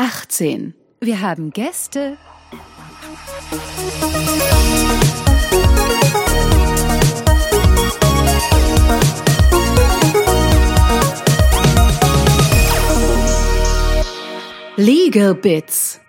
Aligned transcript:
18. 0.00 0.74
Wir 1.00 1.20
haben 1.22 1.50
Gäste. 1.50 2.16
Legal 14.76 15.34
Bits. 15.34 16.00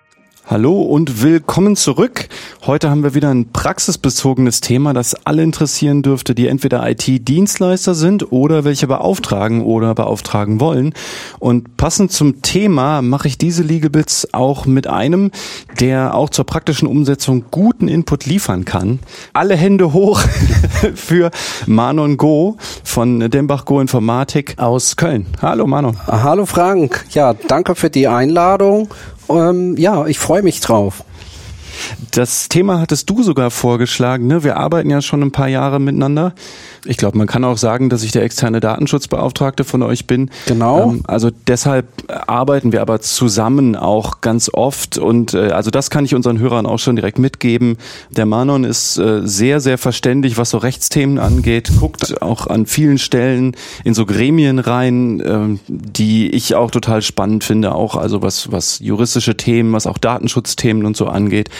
Hallo 0.50 0.82
und 0.82 1.22
willkommen 1.22 1.76
zurück. 1.76 2.26
Heute 2.66 2.90
haben 2.90 3.04
wir 3.04 3.14
wieder 3.14 3.30
ein 3.30 3.52
praxisbezogenes 3.52 4.60
Thema, 4.60 4.92
das 4.92 5.14
alle 5.24 5.44
interessieren 5.44 6.02
dürfte, 6.02 6.34
die 6.34 6.48
entweder 6.48 6.90
IT-Dienstleister 6.90 7.94
sind 7.94 8.32
oder 8.32 8.64
welche 8.64 8.88
beauftragen 8.88 9.62
oder 9.62 9.94
beauftragen 9.94 10.58
wollen. 10.58 10.92
Und 11.38 11.76
passend 11.76 12.10
zum 12.10 12.42
Thema 12.42 13.00
mache 13.00 13.28
ich 13.28 13.38
diese 13.38 13.62
Legalbits 13.62 14.34
auch 14.34 14.66
mit 14.66 14.88
einem, 14.88 15.30
der 15.78 16.16
auch 16.16 16.30
zur 16.30 16.46
praktischen 16.46 16.88
Umsetzung 16.88 17.44
guten 17.52 17.86
Input 17.86 18.26
liefern 18.26 18.64
kann. 18.64 18.98
Alle 19.32 19.54
Hände 19.54 19.92
hoch 19.92 20.20
für 20.96 21.30
Manon 21.66 22.16
Go 22.16 22.56
von 22.82 23.20
Dembach 23.30 23.66
Go 23.66 23.80
Informatik 23.80 24.58
aus 24.58 24.96
Köln. 24.96 25.26
Hallo 25.40 25.68
Manon. 25.68 25.96
Hallo 26.08 26.44
Frank. 26.44 27.06
Ja, 27.10 27.34
danke 27.34 27.76
für 27.76 27.88
die 27.88 28.08
Einladung 28.08 28.88
ähm, 29.36 29.76
ja, 29.76 30.06
ich 30.06 30.18
freue 30.18 30.42
mich 30.42 30.60
drauf. 30.60 31.04
Das 32.10 32.48
Thema 32.48 32.80
hattest 32.80 33.08
du 33.08 33.22
sogar 33.22 33.50
vorgeschlagen. 33.50 34.26
Ne? 34.26 34.44
Wir 34.44 34.56
arbeiten 34.56 34.90
ja 34.90 35.00
schon 35.00 35.22
ein 35.22 35.32
paar 35.32 35.48
Jahre 35.48 35.80
miteinander. 35.80 36.34
Ich 36.84 36.96
glaube, 36.96 37.18
man 37.18 37.26
kann 37.26 37.44
auch 37.44 37.58
sagen, 37.58 37.90
dass 37.90 38.02
ich 38.02 38.12
der 38.12 38.22
externe 38.22 38.60
Datenschutzbeauftragte 38.60 39.64
von 39.64 39.82
euch 39.82 40.06
bin. 40.06 40.30
Genau. 40.46 40.90
Ähm, 40.90 41.02
also 41.06 41.30
deshalb 41.46 41.86
arbeiten 42.08 42.72
wir 42.72 42.80
aber 42.80 43.00
zusammen 43.00 43.76
auch 43.76 44.20
ganz 44.20 44.50
oft. 44.52 44.98
Und 44.98 45.34
äh, 45.34 45.50
also 45.50 45.70
das 45.70 45.90
kann 45.90 46.04
ich 46.04 46.14
unseren 46.14 46.38
Hörern 46.38 46.66
auch 46.66 46.78
schon 46.78 46.96
direkt 46.96 47.18
mitgeben. 47.18 47.76
Der 48.10 48.26
Manon 48.26 48.64
ist 48.64 48.98
äh, 48.98 49.20
sehr, 49.26 49.60
sehr 49.60 49.78
verständig, 49.78 50.38
was 50.38 50.50
so 50.50 50.58
Rechtsthemen 50.58 51.18
angeht, 51.18 51.70
guckt 51.78 52.22
auch 52.22 52.46
an 52.46 52.66
vielen 52.66 52.98
Stellen 52.98 53.56
in 53.84 53.94
so 53.94 54.06
Gremien 54.06 54.58
rein, 54.58 55.20
äh, 55.20 55.58
die 55.68 56.30
ich 56.30 56.54
auch 56.54 56.70
total 56.70 57.02
spannend 57.02 57.44
finde, 57.44 57.74
auch 57.74 57.96
also 57.96 58.22
was, 58.22 58.50
was 58.52 58.78
juristische 58.78 59.36
Themen, 59.36 59.72
was 59.72 59.86
auch 59.86 59.98
Datenschutzthemen 59.98 60.86
und 60.86 60.96
so 60.96 61.06
angeht. 61.06 61.50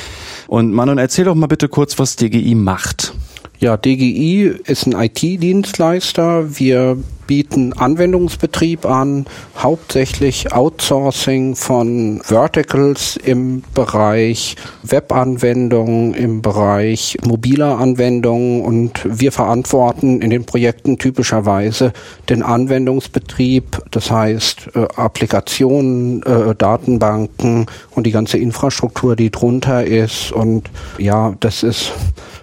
Und 0.46 0.72
Manon, 0.72 0.98
erzähl 0.98 1.24
doch 1.24 1.34
mal 1.34 1.46
bitte 1.46 1.68
kurz, 1.68 1.98
was 1.98 2.16
DGI 2.16 2.54
macht. 2.54 3.12
Ja, 3.60 3.76
DGI 3.76 4.54
ist 4.64 4.86
ein 4.86 4.92
IT-Dienstleister. 4.98 6.58
Wir 6.58 6.96
bieten 7.26 7.74
Anwendungsbetrieb 7.74 8.86
an, 8.86 9.26
hauptsächlich 9.56 10.50
Outsourcing 10.50 11.54
von 11.56 12.22
Verticals 12.24 13.18
im 13.22 13.62
Bereich 13.74 14.56
Webanwendungen, 14.82 16.14
im 16.14 16.40
Bereich 16.40 17.18
mobiler 17.22 17.78
Anwendungen 17.78 18.62
und 18.62 19.02
wir 19.04 19.30
verantworten 19.30 20.22
in 20.22 20.30
den 20.30 20.46
Projekten 20.46 20.96
typischerweise 20.96 21.92
den 22.30 22.42
Anwendungsbetrieb, 22.42 23.78
das 23.90 24.10
heißt 24.10 24.70
äh, 24.74 24.86
Applikationen, 24.96 26.22
äh, 26.22 26.54
Datenbanken 26.56 27.66
und 27.90 28.06
die 28.06 28.10
ganze 28.10 28.38
Infrastruktur, 28.38 29.16
die 29.16 29.30
drunter 29.30 29.84
ist 29.84 30.32
und 30.32 30.70
ja, 30.98 31.34
das 31.40 31.62
ist 31.62 31.92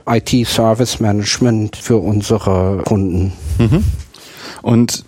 IT-Service 0.08 1.00
Management 1.00 1.76
für 1.76 1.98
unsere 1.98 2.82
Kunden. 2.86 3.34
Mhm. 3.58 3.84
Und 4.62 5.06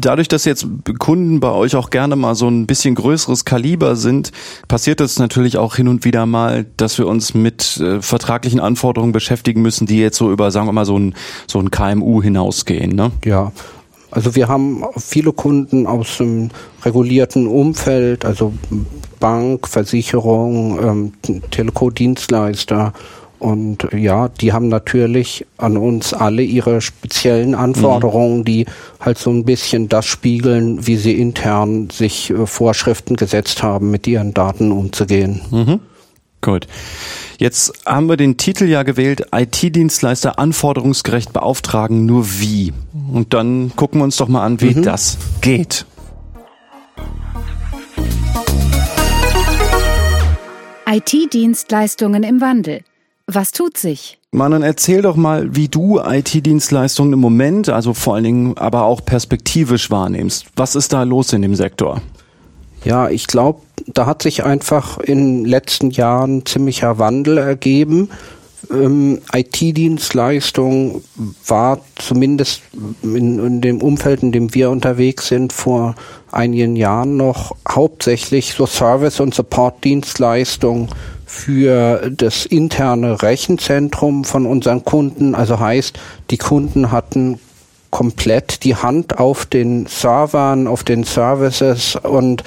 dadurch, 0.00 0.28
dass 0.28 0.44
jetzt 0.44 0.66
Kunden 0.98 1.40
bei 1.40 1.50
euch 1.50 1.76
auch 1.76 1.90
gerne 1.90 2.16
mal 2.16 2.34
so 2.34 2.48
ein 2.48 2.66
bisschen 2.66 2.94
größeres 2.94 3.44
Kaliber 3.44 3.96
sind, 3.96 4.32
passiert 4.68 5.00
es 5.00 5.18
natürlich 5.18 5.56
auch 5.56 5.76
hin 5.76 5.88
und 5.88 6.04
wieder 6.04 6.26
mal, 6.26 6.66
dass 6.76 6.98
wir 6.98 7.06
uns 7.06 7.34
mit 7.34 7.78
äh, 7.78 8.00
vertraglichen 8.00 8.60
Anforderungen 8.60 9.12
beschäftigen 9.12 9.62
müssen, 9.62 9.86
die 9.86 9.98
jetzt 9.98 10.16
so 10.16 10.30
über, 10.30 10.50
sagen 10.50 10.66
wir 10.66 10.72
mal, 10.72 10.84
so 10.84 10.98
ein, 10.98 11.14
so 11.46 11.58
ein 11.58 11.70
KMU 11.70 12.22
hinausgehen. 12.22 12.94
Ne? 12.94 13.10
Ja. 13.24 13.52
Also 14.10 14.34
wir 14.34 14.46
haben 14.46 14.84
viele 14.98 15.32
Kunden 15.32 15.86
aus 15.86 16.18
dem 16.18 16.50
regulierten 16.84 17.46
Umfeld, 17.46 18.26
also 18.26 18.52
Bank, 19.20 19.66
Versicherung, 19.66 21.12
ähm, 21.26 21.40
Telco-Dienstleister 21.50 22.92
und 23.42 23.88
ja, 23.92 24.28
die 24.28 24.52
haben 24.52 24.68
natürlich 24.68 25.44
an 25.56 25.76
uns 25.76 26.14
alle 26.14 26.42
ihre 26.42 26.80
speziellen 26.80 27.56
Anforderungen, 27.56 28.38
mhm. 28.38 28.44
die 28.44 28.66
halt 29.00 29.18
so 29.18 29.30
ein 29.30 29.44
bisschen 29.44 29.88
das 29.88 30.06
spiegeln, 30.06 30.86
wie 30.86 30.96
sie 30.96 31.18
intern 31.18 31.90
sich 31.90 32.30
äh, 32.30 32.46
Vorschriften 32.46 33.16
gesetzt 33.16 33.64
haben, 33.64 33.90
mit 33.90 34.06
ihren 34.06 34.32
Daten 34.32 34.70
umzugehen. 34.70 35.40
Mhm. 35.50 35.80
Gut. 36.40 36.68
Jetzt 37.38 37.72
haben 37.84 38.08
wir 38.08 38.16
den 38.16 38.36
Titel 38.36 38.66
ja 38.66 38.84
gewählt, 38.84 39.26
IT-Dienstleister 39.32 40.38
anforderungsgerecht 40.38 41.32
beauftragen, 41.32 42.06
nur 42.06 42.38
wie. 42.38 42.72
Und 43.12 43.34
dann 43.34 43.72
gucken 43.74 44.00
wir 44.00 44.04
uns 44.04 44.18
doch 44.18 44.28
mal 44.28 44.44
an, 44.44 44.60
wie 44.60 44.74
mhm. 44.76 44.82
das 44.84 45.18
geht. 45.40 45.84
IT-Dienstleistungen 50.86 52.22
im 52.22 52.40
Wandel. 52.40 52.84
Was 53.26 53.52
tut 53.52 53.76
sich? 53.76 54.18
Manon, 54.32 54.62
erzähl 54.62 55.02
doch 55.02 55.16
mal, 55.16 55.54
wie 55.54 55.68
du 55.68 56.00
IT-Dienstleistungen 56.00 57.12
im 57.12 57.18
Moment, 57.20 57.68
also 57.68 57.92
vor 57.92 58.14
allen 58.14 58.24
Dingen 58.24 58.56
aber 58.56 58.84
auch 58.84 59.04
perspektivisch 59.04 59.90
wahrnimmst. 59.90 60.46
Was 60.56 60.74
ist 60.74 60.92
da 60.92 61.02
los 61.02 61.32
in 61.32 61.42
dem 61.42 61.54
Sektor? 61.54 62.00
Ja, 62.84 63.10
ich 63.10 63.26
glaube, 63.26 63.60
da 63.86 64.06
hat 64.06 64.22
sich 64.22 64.44
einfach 64.44 64.98
in 64.98 65.42
den 65.42 65.44
letzten 65.44 65.90
Jahren 65.90 66.46
ziemlicher 66.46 66.98
Wandel 66.98 67.38
ergeben. 67.38 68.10
Ähm, 68.70 69.20
IT-Dienstleistung 69.32 71.02
war 71.46 71.80
zumindest 71.96 72.62
in, 73.02 73.38
in, 73.38 73.60
dem 73.60 73.82
Umfeld, 73.82 74.22
in 74.22 74.32
dem 74.32 74.54
wir 74.54 74.70
unterwegs 74.70 75.28
sind, 75.28 75.52
vor 75.52 75.94
einigen 76.30 76.76
Jahren 76.76 77.16
noch 77.16 77.54
hauptsächlich 77.68 78.54
so 78.54 78.66
Service- 78.66 79.20
und 79.20 79.34
Support-Dienstleistung 79.34 80.88
für 81.32 82.10
das 82.14 82.44
interne 82.44 83.22
Rechenzentrum 83.22 84.24
von 84.24 84.44
unseren 84.44 84.84
Kunden. 84.84 85.34
Also 85.34 85.58
heißt, 85.58 85.98
die 86.30 86.36
Kunden 86.36 86.92
hatten 86.92 87.40
komplett 87.90 88.64
die 88.64 88.76
Hand 88.76 89.18
auf 89.18 89.46
den 89.46 89.86
Servern, 89.86 90.68
auf 90.68 90.84
den 90.84 91.04
Services 91.04 91.96
und 91.96 92.44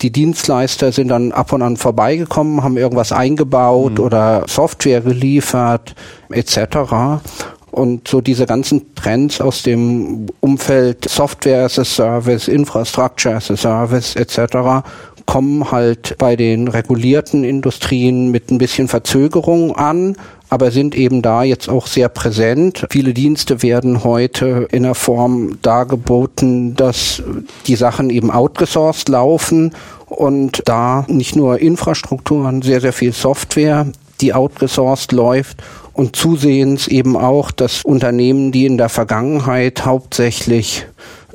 die 0.00 0.10
Dienstleister 0.10 0.92
sind 0.92 1.08
dann 1.08 1.30
ab 1.30 1.52
und 1.52 1.60
an 1.60 1.76
vorbeigekommen, 1.76 2.64
haben 2.64 2.78
irgendwas 2.78 3.12
eingebaut 3.12 3.98
mhm. 3.98 4.04
oder 4.04 4.44
Software 4.48 5.02
geliefert 5.02 5.94
etc. 6.30 7.20
Und 7.70 8.08
so 8.08 8.22
diese 8.22 8.46
ganzen 8.46 8.94
Trends 8.94 9.42
aus 9.42 9.62
dem 9.62 10.26
Umfeld 10.40 11.06
Software 11.08 11.64
as 11.66 11.78
a 11.78 11.84
Service, 11.84 12.48
Infrastructure 12.48 13.36
as 13.36 13.50
a 13.50 13.56
Service 13.56 14.16
etc 14.16 14.82
kommen 15.26 15.70
halt 15.70 16.16
bei 16.18 16.36
den 16.36 16.68
regulierten 16.68 17.44
Industrien 17.44 18.30
mit 18.30 18.50
ein 18.50 18.58
bisschen 18.58 18.88
Verzögerung 18.88 19.76
an, 19.76 20.16
aber 20.48 20.70
sind 20.70 20.94
eben 20.94 21.22
da 21.22 21.44
jetzt 21.44 21.68
auch 21.68 21.86
sehr 21.86 22.08
präsent. 22.10 22.86
Viele 22.90 23.14
Dienste 23.14 23.62
werden 23.62 24.04
heute 24.04 24.68
in 24.70 24.82
der 24.82 24.94
Form 24.94 25.58
dargeboten, 25.62 26.76
dass 26.76 27.22
die 27.66 27.76
Sachen 27.76 28.10
eben 28.10 28.30
outgesourced 28.30 29.08
laufen 29.08 29.72
und 30.06 30.62
da 30.66 31.06
nicht 31.08 31.36
nur 31.36 31.58
Infrastrukturen, 31.58 32.60
sehr, 32.60 32.82
sehr 32.82 32.92
viel 32.92 33.12
Software, 33.12 33.86
die 34.20 34.34
outgesourced 34.34 35.12
läuft 35.12 35.62
und 35.94 36.16
zusehends 36.16 36.88
eben 36.88 37.16
auch, 37.16 37.50
dass 37.50 37.82
Unternehmen, 37.84 38.52
die 38.52 38.66
in 38.66 38.78
der 38.78 38.88
Vergangenheit 38.88 39.84
hauptsächlich 39.84 40.86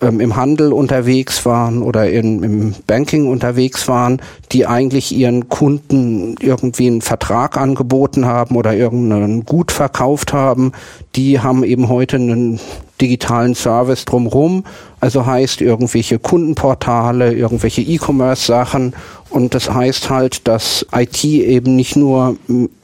ähm, 0.01 0.19
im 0.19 0.35
Handel 0.35 0.73
unterwegs 0.73 1.45
waren 1.45 1.81
oder 1.81 2.09
in, 2.09 2.43
im 2.43 2.75
Banking 2.85 3.27
unterwegs 3.27 3.87
waren, 3.87 4.21
die 4.51 4.65
eigentlich 4.65 5.11
ihren 5.11 5.49
Kunden 5.49 6.35
irgendwie 6.39 6.87
einen 6.87 7.01
Vertrag 7.01 7.57
angeboten 7.57 8.25
haben 8.25 8.55
oder 8.55 8.73
irgendein 8.73 9.45
Gut 9.45 9.71
verkauft 9.71 10.33
haben, 10.33 10.71
die 11.15 11.39
haben 11.39 11.63
eben 11.63 11.89
heute 11.89 12.17
einen 12.17 12.59
digitalen 13.01 13.55
Service 13.55 14.05
drumherum. 14.05 14.63
Also 14.99 15.25
heißt 15.25 15.61
irgendwelche 15.61 16.19
Kundenportale, 16.19 17.33
irgendwelche 17.33 17.81
E-Commerce-Sachen. 17.81 18.95
Und 19.29 19.53
das 19.53 19.71
heißt 19.71 20.09
halt, 20.09 20.47
dass 20.47 20.85
IT 20.95 21.23
eben 21.23 21.75
nicht 21.75 21.95
nur 21.95 22.37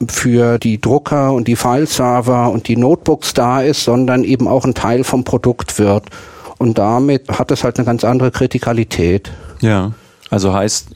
für 0.08 0.58
die 0.58 0.80
Drucker 0.80 1.32
und 1.32 1.48
die 1.48 1.56
File-Server 1.56 2.50
und 2.50 2.68
die 2.68 2.76
Notebooks 2.76 3.34
da 3.34 3.62
ist, 3.62 3.84
sondern 3.84 4.24
eben 4.24 4.46
auch 4.46 4.64
ein 4.64 4.74
Teil 4.74 5.04
vom 5.04 5.24
Produkt 5.24 5.78
wird. 5.78 6.04
Und 6.58 6.78
damit 6.78 7.28
hat 7.28 7.50
es 7.50 7.64
halt 7.64 7.78
eine 7.78 7.86
ganz 7.86 8.04
andere 8.04 8.30
Kritikalität. 8.30 9.32
Ja, 9.60 9.92
also 10.30 10.52
heißt, 10.52 10.88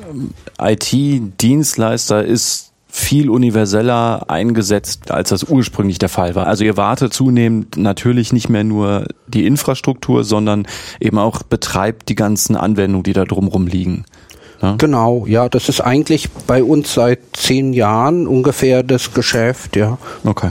IT-Dienstleister 0.60 2.24
ist 2.24 2.68
viel 2.90 3.30
universeller 3.30 4.24
eingesetzt, 4.28 5.10
als 5.10 5.28
das 5.28 5.44
ursprünglich 5.44 5.98
der 5.98 6.08
Fall 6.08 6.34
war. 6.34 6.46
Also 6.46 6.64
ihr 6.64 6.76
wartet 6.76 7.12
zunehmend 7.12 7.76
natürlich 7.76 8.32
nicht 8.32 8.48
mehr 8.48 8.64
nur 8.64 9.06
die 9.26 9.46
Infrastruktur, 9.46 10.24
sondern 10.24 10.66
eben 10.98 11.18
auch 11.18 11.42
betreibt 11.42 12.08
die 12.08 12.14
ganzen 12.14 12.56
Anwendungen, 12.56 13.04
die 13.04 13.12
da 13.12 13.24
drumherum 13.24 13.66
liegen. 13.66 14.04
Ne? 14.62 14.74
Genau, 14.78 15.26
ja, 15.26 15.48
das 15.48 15.68
ist 15.68 15.80
eigentlich 15.80 16.30
bei 16.46 16.64
uns 16.64 16.94
seit 16.94 17.20
zehn 17.34 17.72
Jahren 17.72 18.26
ungefähr 18.26 18.82
das 18.82 19.12
Geschäft, 19.12 19.76
ja. 19.76 19.98
Okay. 20.24 20.50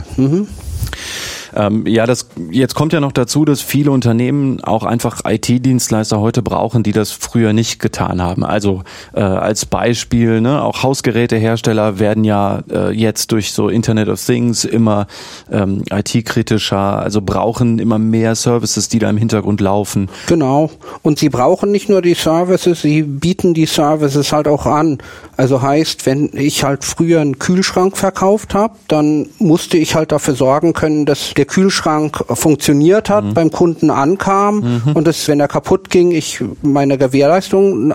Ähm, 1.54 1.86
ja, 1.86 2.06
das 2.06 2.28
jetzt 2.50 2.74
kommt 2.74 2.92
ja 2.92 3.00
noch 3.00 3.12
dazu, 3.12 3.44
dass 3.44 3.60
viele 3.60 3.90
Unternehmen 3.90 4.62
auch 4.62 4.84
einfach 4.84 5.22
IT-Dienstleister 5.24 6.20
heute 6.20 6.42
brauchen, 6.42 6.82
die 6.82 6.92
das 6.92 7.10
früher 7.12 7.52
nicht 7.52 7.80
getan 7.80 8.22
haben. 8.22 8.44
Also 8.44 8.82
äh, 9.14 9.20
als 9.20 9.66
Beispiel, 9.66 10.40
ne, 10.40 10.62
auch 10.62 10.82
Hausgerätehersteller 10.82 11.98
werden 11.98 12.24
ja 12.24 12.62
äh, 12.70 12.90
jetzt 12.90 13.32
durch 13.32 13.52
so 13.52 13.68
Internet 13.68 14.08
of 14.08 14.24
Things 14.24 14.64
immer 14.64 15.06
ähm, 15.50 15.82
IT-kritischer, 15.90 16.98
also 16.98 17.20
brauchen 17.20 17.78
immer 17.78 17.98
mehr 17.98 18.34
Services, 18.34 18.88
die 18.88 18.98
da 18.98 19.10
im 19.10 19.16
Hintergrund 19.16 19.60
laufen. 19.60 20.08
Genau. 20.26 20.70
Und 21.02 21.18
sie 21.18 21.28
brauchen 21.28 21.70
nicht 21.70 21.88
nur 21.88 22.02
die 22.02 22.14
Services, 22.14 22.82
sie 22.82 23.02
bieten 23.02 23.54
die 23.54 23.66
Services 23.66 24.32
halt 24.32 24.48
auch 24.48 24.66
an. 24.66 24.98
Also 25.36 25.62
heißt, 25.62 26.06
wenn 26.06 26.30
ich 26.32 26.64
halt 26.64 26.84
früher 26.84 27.20
einen 27.20 27.38
Kühlschrank 27.38 27.96
verkauft 27.96 28.54
habe, 28.54 28.74
dann 28.88 29.28
musste 29.38 29.78
ich 29.78 29.94
halt 29.94 30.12
dafür 30.12 30.34
sorgen 30.34 30.72
können, 30.72 31.06
dass 31.06 31.34
der 31.38 31.46
Kühlschrank 31.46 32.24
funktioniert 32.34 33.08
hat, 33.08 33.32
beim 33.32 33.50
Kunden 33.50 33.90
ankam 33.90 34.82
und 34.94 35.06
dass, 35.06 35.28
wenn 35.28 35.40
er 35.40 35.48
kaputt 35.48 35.88
ging, 35.88 36.10
ich 36.10 36.42
meine 36.62 36.98
Gewährleistung 36.98 37.92
äh, 37.92 37.94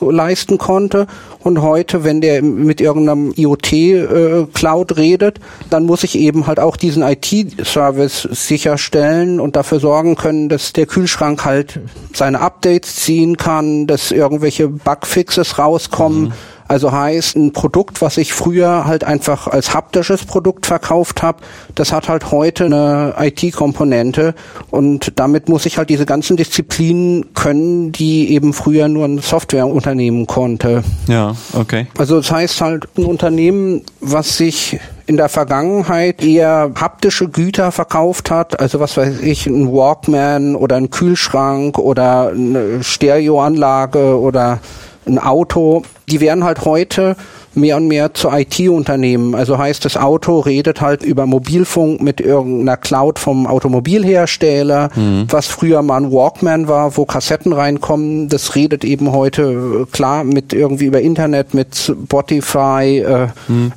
leisten 0.00 0.58
konnte. 0.58 1.06
Und 1.40 1.60
heute, 1.60 2.04
wenn 2.04 2.20
der 2.20 2.42
mit 2.42 2.80
irgendeinem 2.80 3.32
IoT-Cloud 3.36 4.96
redet, 4.96 5.40
dann 5.70 5.86
muss 5.86 6.04
ich 6.04 6.16
eben 6.16 6.46
halt 6.46 6.60
auch 6.60 6.76
diesen 6.76 7.02
IT-Service 7.02 8.28
sicherstellen 8.30 9.40
und 9.40 9.56
dafür 9.56 9.80
sorgen 9.80 10.14
können, 10.14 10.48
dass 10.48 10.72
der 10.72 10.86
Kühlschrank 10.86 11.44
halt 11.44 11.80
seine 12.12 12.40
Updates 12.40 12.96
ziehen 12.96 13.36
kann, 13.36 13.86
dass 13.86 14.12
irgendwelche 14.12 14.68
Bugfixes 14.68 15.58
rauskommen. 15.58 16.32
Also 16.68 16.92
heißt, 16.92 17.36
ein 17.36 17.52
Produkt, 17.52 18.02
was 18.02 18.18
ich 18.18 18.34
früher 18.34 18.84
halt 18.84 19.02
einfach 19.02 19.48
als 19.48 19.74
haptisches 19.74 20.26
Produkt 20.26 20.66
verkauft 20.66 21.22
habe, 21.22 21.38
das 21.74 21.92
hat 21.92 22.08
halt 22.08 22.30
heute 22.30 22.66
eine 22.66 23.14
IT-Komponente 23.18 24.34
und 24.70 25.18
damit 25.18 25.48
muss 25.48 25.64
ich 25.64 25.78
halt 25.78 25.88
diese 25.88 26.04
ganzen 26.04 26.36
Disziplinen 26.36 27.32
können, 27.32 27.90
die 27.92 28.30
eben 28.32 28.52
früher 28.52 28.88
nur 28.88 29.06
ein 29.06 29.18
Softwareunternehmen 29.18 30.26
konnte. 30.26 30.84
Ja, 31.06 31.34
okay. 31.54 31.86
Also 31.96 32.18
das 32.18 32.30
heißt 32.30 32.60
halt 32.60 32.86
ein 32.98 33.04
Unternehmen, 33.04 33.82
was 34.00 34.36
sich 34.36 34.78
in 35.06 35.16
der 35.16 35.30
Vergangenheit 35.30 36.22
eher 36.22 36.70
haptische 36.78 37.28
Güter 37.30 37.72
verkauft 37.72 38.30
hat, 38.30 38.60
also 38.60 38.78
was 38.78 38.98
weiß 38.98 39.20
ich, 39.20 39.46
ein 39.46 39.72
Walkman 39.72 40.54
oder 40.54 40.76
ein 40.76 40.90
Kühlschrank 40.90 41.78
oder 41.78 42.28
eine 42.28 42.84
Stereoanlage 42.84 44.20
oder 44.20 44.60
ein 45.08 45.18
Auto, 45.18 45.82
die 46.08 46.20
werden 46.20 46.44
halt 46.44 46.64
heute 46.64 47.16
mehr 47.54 47.76
und 47.76 47.88
mehr 47.88 48.14
zu 48.14 48.28
IT-Unternehmen. 48.30 49.34
Also 49.34 49.58
heißt, 49.58 49.84
das 49.84 49.96
Auto 49.96 50.40
redet 50.40 50.80
halt 50.80 51.02
über 51.02 51.26
Mobilfunk 51.26 52.00
mit 52.00 52.20
irgendeiner 52.20 52.76
Cloud 52.76 53.18
vom 53.18 53.46
Automobilhersteller, 53.46 54.90
was 55.28 55.46
früher 55.46 55.82
mal 55.82 55.96
ein 55.98 56.12
Walkman 56.12 56.68
war, 56.68 56.96
wo 56.96 57.04
Kassetten 57.04 57.52
reinkommen. 57.52 58.28
Das 58.28 58.54
redet 58.54 58.84
eben 58.84 59.12
heute 59.12 59.42
äh, 59.42 59.90
klar 59.90 60.24
mit 60.24 60.52
irgendwie 60.52 60.86
über 60.86 61.00
Internet, 61.00 61.54
mit 61.54 61.74
Spotify, 61.76 63.04
äh, 63.04 63.28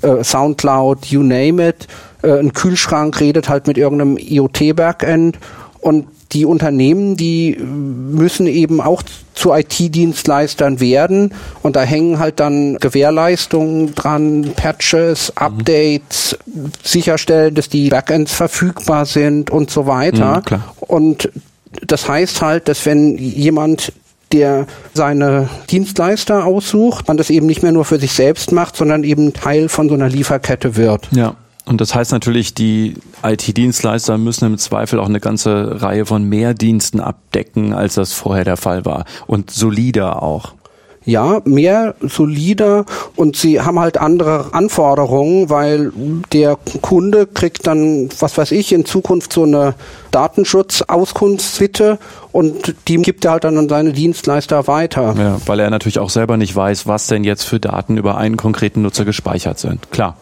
äh, 0.06 0.24
Soundcloud, 0.24 1.06
you 1.08 1.24
name 1.24 1.68
it. 1.68 1.88
Äh, 2.22 2.40
ein 2.40 2.54
Kühlschrank 2.54 3.20
redet 3.20 3.50
halt 3.50 3.68
mit 3.68 3.78
irgendeinem 3.78 4.18
IoT-Backend 4.18 5.38
und 5.80 6.06
die 6.34 6.46
Unternehmen, 6.46 7.18
die 7.18 7.58
müssen 7.58 8.48
eben 8.48 8.82
auch 8.82 9.04
zu 9.34 9.54
IT-Dienstleistern 9.54 10.80
werden 10.80 11.34
und 11.62 11.76
da 11.76 11.84
hängen 11.84 12.20
halt 12.20 12.40
dann 12.40 12.78
Gewährleistungen 12.78 13.96
dran, 13.96 14.52
Patches, 14.56 15.36
Updates, 15.36 16.38
sicherstellen, 16.84 17.56
dass 17.56 17.70
die 17.70 17.90
Backends 17.90 18.34
verfügbar 18.34 19.06
sind 19.06 19.50
und 19.50 19.70
so 19.72 19.88
weiter. 19.88 20.44
Mhm. 20.50 20.64
Und 20.80 21.30
das 21.86 22.08
heißt 22.08 22.42
halt, 22.42 22.68
dass 22.68 22.86
wenn 22.86 23.18
jemand 23.18 23.94
der 24.32 24.66
seine 24.94 25.50
Dienstleister 25.70 26.46
aussucht, 26.46 27.08
man 27.08 27.18
das 27.18 27.30
eben 27.30 27.48
nicht 27.48 27.64
mehr 27.64 27.72
nur 27.72 27.86
für 27.86 28.00
sich 28.00 28.14
selbst 28.14 28.52
macht, 28.52 28.78
sondern 28.78 29.04
eben 29.04 29.34
Teil 29.34 29.70
von 29.70 29.90
so 29.90 29.96
einer 29.96 30.10
Lieferkette 30.10 30.76
wird. 30.76 31.10
Ja. 31.12 31.36
Und 31.72 31.80
das 31.80 31.96
heißt 31.96 32.12
natürlich, 32.12 32.54
die 32.54 32.96
IT-Dienstleister 33.24 34.18
müssen 34.18 34.46
im 34.46 34.58
Zweifel 34.58 35.00
auch 35.00 35.08
eine 35.08 35.22
ganze 35.22 35.82
Reihe 35.82 36.06
von 36.06 36.26
mehr 36.26 36.54
Diensten 36.54 37.00
abdecken, 37.00 37.74
als 37.74 37.96
das 37.96 38.12
vorher 38.12 38.44
der 38.44 38.58
Fall 38.58 38.84
war. 38.84 39.06
Und 39.26 39.52
solider 39.52 40.22
auch. 40.22 40.52
Ja, 41.06 41.42
mehr 41.46 41.96
solider 42.02 42.86
und 43.16 43.38
sie 43.38 43.62
haben 43.62 43.80
halt 43.80 43.98
andere 43.98 44.54
Anforderungen, 44.54 45.50
weil 45.50 45.94
der 46.34 46.58
Kunde 46.82 47.26
kriegt 47.26 47.66
dann, 47.66 48.10
was 48.20 48.38
weiß 48.38 48.52
ich, 48.52 48.74
in 48.74 48.84
Zukunft 48.84 49.32
so 49.32 49.44
eine 49.44 49.74
Datenschutzauskunftsbitte 50.12 52.00
und 52.34 52.76
die 52.90 52.98
gibt 52.98 53.24
er 53.24 53.32
halt 53.32 53.46
dann 53.46 53.58
an 53.58 53.70
seine 53.70 53.94
Dienstleister 53.94 54.68
weiter. 54.68 55.16
Ja, 55.18 55.38
weil 55.46 55.62
er 55.62 55.70
natürlich 55.70 56.00
auch 56.00 56.10
selber 56.10 56.36
nicht 56.36 56.54
weiß, 56.54 56.86
was 56.86 57.08
denn 57.08 57.24
jetzt 57.24 57.46
für 57.46 57.62
Daten 57.62 57.98
über 57.98 58.18
einen 58.18 58.36
konkreten 58.36 58.82
Nutzer 58.82 59.06
gespeichert 59.06 59.58
sind. 59.58 59.90
Klar. 59.92 60.18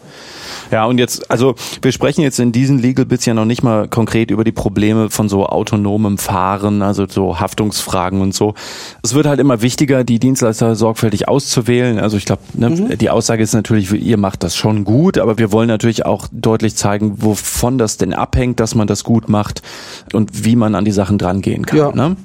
Ja, 0.70 0.84
und 0.84 0.98
jetzt, 0.98 1.30
also 1.30 1.54
wir 1.82 1.92
sprechen 1.92 2.22
jetzt 2.22 2.38
in 2.38 2.52
diesen 2.52 2.78
Legal 2.78 3.04
Bits 3.04 3.26
ja 3.26 3.34
noch 3.34 3.44
nicht 3.44 3.62
mal 3.62 3.88
konkret 3.88 4.30
über 4.30 4.44
die 4.44 4.52
Probleme 4.52 5.10
von 5.10 5.28
so 5.28 5.46
autonomem 5.46 6.18
Fahren, 6.18 6.82
also 6.82 7.06
so 7.08 7.40
Haftungsfragen 7.40 8.20
und 8.20 8.34
so. 8.34 8.54
Es 9.02 9.14
wird 9.14 9.26
halt 9.26 9.40
immer 9.40 9.62
wichtiger, 9.62 10.04
die 10.04 10.18
Dienstleister 10.18 10.76
sorgfältig 10.76 11.28
auszuwählen. 11.28 11.98
Also 11.98 12.16
ich 12.16 12.24
glaube, 12.24 12.42
ne, 12.54 12.96
die 12.96 13.10
Aussage 13.10 13.42
ist 13.42 13.52
natürlich, 13.52 13.92
ihr 13.92 14.16
macht 14.16 14.42
das 14.42 14.56
schon 14.56 14.84
gut, 14.84 15.18
aber 15.18 15.38
wir 15.38 15.52
wollen 15.52 15.68
natürlich 15.68 16.06
auch 16.06 16.26
deutlich 16.32 16.76
zeigen, 16.76 17.22
wovon 17.22 17.78
das 17.78 17.96
denn 17.96 18.14
abhängt, 18.14 18.60
dass 18.60 18.74
man 18.74 18.86
das 18.86 19.04
gut 19.04 19.28
macht 19.28 19.62
und 20.12 20.44
wie 20.44 20.56
man 20.56 20.74
an 20.74 20.84
die 20.84 20.92
Sachen 20.92 21.18
drangehen 21.18 21.66
kann. 21.66 21.78
Ja. 21.78 21.92
Ne? 21.92 22.16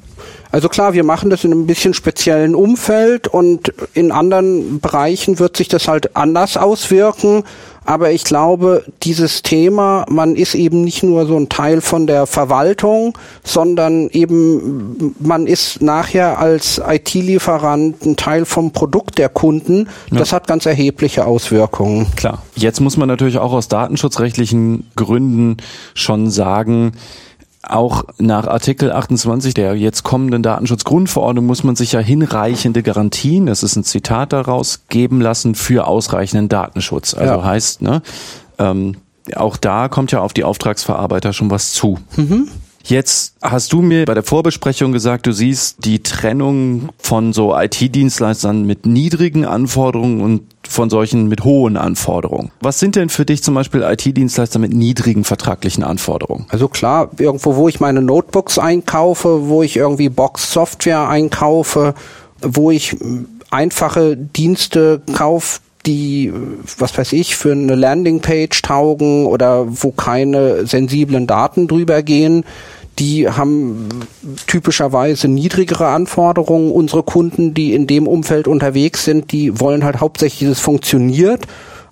Also 0.51 0.69
klar, 0.69 0.93
wir 0.93 1.03
machen 1.03 1.29
das 1.29 1.43
in 1.43 1.51
einem 1.51 1.67
bisschen 1.67 1.93
speziellen 1.93 2.55
Umfeld 2.55 3.27
und 3.27 3.73
in 3.93 4.11
anderen 4.11 4.79
Bereichen 4.79 5.39
wird 5.39 5.57
sich 5.57 5.67
das 5.67 5.87
halt 5.87 6.15
anders 6.15 6.55
auswirken. 6.55 7.43
Aber 7.85 8.11
ich 8.11 8.23
glaube, 8.23 8.83
dieses 9.03 9.43
Thema, 9.43 10.05
man 10.09 10.35
ist 10.35 10.55
eben 10.55 10.83
nicht 10.83 11.03
nur 11.03 11.27
so 11.27 11.37
ein 11.37 11.49
Teil 11.49 11.81
von 11.81 12.07
der 12.07 12.25
Verwaltung, 12.25 13.17
sondern 13.43 14.09
eben 14.09 15.13
man 15.19 15.45
ist 15.45 15.81
nachher 15.81 16.39
als 16.39 16.81
IT-Lieferant 16.85 18.03
ein 18.05 18.15
Teil 18.15 18.45
vom 18.45 18.71
Produkt 18.71 19.19
der 19.19 19.29
Kunden. 19.29 19.87
Das 20.09 20.33
hat 20.33 20.47
ganz 20.47 20.65
erhebliche 20.65 21.25
Auswirkungen. 21.25 22.07
Klar. 22.15 22.41
Jetzt 22.55 22.81
muss 22.81 22.97
man 22.97 23.07
natürlich 23.07 23.37
auch 23.37 23.53
aus 23.53 23.67
datenschutzrechtlichen 23.67 24.89
Gründen 24.95 25.57
schon 25.93 26.31
sagen, 26.31 26.93
auch 27.69 28.03
nach 28.17 28.47
Artikel 28.47 28.91
28 28.91 29.53
der 29.53 29.75
jetzt 29.75 30.03
kommenden 30.03 30.43
Datenschutzgrundverordnung 30.43 31.45
muss 31.45 31.63
man 31.63 31.75
sich 31.75 31.91
ja 31.93 31.99
hinreichende 31.99 32.83
Garantien, 32.83 33.45
das 33.45 33.63
ist 33.63 33.75
ein 33.75 33.83
Zitat 33.83 34.33
daraus, 34.33 34.81
geben 34.89 35.21
lassen 35.21 35.55
für 35.55 35.87
ausreichenden 35.87 36.49
Datenschutz. 36.49 37.13
Also 37.13 37.33
Ja. 37.33 37.43
heißt, 37.43 37.81
ne, 37.81 38.01
ähm, 38.59 38.97
auch 39.35 39.57
da 39.57 39.87
kommt 39.87 40.11
ja 40.11 40.21
auf 40.21 40.33
die 40.33 40.43
Auftragsverarbeiter 40.43 41.33
schon 41.33 41.49
was 41.49 41.73
zu. 41.73 41.97
Jetzt 42.83 43.35
hast 43.41 43.73
du 43.73 43.81
mir 43.81 44.05
bei 44.05 44.13
der 44.13 44.21
Vorbesprechung 44.21 44.91
gesagt, 44.91 45.25
du 45.25 45.31
siehst 45.31 45.83
die 45.85 46.03
Trennung 46.03 46.89
von 46.99 47.33
so 47.33 47.57
IT-Dienstleistern 47.57 48.63
mit 48.63 48.85
niedrigen 48.85 49.43
Anforderungen 49.43 50.21
und 50.21 50.43
von 50.67 50.89
solchen 50.89 51.27
mit 51.27 51.43
hohen 51.43 51.77
Anforderungen. 51.77 52.51
Was 52.61 52.79
sind 52.79 52.95
denn 52.95 53.09
für 53.09 53.25
dich 53.25 53.43
zum 53.43 53.55
Beispiel 53.55 53.81
IT-Dienstleister 53.81 54.59
mit 54.59 54.73
niedrigen 54.73 55.23
vertraglichen 55.23 55.83
Anforderungen? 55.83 56.45
Also 56.49 56.67
klar, 56.67 57.09
irgendwo, 57.17 57.55
wo 57.55 57.67
ich 57.67 57.79
meine 57.79 58.01
Notebooks 58.01 58.59
einkaufe, 58.59 59.47
wo 59.47 59.63
ich 59.63 59.77
irgendwie 59.77 60.09
Box-Software 60.09 61.07
einkaufe, 61.07 61.93
wo 62.41 62.71
ich 62.71 62.99
m, 62.99 63.27
einfache 63.51 64.17
Dienste 64.17 65.01
kaufe, 65.13 65.59
die, 65.85 66.33
was 66.77 66.97
weiß 66.97 67.13
ich, 67.13 67.35
für 67.35 67.51
eine 67.51 67.75
Landingpage 67.75 68.61
taugen 68.61 69.25
oder 69.27 69.65
wo 69.67 69.91
keine 69.91 70.65
sensiblen 70.65 71.27
Daten 71.27 71.67
drüber 71.67 72.01
gehen, 72.01 72.43
die 72.99 73.29
haben 73.29 73.89
typischerweise 74.47 75.27
niedrigere 75.27 75.87
Anforderungen. 75.87 76.71
Unsere 76.71 77.03
Kunden, 77.03 77.53
die 77.53 77.73
in 77.73 77.87
dem 77.87 78.07
Umfeld 78.07 78.47
unterwegs 78.47 79.03
sind, 79.05 79.31
die 79.31 79.59
wollen 79.59 79.83
halt 79.83 79.99
hauptsächlich, 79.99 80.47
dass 80.49 80.57
es 80.59 80.63
funktioniert 80.63 81.45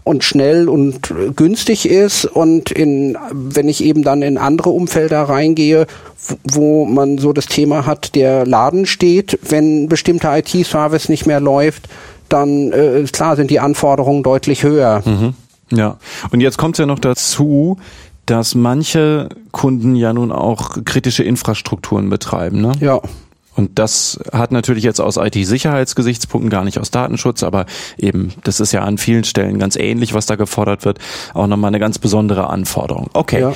und 0.05 0.23
schnell 0.25 0.67
und 0.67 1.13
günstig 1.35 1.87
ist 1.89 2.25
und 2.25 2.71
in 2.71 3.17
wenn 3.31 3.69
ich 3.69 3.83
eben 3.83 4.03
dann 4.03 4.21
in 4.21 4.37
andere 4.37 4.69
Umfelder 4.71 5.21
reingehe, 5.23 5.87
wo- 6.43 6.83
man 6.85 7.17
so 7.17 7.31
das 7.31 7.45
Thema 7.45 7.85
hat, 7.85 8.13
der 8.15 8.45
Laden 8.45 8.85
steht, 8.85 9.39
wenn 9.47 9.87
bestimmter 9.87 10.37
IT-Service 10.37 11.07
nicht 11.09 11.25
mehr 11.25 11.39
läuft, 11.39 11.87
dann 12.27 12.71
äh, 12.73 13.03
klar 13.11 13.35
sind 13.37 13.49
die 13.49 13.59
Anforderungen 13.61 14.23
deutlich 14.23 14.63
höher. 14.63 15.01
Ja. 15.71 15.97
Und 16.31 16.41
jetzt 16.41 16.57
kommt 16.57 16.77
ja 16.77 16.85
noch 16.85 16.99
dazu, 16.99 17.77
dass 18.25 18.55
manche 18.55 19.29
Kunden 19.51 19.95
ja 19.95 20.13
nun 20.13 20.31
auch 20.31 20.83
kritische 20.85 21.23
Infrastrukturen 21.23 22.09
betreiben. 22.09 22.61
Ne? 22.61 22.71
Ja. 22.79 23.01
Und 23.55 23.77
das 23.77 24.19
hat 24.31 24.51
natürlich 24.51 24.83
jetzt 24.83 24.99
aus 24.99 25.17
IT-Sicherheitsgesichtspunkten 25.17 26.49
gar 26.49 26.63
nicht 26.63 26.79
aus 26.79 26.89
Datenschutz, 26.89 27.43
aber 27.43 27.65
eben, 27.97 28.33
das 28.43 28.59
ist 28.59 28.71
ja 28.71 28.81
an 28.81 28.97
vielen 28.97 29.23
Stellen 29.23 29.59
ganz 29.59 29.75
ähnlich, 29.75 30.13
was 30.13 30.25
da 30.25 30.35
gefordert 30.35 30.85
wird, 30.85 30.99
auch 31.35 31.45
nochmal 31.45 31.67
eine 31.67 31.79
ganz 31.79 31.99
besondere 31.99 32.49
Anforderung. 32.49 33.09
Okay. 33.13 33.41
Ja. 33.41 33.53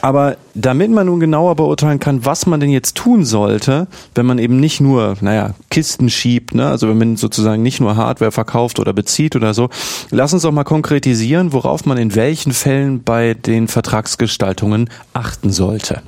Aber 0.00 0.36
damit 0.54 0.90
man 0.90 1.06
nun 1.06 1.18
genauer 1.18 1.56
beurteilen 1.56 1.98
kann, 1.98 2.24
was 2.24 2.46
man 2.46 2.60
denn 2.60 2.70
jetzt 2.70 2.96
tun 2.96 3.24
sollte, 3.24 3.88
wenn 4.14 4.26
man 4.26 4.38
eben 4.38 4.60
nicht 4.60 4.80
nur, 4.80 5.16
naja, 5.20 5.54
Kisten 5.70 6.08
schiebt, 6.08 6.54
ne, 6.54 6.68
also 6.68 6.88
wenn 6.88 6.98
man 6.98 7.16
sozusagen 7.16 7.62
nicht 7.62 7.80
nur 7.80 7.96
Hardware 7.96 8.30
verkauft 8.30 8.78
oder 8.78 8.92
bezieht 8.92 9.34
oder 9.34 9.54
so, 9.54 9.70
lass 10.10 10.32
uns 10.32 10.42
doch 10.42 10.52
mal 10.52 10.64
konkretisieren, 10.64 11.52
worauf 11.52 11.84
man 11.84 11.98
in 11.98 12.14
welchen 12.14 12.52
Fällen 12.52 13.02
bei 13.02 13.34
den 13.34 13.66
Vertragsgestaltungen 13.66 14.88
achten 15.14 15.50
sollte. 15.50 16.02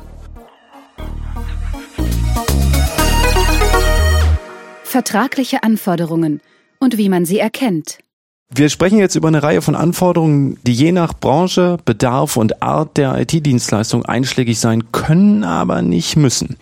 Vertragliche 4.84 5.62
Anforderungen 5.62 6.40
und 6.78 6.96
wie 6.96 7.08
man 7.08 7.24
sie 7.24 7.38
erkennt. 7.38 7.98
Wir 8.52 8.68
sprechen 8.68 8.98
jetzt 8.98 9.14
über 9.14 9.28
eine 9.28 9.44
Reihe 9.44 9.62
von 9.62 9.76
Anforderungen, 9.76 10.58
die 10.66 10.72
je 10.72 10.90
nach 10.90 11.14
Branche, 11.14 11.76
Bedarf 11.84 12.36
und 12.36 12.64
Art 12.64 12.96
der 12.96 13.16
IT-Dienstleistung 13.20 14.04
einschlägig 14.04 14.58
sein 14.58 14.90
können, 14.90 15.44
aber 15.44 15.82
nicht 15.82 16.16
müssen. 16.16 16.56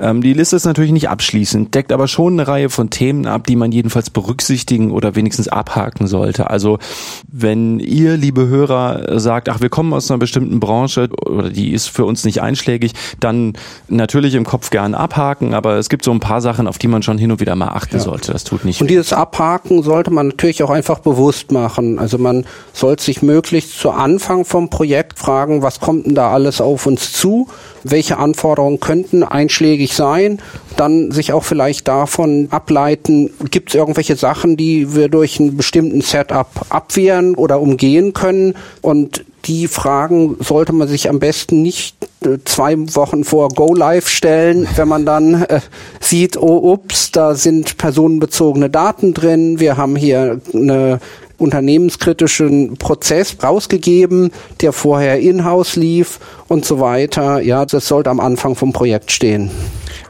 Ähm, 0.00 0.22
die 0.22 0.32
Liste 0.32 0.56
ist 0.56 0.64
natürlich 0.64 0.90
nicht 0.90 1.08
abschließend, 1.08 1.72
deckt 1.72 1.92
aber 1.92 2.08
schon 2.08 2.32
eine 2.32 2.48
Reihe 2.48 2.68
von 2.68 2.90
Themen 2.90 3.26
ab, 3.26 3.46
die 3.46 3.54
man 3.54 3.70
jedenfalls 3.70 4.10
berücksichtigen 4.10 4.90
oder 4.90 5.14
wenigstens 5.14 5.46
abhaken 5.46 6.08
sollte. 6.08 6.50
Also 6.50 6.80
wenn 7.28 7.78
ihr, 7.78 8.16
liebe 8.16 8.48
Hörer, 8.48 9.20
sagt, 9.20 9.48
ach, 9.48 9.60
wir 9.60 9.68
kommen 9.68 9.92
aus 9.92 10.10
einer 10.10 10.18
bestimmten 10.18 10.58
Branche 10.58 11.10
oder 11.26 11.50
die 11.50 11.70
ist 11.70 11.90
für 11.90 12.06
uns 12.06 12.24
nicht 12.24 12.42
einschlägig, 12.42 12.94
dann 13.20 13.52
natürlich 13.86 14.34
im 14.34 14.44
Kopf 14.44 14.70
gern 14.70 14.96
abhaken, 14.96 15.54
aber 15.54 15.76
es 15.76 15.88
gibt 15.88 16.04
so 16.04 16.10
ein 16.10 16.18
paar 16.18 16.40
Sachen, 16.40 16.66
auf 16.66 16.78
die 16.78 16.88
man 16.88 17.04
schon 17.04 17.18
hin 17.18 17.30
und 17.30 17.38
wieder 17.38 17.54
mal 17.54 17.68
achten 17.68 17.98
ja. 17.98 18.02
sollte. 18.02 18.32
Das 18.32 18.42
tut 18.42 18.64
nicht. 18.64 18.80
Und 18.80 18.90
dieses 18.90 19.12
Abhaken 19.12 19.84
sollte 19.84 20.10
man 20.10 20.26
natürlich 20.26 20.64
auch 20.64 20.70
einfach 20.70 20.98
bewusst 20.98 21.19
bewusst 21.20 21.52
machen. 21.52 21.98
Also 21.98 22.16
man 22.16 22.46
sollte 22.72 23.04
sich 23.04 23.20
möglichst 23.20 23.78
zu 23.78 23.90
Anfang 23.90 24.46
vom 24.46 24.70
Projekt 24.70 25.18
fragen, 25.18 25.60
was 25.60 25.78
kommt 25.78 26.06
denn 26.06 26.14
da 26.14 26.30
alles 26.30 26.62
auf 26.62 26.86
uns 26.86 27.12
zu? 27.12 27.46
Welche 27.84 28.16
Anforderungen 28.16 28.80
könnten 28.80 29.22
einschlägig 29.22 29.94
sein? 29.94 30.40
Dann 30.76 31.10
sich 31.10 31.34
auch 31.34 31.44
vielleicht 31.44 31.88
davon 31.88 32.48
ableiten, 32.50 33.30
gibt 33.50 33.68
es 33.68 33.74
irgendwelche 33.74 34.16
Sachen, 34.16 34.56
die 34.56 34.94
wir 34.94 35.10
durch 35.10 35.38
einen 35.38 35.58
bestimmten 35.58 36.00
Setup 36.00 36.48
abwehren 36.70 37.34
oder 37.34 37.60
umgehen 37.60 38.14
können? 38.14 38.54
Und 38.80 39.24
die 39.44 39.68
Fragen 39.68 40.36
sollte 40.40 40.72
man 40.72 40.88
sich 40.88 41.08
am 41.08 41.18
besten 41.18 41.62
nicht 41.62 41.96
äh, 42.24 42.38
zwei 42.44 42.76
Wochen 42.94 43.24
vor 43.24 43.48
Go 43.48 43.74
Live 43.74 44.08
stellen, 44.08 44.68
wenn 44.76 44.88
man 44.88 45.06
dann 45.06 45.42
äh, 45.42 45.60
sieht, 46.00 46.36
oh 46.36 46.72
ups, 46.72 47.10
da 47.10 47.34
sind 47.34 47.78
personenbezogene 47.78 48.70
Daten 48.70 49.14
drin, 49.14 49.60
wir 49.60 49.76
haben 49.76 49.96
hier 49.96 50.40
eine 50.52 51.00
unternehmenskritischen 51.38 52.76
Prozess 52.76 53.36
rausgegeben, 53.42 54.30
der 54.60 54.72
vorher 54.72 55.20
in-house 55.20 55.76
lief 55.76 56.20
und 56.48 56.66
so 56.66 56.80
weiter. 56.80 57.40
Ja, 57.40 57.64
das 57.64 57.88
sollte 57.88 58.10
am 58.10 58.20
Anfang 58.20 58.54
vom 58.54 58.72
Projekt 58.72 59.10
stehen. 59.10 59.50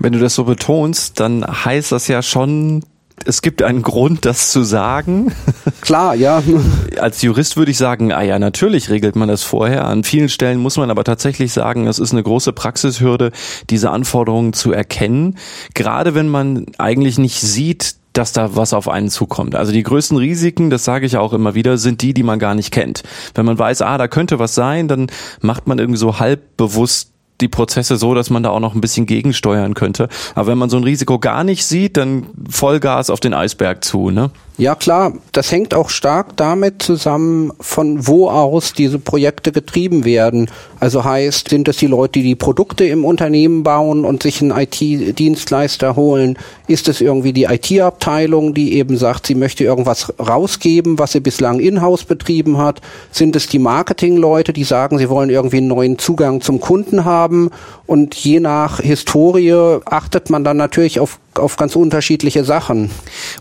Wenn 0.00 0.12
du 0.12 0.18
das 0.18 0.34
so 0.34 0.44
betonst, 0.44 1.20
dann 1.20 1.46
heißt 1.46 1.92
das 1.92 2.08
ja 2.08 2.22
schon, 2.22 2.82
es 3.26 3.42
gibt 3.42 3.62
einen 3.62 3.82
Grund, 3.82 4.24
das 4.24 4.50
zu 4.50 4.62
sagen. 4.62 5.32
Klar, 5.80 6.14
ja. 6.14 6.42
Als 6.98 7.22
Jurist 7.22 7.56
würde 7.56 7.70
ich 7.70 7.78
sagen, 7.78 8.12
ah 8.12 8.22
ja, 8.22 8.38
natürlich 8.38 8.90
regelt 8.90 9.16
man 9.16 9.28
das 9.28 9.42
vorher. 9.42 9.86
An 9.86 10.04
vielen 10.04 10.28
Stellen 10.28 10.58
muss 10.58 10.76
man 10.76 10.90
aber 10.90 11.04
tatsächlich 11.04 11.52
sagen, 11.52 11.86
es 11.86 11.98
ist 11.98 12.12
eine 12.12 12.22
große 12.22 12.52
Praxishürde, 12.52 13.32
diese 13.68 13.90
Anforderungen 13.90 14.52
zu 14.52 14.72
erkennen. 14.72 15.36
Gerade 15.74 16.14
wenn 16.14 16.28
man 16.28 16.66
eigentlich 16.78 17.18
nicht 17.18 17.40
sieht, 17.40 17.96
dass 18.12 18.32
da 18.32 18.56
was 18.56 18.72
auf 18.72 18.88
einen 18.88 19.08
zukommt. 19.08 19.54
Also 19.54 19.72
die 19.72 19.82
größten 19.82 20.16
Risiken, 20.16 20.70
das 20.70 20.84
sage 20.84 21.06
ich 21.06 21.16
auch 21.16 21.32
immer 21.32 21.54
wieder, 21.54 21.78
sind 21.78 22.02
die, 22.02 22.12
die 22.12 22.22
man 22.22 22.38
gar 22.38 22.54
nicht 22.54 22.72
kennt. 22.72 23.02
Wenn 23.34 23.46
man 23.46 23.58
weiß, 23.58 23.82
ah, 23.82 23.98
da 23.98 24.08
könnte 24.08 24.38
was 24.38 24.54
sein, 24.54 24.88
dann 24.88 25.06
macht 25.40 25.68
man 25.68 25.78
irgendwie 25.78 25.98
so 25.98 26.18
halb 26.18 26.56
bewusst 26.56 27.12
die 27.40 27.48
Prozesse 27.48 27.96
so, 27.96 28.14
dass 28.14 28.30
man 28.30 28.42
da 28.42 28.50
auch 28.50 28.60
noch 28.60 28.74
ein 28.74 28.80
bisschen 28.80 29.06
gegensteuern 29.06 29.74
könnte. 29.74 30.08
Aber 30.34 30.48
wenn 30.48 30.58
man 30.58 30.70
so 30.70 30.76
ein 30.76 30.84
Risiko 30.84 31.18
gar 31.18 31.44
nicht 31.44 31.64
sieht, 31.64 31.96
dann 31.96 32.26
Vollgas 32.48 33.10
auf 33.10 33.20
den 33.20 33.34
Eisberg 33.34 33.84
zu, 33.84 34.10
ne? 34.10 34.30
Ja 34.60 34.74
klar, 34.74 35.14
das 35.32 35.50
hängt 35.52 35.72
auch 35.72 35.88
stark 35.88 36.36
damit 36.36 36.82
zusammen, 36.82 37.50
von 37.60 38.06
wo 38.06 38.28
aus 38.28 38.74
diese 38.74 38.98
Projekte 38.98 39.52
getrieben 39.52 40.04
werden. 40.04 40.50
Also 40.78 41.02
heißt, 41.02 41.48
sind 41.48 41.66
es 41.68 41.78
die 41.78 41.86
Leute, 41.86 42.18
die 42.18 42.24
die 42.24 42.34
Produkte 42.34 42.84
im 42.84 43.06
Unternehmen 43.06 43.62
bauen 43.62 44.04
und 44.04 44.22
sich 44.22 44.42
einen 44.42 44.50
IT-Dienstleister 44.50 45.96
holen? 45.96 46.38
Ist 46.66 46.88
es 46.88 47.00
irgendwie 47.00 47.32
die 47.32 47.44
IT-Abteilung, 47.44 48.52
die 48.52 48.74
eben 48.74 48.98
sagt, 48.98 49.28
sie 49.28 49.34
möchte 49.34 49.64
irgendwas 49.64 50.12
rausgeben, 50.18 50.98
was 50.98 51.12
sie 51.12 51.20
bislang 51.20 51.58
in-house 51.58 52.04
betrieben 52.04 52.58
hat? 52.58 52.82
Sind 53.12 53.36
es 53.36 53.46
die 53.46 53.58
Marketing-Leute, 53.58 54.52
die 54.52 54.64
sagen, 54.64 54.98
sie 54.98 55.08
wollen 55.08 55.30
irgendwie 55.30 55.56
einen 55.56 55.68
neuen 55.68 55.98
Zugang 55.98 56.42
zum 56.42 56.60
Kunden 56.60 57.06
haben? 57.06 57.50
Und 57.86 58.14
je 58.14 58.40
nach 58.40 58.80
Historie 58.80 59.80
achtet 59.86 60.28
man 60.28 60.44
dann 60.44 60.58
natürlich 60.58 61.00
auf 61.00 61.18
auf 61.34 61.56
ganz 61.56 61.76
unterschiedliche 61.76 62.44
Sachen. 62.44 62.90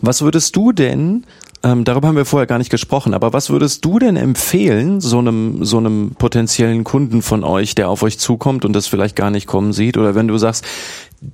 Was 0.02 0.22
würdest 0.22 0.56
du 0.56 0.72
denn 0.72 1.26
ähm, 1.62 1.84
darüber 1.84 2.08
haben 2.08 2.16
wir 2.16 2.24
vorher 2.24 2.48
gar 2.48 2.58
nicht 2.58 2.70
gesprochen, 2.70 3.14
aber 3.14 3.34
was 3.34 3.50
würdest 3.50 3.84
du 3.84 4.00
denn 4.00 4.16
empfehlen, 4.16 5.02
so 5.02 5.20
einem, 5.20 5.66
so 5.66 5.78
einem 5.78 6.12
potenziellen 6.18 6.86
Kunden 6.86 7.22
von 7.22 7.44
euch, 7.44 7.76
der 7.76 7.90
auf 7.90 8.02
euch 8.02 8.18
zukommt 8.18 8.64
und 8.64 8.72
das 8.72 8.88
vielleicht 8.88 9.18
gar 9.18 9.30
nicht 9.30 9.46
kommen 9.46 9.74
sieht? 9.74 9.98
Oder 9.98 10.16
wenn 10.16 10.30
du 10.30 10.38
sagst, 10.38 10.64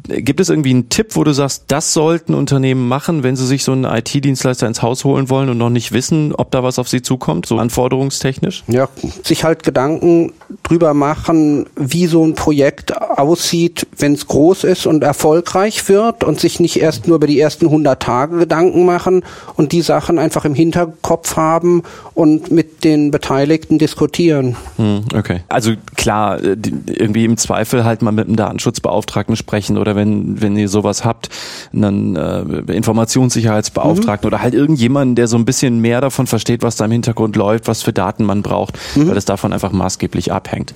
Gibt 0.07 0.39
es 0.39 0.49
irgendwie 0.49 0.71
einen 0.71 0.89
Tipp, 0.89 1.15
wo 1.15 1.23
du 1.23 1.31
sagst, 1.31 1.65
das 1.67 1.93
sollten 1.93 2.33
Unternehmen 2.33 2.87
machen, 2.87 3.21
wenn 3.21 3.35
sie 3.35 3.45
sich 3.45 3.63
so 3.63 3.71
einen 3.71 3.85
IT-Dienstleister 3.85 4.67
ins 4.67 4.81
Haus 4.81 5.03
holen 5.03 5.29
wollen 5.29 5.49
und 5.49 5.57
noch 5.59 5.69
nicht 5.69 5.91
wissen, 5.91 6.33
ob 6.33 6.49
da 6.51 6.63
was 6.63 6.79
auf 6.79 6.89
sie 6.89 7.03
zukommt, 7.03 7.45
so 7.45 7.59
anforderungstechnisch? 7.59 8.63
Ja, 8.67 8.89
sich 9.23 9.43
halt 9.43 9.63
Gedanken 9.63 10.33
drüber 10.63 10.93
machen, 10.93 11.67
wie 11.75 12.07
so 12.07 12.25
ein 12.25 12.33
Projekt 12.33 12.99
aussieht, 12.99 13.85
wenn 13.97 14.13
es 14.13 14.27
groß 14.27 14.63
ist 14.63 14.87
und 14.87 15.03
erfolgreich 15.03 15.87
wird 15.87 16.23
und 16.23 16.39
sich 16.39 16.59
nicht 16.59 16.79
erst 16.81 17.07
nur 17.07 17.17
über 17.17 17.27
die 17.27 17.39
ersten 17.39 17.65
100 17.65 18.01
Tage 18.01 18.37
Gedanken 18.39 18.85
machen 18.85 19.23
und 19.55 19.71
die 19.71 19.81
Sachen 19.81 20.17
einfach 20.17 20.45
im 20.45 20.55
Hinterkopf 20.55 21.35
haben 21.35 21.83
und 22.13 22.51
mit 22.51 22.83
den 22.83 23.11
Beteiligten 23.11 23.77
diskutieren. 23.77 24.55
Hm, 24.77 25.05
okay. 25.15 25.41
Also 25.47 25.73
klar, 25.95 26.43
äh, 26.43 26.57
irgendwie 26.87 27.25
im 27.25 27.37
Zweifel 27.37 27.83
halt 27.83 28.01
mal 28.01 28.11
mit 28.11 28.27
einem 28.27 28.35
Datenschutzbeauftragten 28.35 29.35
sprechen 29.35 29.74
Nachrichten 29.75 29.77
oder 29.77 29.95
wenn, 29.95 30.41
wenn 30.41 30.57
ihr 30.57 30.69
sowas 30.69 31.03
habt, 31.05 31.29
einen 31.73 32.15
äh, 32.15 32.41
Informationssicherheitsbeauftragten 32.71 34.27
mhm. 34.27 34.33
oder 34.33 34.41
halt 34.41 34.53
irgendjemanden, 34.53 35.15
der 35.15 35.27
so 35.27 35.37
ein 35.37 35.45
bisschen 35.45 35.79
mehr 35.79 36.01
davon 36.01 36.27
versteht, 36.27 36.63
was 36.63 36.75
da 36.75 36.85
im 36.85 36.91
Hintergrund 36.91 37.35
läuft, 37.35 37.67
was 37.67 37.83
für 37.83 37.93
Daten 37.93 38.23
man 38.25 38.41
braucht, 38.41 38.77
mhm. 38.95 39.09
weil 39.09 39.17
es 39.17 39.25
davon 39.25 39.53
einfach 39.53 39.71
maßgeblich 39.71 40.31
abhängt. 40.31 40.73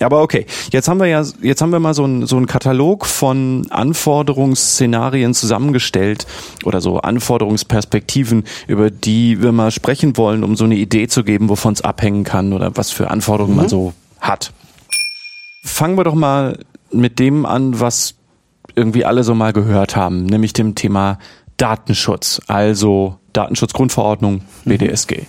Aber 0.00 0.22
okay, 0.22 0.46
jetzt 0.72 0.88
haben 0.88 1.00
wir 1.00 1.06
ja, 1.06 1.24
jetzt 1.42 1.62
haben 1.62 1.72
wir 1.72 1.80
mal 1.80 1.94
so 1.94 2.04
einen 2.04 2.26
so 2.26 2.36
einen 2.36 2.46
Katalog 2.46 3.06
von 3.06 3.66
Anforderungsszenarien 3.70 5.34
zusammengestellt 5.34 6.26
oder 6.64 6.80
so 6.80 6.98
Anforderungsperspektiven, 6.98 8.44
über 8.66 8.90
die 8.90 9.42
wir 9.42 9.52
mal 9.52 9.70
sprechen 9.70 10.16
wollen, 10.16 10.44
um 10.44 10.56
so 10.56 10.64
eine 10.64 10.76
Idee 10.76 11.08
zu 11.08 11.24
geben, 11.24 11.48
wovon 11.48 11.74
es 11.74 11.82
abhängen 11.82 12.24
kann 12.24 12.52
oder 12.52 12.76
was 12.76 12.90
für 12.90 13.10
Anforderungen 13.10 13.54
mhm. 13.54 13.60
man 13.60 13.68
so 13.68 13.92
hat. 14.20 14.52
Fangen 15.62 15.96
wir 15.96 16.04
doch 16.04 16.14
mal 16.14 16.58
mit 16.92 17.18
dem 17.18 17.46
an, 17.46 17.80
was 17.80 18.14
irgendwie 18.74 19.04
alle 19.04 19.24
so 19.24 19.34
mal 19.34 19.52
gehört 19.52 19.96
haben, 19.96 20.26
nämlich 20.26 20.52
dem 20.52 20.74
Thema 20.74 21.18
Datenschutz, 21.56 22.40
also 22.46 23.16
Datenschutzgrundverordnung 23.32 24.42
BDSG. 24.64 25.22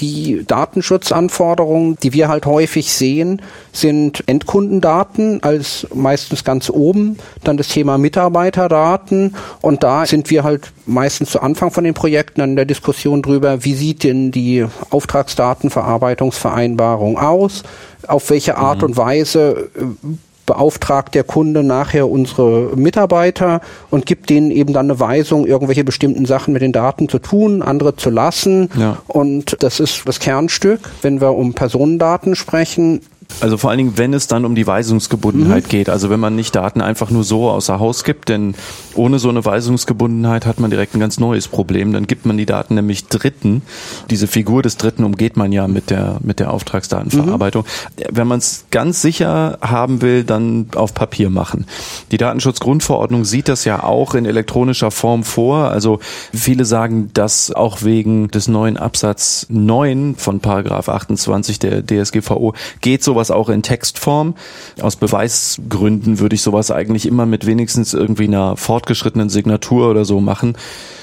Die 0.00 0.44
Datenschutzanforderungen, 0.46 1.96
die 2.02 2.12
wir 2.12 2.28
halt 2.28 2.44
häufig 2.44 2.92
sehen, 2.92 3.40
sind 3.72 4.22
Endkundendaten 4.26 5.42
als 5.42 5.86
meistens 5.94 6.44
ganz 6.44 6.68
oben, 6.68 7.16
dann 7.44 7.56
das 7.56 7.68
Thema 7.68 7.96
Mitarbeiterdaten 7.96 9.34
und 9.62 9.82
da 9.82 10.04
sind 10.04 10.28
wir 10.28 10.44
halt 10.44 10.70
meistens 10.84 11.30
zu 11.30 11.40
Anfang 11.40 11.70
von 11.70 11.84
den 11.84 11.94
Projekten 11.94 12.42
an 12.42 12.56
der 12.56 12.66
Diskussion 12.66 13.22
drüber, 13.22 13.64
wie 13.64 13.74
sieht 13.74 14.04
denn 14.04 14.32
die 14.32 14.66
Auftragsdatenverarbeitungsvereinbarung 14.90 17.16
aus, 17.16 17.62
auf 18.06 18.28
welche 18.28 18.58
Art 18.58 18.82
mhm. 18.82 18.88
und 18.88 18.98
Weise 18.98 19.70
äh, 19.76 19.84
beauftragt 20.46 21.14
der 21.14 21.24
Kunde 21.24 21.62
nachher 21.62 22.08
unsere 22.08 22.76
Mitarbeiter 22.76 23.60
und 23.90 24.06
gibt 24.06 24.30
denen 24.30 24.50
eben 24.50 24.72
dann 24.72 24.86
eine 24.86 24.98
Weisung, 25.00 25.46
irgendwelche 25.46 25.84
bestimmten 25.84 26.24
Sachen 26.24 26.52
mit 26.52 26.62
den 26.62 26.72
Daten 26.72 27.08
zu 27.08 27.18
tun, 27.18 27.62
andere 27.62 27.96
zu 27.96 28.10
lassen. 28.10 28.70
Ja. 28.78 28.98
Und 29.08 29.56
das 29.60 29.80
ist 29.80 30.02
das 30.06 30.20
Kernstück. 30.20 30.80
Wenn 31.02 31.20
wir 31.20 31.34
um 31.34 31.54
Personendaten 31.54 32.36
sprechen, 32.36 33.00
Also 33.40 33.58
vor 33.58 33.70
allen 33.70 33.78
Dingen, 33.78 33.98
wenn 33.98 34.14
es 34.14 34.28
dann 34.28 34.44
um 34.44 34.54
die 34.54 34.66
Weisungsgebundenheit 34.66 35.64
mhm. 35.64 35.68
geht. 35.68 35.88
Also 35.90 36.08
wenn 36.10 36.20
man 36.20 36.36
nicht 36.36 36.54
Daten 36.54 36.80
einfach 36.80 37.10
nur 37.10 37.24
so 37.24 37.50
außer 37.50 37.78
Haus 37.78 38.04
gibt, 38.04 38.28
denn 38.28 38.54
ohne 38.94 39.18
so 39.18 39.28
eine 39.28 39.44
Weisungsgebundenheit 39.44 40.46
hat 40.46 40.58
man 40.58 40.70
direkt 40.70 40.94
ein 40.94 41.00
ganz 41.00 41.18
neues 41.18 41.48
Problem. 41.48 41.92
Dann 41.92 42.06
gibt 42.06 42.24
man 42.24 42.36
die 42.38 42.46
Daten 42.46 42.74
nämlich 42.74 43.08
Dritten. 43.08 43.62
Diese 44.10 44.26
Figur 44.26 44.62
des 44.62 44.78
Dritten 44.78 45.04
umgeht 45.04 45.36
man 45.36 45.52
ja 45.52 45.68
mit 45.68 45.90
der, 45.90 46.18
mit 46.22 46.40
der 46.40 46.50
Auftragsdatenverarbeitung. 46.52 47.64
Mhm. 47.64 48.04
Wenn 48.10 48.26
man 48.26 48.38
es 48.38 48.64
ganz 48.70 49.02
sicher 49.02 49.58
haben 49.60 50.00
will, 50.00 50.24
dann 50.24 50.68
auf 50.74 50.94
Papier 50.94 51.28
machen. 51.28 51.66
Die 52.12 52.18
Datenschutzgrundverordnung 52.18 53.24
sieht 53.24 53.48
das 53.48 53.64
ja 53.64 53.82
auch 53.82 54.14
in 54.14 54.24
elektronischer 54.24 54.90
Form 54.90 55.24
vor. 55.24 55.70
Also 55.70 56.00
viele 56.32 56.64
sagen, 56.64 57.10
dass 57.12 57.52
auch 57.52 57.82
wegen 57.82 58.28
des 58.28 58.48
neuen 58.48 58.78
Absatz 58.78 59.46
9 59.50 60.14
von 60.16 60.40
Paragraph 60.40 60.88
28 60.88 61.58
der 61.58 61.86
DSGVO 61.86 62.54
geht 62.80 63.02
sowas 63.16 63.30
auch 63.30 63.48
in 63.48 63.62
Textform. 63.62 64.34
Aus 64.82 64.96
Beweisgründen 64.96 66.20
würde 66.20 66.34
ich 66.34 66.42
sowas 66.42 66.70
eigentlich 66.70 67.06
immer 67.06 67.24
mit 67.24 67.46
wenigstens 67.46 67.94
irgendwie 67.94 68.24
einer 68.24 68.58
fortgeschrittenen 68.58 69.30
Signatur 69.30 69.88
oder 69.90 70.04
so 70.04 70.20
machen. 70.20 70.54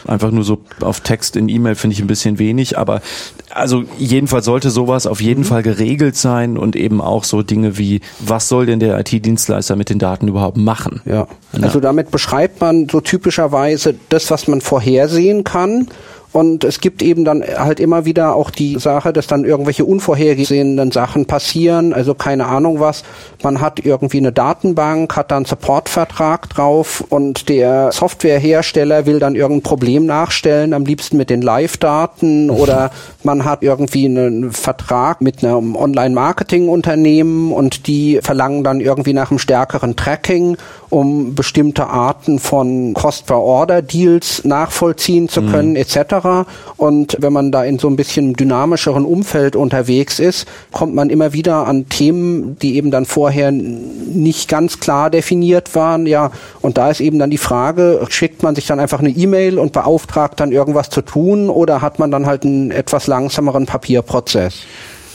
Einfach 0.05 0.29
nur 0.29 0.43
so 0.43 0.59
auf 0.81 0.99
Text 0.99 1.35
in 1.35 1.49
E-Mail 1.49 1.73
finde 1.73 1.95
ich 1.95 2.01
ein 2.01 2.07
bisschen 2.07 2.37
wenig, 2.37 2.77
aber 2.77 3.01
also 3.49 3.83
jedenfalls 3.97 4.45
sollte 4.45 4.69
sowas 4.69 5.07
auf 5.07 5.21
jeden 5.21 5.41
mhm. 5.41 5.47
Fall 5.47 5.63
geregelt 5.63 6.15
sein 6.15 6.57
und 6.57 6.75
eben 6.75 7.01
auch 7.01 7.23
so 7.23 7.41
Dinge 7.41 7.79
wie, 7.79 8.01
was 8.19 8.47
soll 8.47 8.67
denn 8.67 8.79
der 8.79 8.99
IT-Dienstleister 8.99 9.75
mit 9.75 9.89
den 9.89 9.97
Daten 9.97 10.27
überhaupt 10.27 10.57
machen? 10.57 11.01
Ja. 11.05 11.27
Also 11.59 11.79
damit 11.79 12.11
beschreibt 12.11 12.61
man 12.61 12.87
so 12.89 13.01
typischerweise 13.01 13.95
das, 14.09 14.29
was 14.29 14.47
man 14.47 14.61
vorhersehen 14.61 15.43
kann 15.43 15.87
und 16.33 16.63
es 16.63 16.81
gibt 16.81 17.03
eben 17.03 17.25
dann 17.25 17.43
halt 17.43 17.79
immer 17.79 18.05
wieder 18.05 18.35
auch 18.35 18.49
die 18.49 18.79
Sache, 18.79 19.13
dass 19.13 19.27
dann 19.27 19.45
irgendwelche 19.45 19.85
unvorhergesehenen 19.85 20.91
Sachen 20.91 21.27
passieren, 21.27 21.93
also 21.93 22.15
keine 22.15 22.47
Ahnung 22.47 22.79
was. 22.79 23.03
Man 23.43 23.61
hat 23.61 23.85
irgendwie 23.85 24.17
eine 24.17 24.31
Datenbank, 24.31 25.15
hat 25.15 25.29
dann 25.29 25.45
Supportvertrag 25.45 26.49
drauf 26.49 27.03
und 27.07 27.49
der 27.49 27.91
Softwarehersteller 27.91 29.05
will 29.05 29.19
dann 29.19 29.35
irgendein 29.35 29.61
Problem 29.63 30.07
nachstellen, 30.07 30.73
am 30.73 30.85
liebsten 30.85 31.17
mit 31.17 31.29
den 31.29 31.43
Live-Daten 31.43 32.49
oder 32.49 32.89
man 33.23 33.45
hat 33.45 33.61
irgendwie 33.61 34.05
einen 34.05 34.51
Vertrag 34.51 35.21
mit 35.21 35.43
einem 35.43 35.75
Online-Marketing-Unternehmen 35.75 37.51
und 37.51 37.85
die 37.85 38.19
verlangen 38.23 38.63
dann 38.63 38.81
irgendwie 38.81 39.13
nach 39.13 39.29
einem 39.29 39.39
stärkeren 39.39 39.95
Tracking, 39.95 40.57
um 40.93 41.33
bestimmte 41.33 41.87
Arten 41.87 42.37
von 42.37 42.93
Cost-per-Order-Deals 42.93 44.45
nachvollziehen 44.45 45.27
zu 45.27 45.41
können, 45.41 45.71
mhm. 45.71 45.77
etc. 45.77 46.47
Und 46.77 47.17
wenn 47.19 47.33
man 47.33 47.51
da 47.51 47.63
in 47.63 47.79
so 47.79 47.87
ein 47.87 47.95
bisschen 47.95 48.35
dynamischeren 48.35 49.03
Umfeld 49.03 49.55
unterwegs 49.55 50.19
ist, 50.19 50.47
kommt 50.71 50.93
man 50.93 51.09
immer 51.09 51.33
wieder 51.33 51.67
an 51.67 51.89
Themen, 51.89 52.57
die 52.59 52.75
eben 52.75 52.91
dann 52.91 53.05
vorher 53.05 53.51
nicht 53.51 54.47
ganz 54.47 54.79
klar 54.79 55.09
definiert 55.09 55.73
waren. 55.73 56.05
Ja, 56.05 56.31
und 56.61 56.77
da 56.77 56.91
ist 56.91 57.01
eben 57.01 57.17
dann 57.17 57.31
die 57.31 57.39
Frage, 57.39 58.05
schickt 58.09 58.43
man 58.43 58.53
sich 58.53 58.67
dann 58.67 58.79
einfach 58.79 58.99
eine 58.99 59.09
E-Mail 59.09 59.57
und 59.57 59.73
beauftragt 59.73 60.39
dann 60.39 60.51
irgendwas 60.51 60.91
zu 60.91 61.01
tun 61.01 61.49
oder 61.49 61.81
hat 61.81 61.97
man 61.97 62.11
dann 62.11 62.27
halt 62.27 62.45
einen 62.45 62.69
etwas 62.69 63.07
langsameren 63.07 63.65
Papierprozess? 63.65 64.61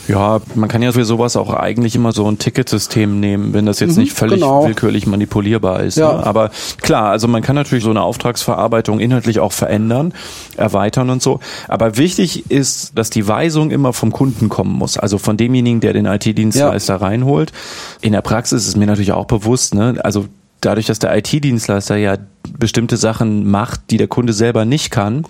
Ja, 0.09 0.41
man 0.55 0.69
kann 0.69 0.83
ja 0.83 0.93
für 0.93 1.05
sowas 1.05 1.37
auch 1.37 1.53
eigentlich 1.53 1.95
immer 1.95 2.13
so 2.13 2.29
ein 2.29 2.39
Ticketsystem 2.39 3.21
nehmen, 3.21 3.53
wenn 3.53 3.67
das 3.67 3.79
jetzt 3.79 3.97
mhm, 3.97 4.05
nicht 4.05 4.13
völlig 4.15 4.41
genau. 4.41 4.67
willkürlich 4.67 5.07
manipulierbar 5.07 5.83
ist. 5.83 5.99
Ja. 5.99 6.15
Ne? 6.15 6.27
Aber 6.27 6.51
klar, 6.81 7.11
also 7.11 7.29
man 7.29 7.43
kann 7.43 7.55
natürlich 7.55 7.85
so 7.85 7.91
eine 7.91 8.03
Auftragsverarbeitung 8.03 9.01
inhaltlich 9.01 9.39
auch 9.39 9.53
verändern, 9.53 10.15
erweitern 10.57 11.11
und 11.11 11.23
so. 11.23 11.41
Aber 11.69 11.99
wichtig 11.99 12.51
ist, 12.51 12.97
dass 12.97 13.11
die 13.11 13.29
Weisung 13.29 13.71
immer 13.71 13.93
vom 13.93 14.11
Kunden 14.11 14.49
kommen 14.49 14.75
muss, 14.75 14.97
also 14.97 15.19
von 15.19 15.37
demjenigen, 15.37 15.81
der 15.81 15.93
den 15.93 16.07
IT-Dienstleister 16.07 16.95
ja. 16.95 17.01
reinholt. 17.01 17.53
In 18.01 18.13
der 18.13 18.23
Praxis 18.23 18.67
ist 18.67 18.77
mir 18.77 18.87
natürlich 18.87 19.13
auch 19.13 19.27
bewusst, 19.27 19.75
ne, 19.75 19.97
also 20.03 20.27
dadurch, 20.61 20.87
dass 20.87 20.99
der 20.99 21.17
IT-Dienstleister 21.17 21.97
ja 21.97 22.17
bestimmte 22.59 22.97
Sachen 22.97 23.49
macht, 23.49 23.91
die 23.91 23.99
der 23.99 24.09
Kunde 24.09 24.33
selber 24.33 24.65
nicht 24.65 24.91
kann, 24.91 25.25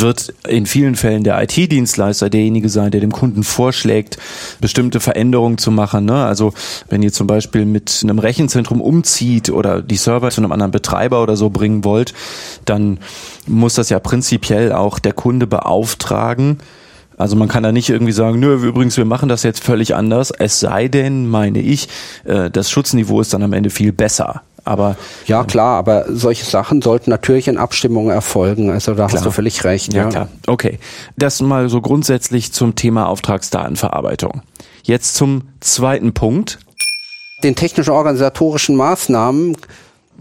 wird 0.00 0.34
in 0.48 0.66
vielen 0.66 0.96
Fällen 0.96 1.24
der 1.24 1.42
IT-Dienstleister 1.42 2.30
derjenige 2.30 2.68
sein, 2.68 2.90
der 2.90 3.00
dem 3.00 3.12
Kunden 3.12 3.42
vorschlägt, 3.42 4.18
bestimmte 4.60 5.00
Veränderungen 5.00 5.58
zu 5.58 5.70
machen. 5.70 6.04
Ne? 6.04 6.24
Also 6.24 6.52
wenn 6.88 7.02
ihr 7.02 7.12
zum 7.12 7.26
Beispiel 7.26 7.64
mit 7.64 8.00
einem 8.02 8.18
Rechenzentrum 8.18 8.80
umzieht 8.80 9.50
oder 9.50 9.82
die 9.82 9.96
Server 9.96 10.30
zu 10.30 10.40
einem 10.40 10.52
anderen 10.52 10.72
Betreiber 10.72 11.22
oder 11.22 11.36
so 11.36 11.50
bringen 11.50 11.84
wollt, 11.84 12.14
dann 12.64 12.98
muss 13.46 13.74
das 13.74 13.90
ja 13.90 13.98
prinzipiell 13.98 14.72
auch 14.72 14.98
der 14.98 15.12
Kunde 15.12 15.46
beauftragen, 15.46 16.58
also 17.16 17.34
man 17.36 17.48
kann 17.48 17.62
da 17.62 17.72
nicht 17.72 17.88
irgendwie 17.88 18.12
sagen, 18.12 18.38
nö, 18.40 18.54
übrigens, 18.56 18.96
wir 18.96 19.04
machen 19.04 19.28
das 19.28 19.42
jetzt 19.42 19.64
völlig 19.64 19.94
anders. 19.94 20.30
Es 20.30 20.60
sei 20.60 20.88
denn, 20.88 21.26
meine 21.28 21.60
ich, 21.60 21.88
äh, 22.24 22.50
das 22.50 22.70
Schutzniveau 22.70 23.20
ist 23.20 23.32
dann 23.32 23.42
am 23.42 23.52
Ende 23.52 23.70
viel 23.70 23.92
besser. 23.92 24.42
Aber 24.66 24.96
ja 25.26 25.44
klar, 25.44 25.78
aber 25.78 26.06
solche 26.08 26.44
Sachen 26.44 26.82
sollten 26.82 27.08
natürlich 27.08 27.46
in 27.46 27.56
Abstimmungen 27.56 28.10
erfolgen. 28.10 28.70
Also 28.70 28.92
da 28.92 29.06
klar. 29.06 29.12
hast 29.12 29.24
du 29.24 29.30
völlig 29.30 29.62
recht. 29.64 29.94
Ja, 29.94 30.02
ja 30.02 30.08
klar. 30.08 30.28
Okay, 30.46 30.78
das 31.16 31.40
mal 31.40 31.68
so 31.68 31.80
grundsätzlich 31.80 32.52
zum 32.52 32.74
Thema 32.74 33.08
Auftragsdatenverarbeitung. 33.08 34.42
Jetzt 34.82 35.14
zum 35.14 35.42
zweiten 35.60 36.14
Punkt. 36.14 36.58
Den 37.44 37.54
technischen 37.54 37.90
organisatorischen 37.90 38.76
Maßnahmen 38.76 39.56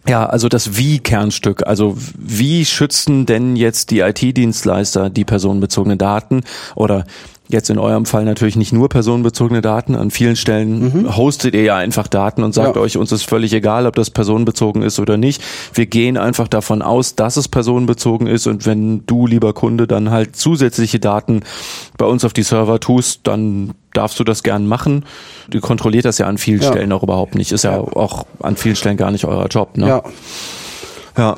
ja, 0.08 0.28
also 0.28 0.50
das 0.50 0.78
Wie-Kernstück. 0.78 1.66
Also 1.66 1.98
wie 2.16 2.64
schützen 2.66 3.26
denn 3.26 3.56
jetzt 3.56 3.90
die 3.90 4.02
IT-Dienstleister 4.02 5.10
die 5.10 5.26
personenbezogenen 5.26 5.98
Daten 5.98 6.44
oder 6.76 7.06
Jetzt 7.48 7.70
in 7.70 7.78
eurem 7.78 8.06
Fall 8.06 8.26
natürlich 8.26 8.56
nicht 8.56 8.74
nur 8.74 8.90
personenbezogene 8.90 9.62
Daten. 9.62 9.96
An 9.96 10.10
vielen 10.10 10.36
Stellen 10.36 11.04
mhm. 11.04 11.16
hostet 11.16 11.54
ihr 11.54 11.62
ja 11.62 11.76
einfach 11.76 12.08
Daten 12.08 12.44
und 12.44 12.54
sagt 12.54 12.76
ja. 12.76 12.82
euch, 12.82 12.98
uns 12.98 13.12
ist 13.12 13.24
völlig 13.24 13.54
egal, 13.54 13.86
ob 13.86 13.96
das 13.96 14.10
personenbezogen 14.10 14.82
ist 14.82 15.00
oder 15.00 15.18
nicht. 15.18 15.44
Wir 15.74 15.86
gehen 15.86 16.18
einfach 16.18 16.48
davon 16.48 16.82
aus, 16.82 17.16
dass 17.16 17.38
es 17.38 17.48
personenbezogen 17.48 18.26
ist 18.26 18.48
und 18.48 18.66
wenn 18.66 19.06
du, 19.06 19.28
lieber 19.28 19.54
Kunde, 19.54 19.86
dann 19.86 20.10
halt 20.10 20.36
zusätzliche 20.36 21.00
Daten 21.00 21.42
bei 21.98 22.06
uns 22.06 22.26
auf 22.26 22.34
die 22.34 22.44
Server 22.44 22.80
tust, 22.80 23.22
dann 23.24 23.76
darfst 23.94 24.20
du 24.20 24.24
das 24.24 24.42
gern 24.42 24.66
machen. 24.66 25.06
Du 25.50 25.60
kontrolliert 25.62 26.06
das 26.06 26.18
ja 26.18 26.26
an 26.26 26.40
vielen 26.40 26.62
ja. 26.62 26.72
Stellen 26.72 26.92
auch 26.92 27.04
überhaupt 27.04 27.36
nicht. 27.36 27.52
Ist 27.52 27.64
ja, 27.64 27.74
ja 27.74 27.80
auch 27.80 28.26
an 28.40 28.58
vielen 28.58 28.76
Stellen 28.76 28.98
gar 28.98 29.12
nicht 29.12 29.26
euer 29.26 29.48
Job. 29.48 29.78
Ne? 29.78 29.88
Ja. 29.88 30.04
Ja. 31.18 31.38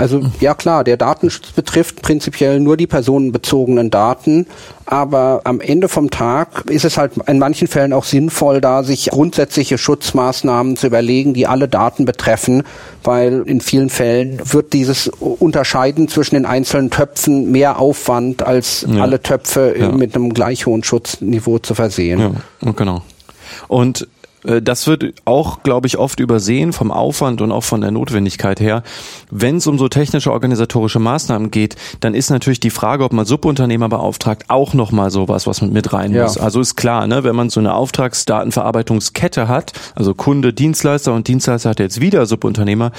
Also 0.00 0.22
ja 0.40 0.54
klar, 0.54 0.82
der 0.82 0.96
Datenschutz 0.96 1.52
betrifft 1.52 2.00
prinzipiell 2.00 2.58
nur 2.58 2.78
die 2.78 2.86
personenbezogenen 2.86 3.90
Daten, 3.90 4.46
aber 4.86 5.42
am 5.44 5.60
Ende 5.60 5.90
vom 5.90 6.10
Tag 6.10 6.64
ist 6.70 6.86
es 6.86 6.96
halt 6.96 7.12
in 7.26 7.38
manchen 7.38 7.68
Fällen 7.68 7.92
auch 7.92 8.04
sinnvoll, 8.04 8.62
da 8.62 8.82
sich 8.82 9.10
grundsätzliche 9.10 9.76
Schutzmaßnahmen 9.76 10.78
zu 10.78 10.86
überlegen, 10.86 11.34
die 11.34 11.46
alle 11.46 11.68
Daten 11.68 12.06
betreffen, 12.06 12.62
weil 13.04 13.42
in 13.44 13.60
vielen 13.60 13.90
Fällen 13.90 14.40
wird 14.42 14.72
dieses 14.72 15.08
Unterscheiden 15.08 16.08
zwischen 16.08 16.34
den 16.34 16.46
einzelnen 16.46 16.88
Töpfen 16.88 17.52
mehr 17.52 17.78
Aufwand, 17.78 18.42
als 18.42 18.86
ja. 18.88 19.02
alle 19.02 19.20
Töpfe 19.20 19.74
ja. 19.78 19.92
mit 19.92 20.16
einem 20.16 20.32
gleich 20.32 20.64
hohen 20.64 20.82
Schutzniveau 20.82 21.58
zu 21.58 21.74
versehen. 21.74 22.38
Ja, 22.62 22.72
genau. 22.72 23.02
Und 23.68 24.08
das 24.42 24.86
wird 24.86 25.14
auch, 25.24 25.62
glaube 25.62 25.86
ich, 25.86 25.98
oft 25.98 26.20
übersehen 26.20 26.72
vom 26.72 26.90
Aufwand 26.90 27.40
und 27.40 27.52
auch 27.52 27.64
von 27.64 27.80
der 27.80 27.90
Notwendigkeit 27.90 28.60
her. 28.60 28.82
Wenn 29.30 29.56
es 29.56 29.66
um 29.66 29.78
so 29.78 29.88
technische 29.88 30.32
organisatorische 30.32 30.98
Maßnahmen 30.98 31.50
geht, 31.50 31.76
dann 32.00 32.14
ist 32.14 32.30
natürlich 32.30 32.60
die 32.60 32.70
Frage, 32.70 33.04
ob 33.04 33.12
man 33.12 33.26
Subunternehmer 33.26 33.88
beauftragt, 33.88 34.44
auch 34.48 34.74
nochmal 34.74 35.10
sowas, 35.10 35.46
was 35.46 35.60
man 35.60 35.72
mit 35.72 35.92
rein 35.92 36.12
muss. 36.12 36.38
Also 36.38 36.60
ist 36.60 36.76
klar, 36.76 37.06
ne, 37.06 37.24
wenn 37.24 37.36
man 37.36 37.50
so 37.50 37.60
eine 37.60 37.74
Auftragsdatenverarbeitungskette 37.74 39.48
hat, 39.48 39.72
also 39.94 40.14
Kunde, 40.14 40.52
Dienstleister 40.52 41.12
und 41.12 41.28
Dienstleister 41.28 41.70
hat 41.70 41.80
jetzt 41.80 42.00
wieder 42.00 42.26
Subunternehmer, 42.26 42.92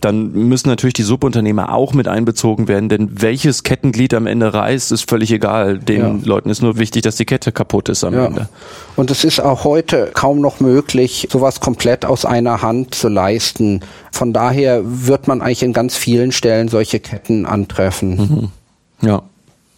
dann 0.00 0.32
müssen 0.32 0.68
natürlich 0.68 0.94
die 0.94 1.02
Subunternehmer 1.02 1.72
auch 1.72 1.92
mit 1.92 2.08
einbezogen 2.08 2.68
werden, 2.68 2.88
denn 2.88 3.20
welches 3.20 3.62
Kettenglied 3.62 4.14
am 4.14 4.26
Ende 4.26 4.54
reißt, 4.54 4.92
ist 4.92 5.08
völlig 5.08 5.30
egal. 5.30 5.78
Den 5.78 6.00
ja. 6.00 6.18
Leuten 6.24 6.50
ist 6.50 6.62
nur 6.62 6.78
wichtig, 6.78 7.02
dass 7.02 7.16
die 7.16 7.26
Kette 7.26 7.52
kaputt 7.52 7.88
ist 7.88 8.04
am 8.04 8.14
ja. 8.14 8.26
Ende. 8.26 8.48
Und 8.96 9.10
es 9.10 9.24
ist 9.24 9.40
auch 9.40 9.64
heute 9.64 10.10
kaum 10.14 10.40
noch 10.40 10.60
möglich, 10.60 10.85
sowas 11.28 11.60
komplett 11.60 12.04
aus 12.04 12.24
einer 12.24 12.62
Hand 12.62 12.94
zu 12.94 13.08
leisten. 13.08 13.80
Von 14.12 14.32
daher 14.32 14.82
wird 14.84 15.28
man 15.28 15.40
eigentlich 15.40 15.62
in 15.62 15.72
ganz 15.72 15.96
vielen 15.96 16.32
Stellen 16.32 16.68
solche 16.68 17.00
Ketten 17.00 17.46
antreffen. 17.46 18.16
Mhm. 18.16 19.06
Ja. 19.06 19.22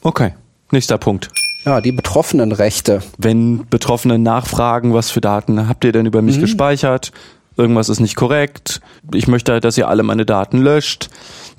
Okay. 0.02 0.34
Nächster 0.70 0.98
Punkt. 0.98 1.30
Ja, 1.64 1.80
die 1.80 1.92
betroffenen 1.92 2.52
Rechte. 2.52 3.02
Wenn 3.16 3.66
Betroffene 3.68 4.18
nachfragen, 4.18 4.94
was 4.94 5.10
für 5.10 5.20
Daten 5.20 5.68
habt 5.68 5.84
ihr 5.84 5.92
denn 5.92 6.06
über 6.06 6.22
mich 6.22 6.36
mhm. 6.36 6.42
gespeichert? 6.42 7.12
Irgendwas 7.58 7.88
ist 7.88 7.98
nicht 7.98 8.14
korrekt. 8.14 8.80
Ich 9.12 9.26
möchte 9.26 9.52
halt, 9.52 9.64
dass 9.64 9.76
ihr 9.76 9.88
alle 9.88 10.04
meine 10.04 10.24
Daten 10.24 10.58
löscht 10.58 11.10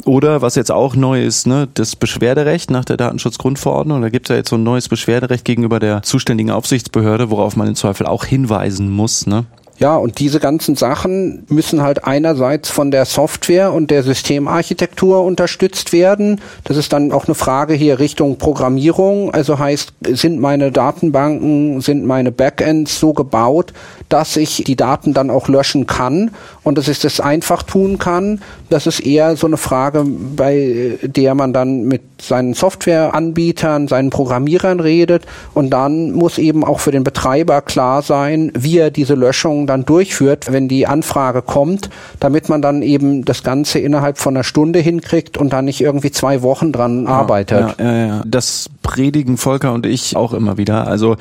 oder 0.06 0.42
was 0.42 0.56
jetzt 0.56 0.72
auch 0.72 0.96
neu 0.96 1.24
ist, 1.24 1.46
ne, 1.46 1.68
das 1.74 1.98
Beschwerderecht 1.98 2.72
nach 2.72 2.86
der 2.86 2.96
Datenschutzgrundverordnung. 2.96 4.02
Da 4.02 4.08
gibt 4.08 4.28
es 4.28 4.30
ja 4.30 4.38
jetzt 4.38 4.50
so 4.50 4.56
ein 4.56 4.64
neues 4.64 4.88
Beschwerderecht 4.88 5.44
gegenüber 5.44 5.80
der 5.80 6.02
zuständigen 6.02 6.52
Aufsichtsbehörde, 6.52 7.30
worauf 7.32 7.58
man 7.58 7.68
im 7.68 7.76
Zweifel 7.76 8.08
auch 8.08 8.24
hinweisen 8.24 8.90
muss. 8.90 9.28
Ne? 9.28 9.46
Ja, 9.80 9.96
und 9.96 10.20
diese 10.20 10.42
ganzen 10.42 10.76
Sachen 10.76 11.46
müssen 11.48 11.82
halt 11.82 12.04
einerseits 12.04 12.70
von 12.70 12.92
der 12.92 13.06
Software 13.06 13.72
und 13.72 13.90
der 13.92 14.04
Systemarchitektur 14.04 15.24
unterstützt 15.24 15.94
werden. 15.94 16.42
Das 16.66 16.76
ist 16.76 16.92
dann 16.92 17.14
auch 17.14 17.28
eine 17.28 17.36
Frage 17.36 17.76
hier 17.76 17.98
Richtung 17.98 18.38
Programmierung. 18.38 19.34
Also 19.34 19.58
heißt, 19.58 19.94
sind 20.06 20.42
meine 20.42 20.74
Datenbanken, 20.74 21.80
sind 21.80 22.06
meine 22.06 22.34
Backends 22.34 23.00
so 23.00 23.14
gebaut, 23.14 23.72
dass 24.10 24.36
ich 24.36 24.66
die 24.68 24.76
Daten 24.76 25.14
dann 25.14 25.30
auch 25.30 25.48
löschen 25.48 25.88
kann 25.88 26.32
und 26.64 26.78
dass 26.78 26.90
ich 26.90 27.00
das 27.00 27.22
einfach 27.22 27.64
tun 27.64 28.00
kann. 28.00 28.42
Das 28.70 28.86
ist 28.86 29.00
eher 29.00 29.38
so 29.38 29.48
eine 29.48 29.58
Frage, 29.58 30.06
bei 30.36 31.00
der 31.04 31.36
man 31.36 31.54
dann 31.54 31.84
mit 31.84 32.02
seinen 32.22 32.54
Softwareanbietern, 32.54 33.88
seinen 33.88 34.10
Programmierern 34.10 34.80
redet 34.80 35.26
und 35.54 35.70
dann 35.70 36.12
muss 36.12 36.38
eben 36.38 36.64
auch 36.64 36.80
für 36.80 36.92
den 36.92 37.04
Betreiber 37.04 37.62
klar 37.62 38.02
sein, 38.02 38.52
wie 38.58 38.78
er 38.78 38.92
diese 38.92 39.16
Löschung 39.16 39.68
dann 39.68 39.86
durchführt, 39.86 40.52
wenn 40.52 40.68
die 40.68 40.88
Anfrage 40.88 41.42
kommt, 41.42 41.90
damit 42.20 42.50
man 42.50 42.62
dann 42.62 42.82
eben 42.82 43.26
das 43.26 43.44
Ganze 43.44 43.80
innerhalb 43.80 44.18
von 44.18 44.36
einer 44.36 44.44
Stunde 44.44 44.80
hinkriegt 44.80 45.38
und 45.38 45.54
dann 45.54 45.66
nicht 45.66 45.82
irgendwie 45.82 46.12
zwei 46.12 46.42
Wochen 46.42 46.72
dran 46.72 47.06
ja, 47.06 47.10
arbeitet. 47.10 47.76
Ja, 47.80 47.86
ja, 47.86 48.08
ja. 48.08 48.24
Das 48.26 48.70
predigen 48.82 49.38
Volker 49.38 49.74
und 49.74 49.86
ich 49.86 50.16
auch 50.16 50.34
immer 50.34 50.58
wieder. 50.58 50.88
Also 50.88 51.18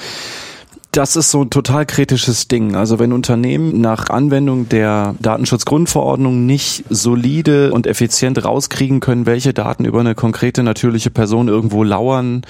das 0.93 1.17
ist 1.17 1.31
so 1.31 1.43
ein 1.43 1.51
total 1.51 1.85
kritisches 1.85 2.49
Ding. 2.49 2.75
Also 2.75 2.99
wenn 2.99 3.13
Unternehmen 3.13 3.81
nach 3.81 4.09
Anwendung 4.09 4.69
der 4.71 5.15
Datenschutzgrundverordnung 5.21 6.47
nicht 6.47 6.85
solide 6.89 7.73
und 7.73 7.87
effizient 7.87 8.43
rauskriegen 8.43 9.01
können, 9.01 9.27
welche 9.27 9.53
Daten 9.53 9.85
über 9.85 10.01
eine 10.01 10.15
konkrete 10.15 10.63
natürliche 10.63 11.11
Person 11.11 11.49
irgendwo 11.49 11.85
lauern 11.85 12.43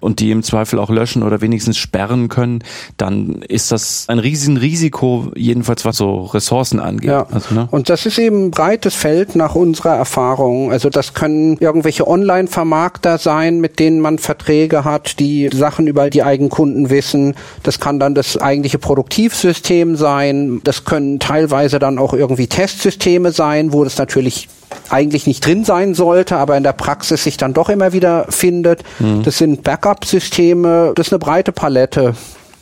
und 0.00 0.20
die 0.20 0.30
im 0.30 0.42
Zweifel 0.42 0.78
auch 0.78 0.90
löschen 0.90 1.22
oder 1.22 1.40
wenigstens 1.40 1.78
sperren 1.78 2.28
können, 2.28 2.60
dann 2.98 3.42
ist 3.48 3.72
das 3.72 4.04
ein 4.08 4.18
riesen 4.18 4.58
Risiko, 4.58 5.32
jedenfalls 5.34 5.86
was 5.86 5.96
so 5.96 6.24
Ressourcen 6.24 6.80
angeht. 6.80 7.10
Ja. 7.10 7.26
Also, 7.32 7.54
ne? 7.54 7.66
Und 7.70 7.88
das 7.88 8.04
ist 8.04 8.18
eben 8.18 8.46
ein 8.46 8.50
breites 8.50 8.94
Feld 8.94 9.36
nach 9.36 9.54
unserer 9.54 9.96
Erfahrung. 9.96 10.70
Also 10.70 10.90
das 10.90 11.14
können 11.14 11.56
irgendwelche 11.60 12.06
Online-Vermarkter 12.06 13.16
sein, 13.16 13.60
mit 13.60 13.78
denen 13.78 14.00
man 14.00 14.18
Verträge 14.18 14.84
hat, 14.84 15.18
die 15.18 15.48
Sachen 15.52 15.86
über 15.86 16.10
die 16.10 16.22
eigenen 16.22 16.50
Kunden 16.50 16.90
wissen. 16.90 17.34
Das 17.62 17.80
kann 17.86 18.00
dann 18.00 18.16
das 18.16 18.36
eigentliche 18.36 18.78
Produktivsystem 18.78 19.94
sein. 19.94 20.60
Das 20.64 20.84
können 20.84 21.20
teilweise 21.20 21.78
dann 21.78 22.00
auch 22.00 22.14
irgendwie 22.14 22.48
Testsysteme 22.48 23.30
sein, 23.30 23.72
wo 23.72 23.84
das 23.84 23.96
natürlich 23.96 24.48
eigentlich 24.88 25.28
nicht 25.28 25.46
drin 25.46 25.64
sein 25.64 25.94
sollte, 25.94 26.34
aber 26.34 26.56
in 26.56 26.64
der 26.64 26.72
Praxis 26.72 27.22
sich 27.22 27.36
dann 27.36 27.54
doch 27.54 27.68
immer 27.68 27.92
wieder 27.92 28.26
findet. 28.28 28.82
Mhm. 28.98 29.22
Das 29.22 29.38
sind 29.38 29.62
Backup-Systeme. 29.62 30.94
Das 30.96 31.06
ist 31.06 31.12
eine 31.12 31.20
breite 31.20 31.52
Palette. 31.52 32.16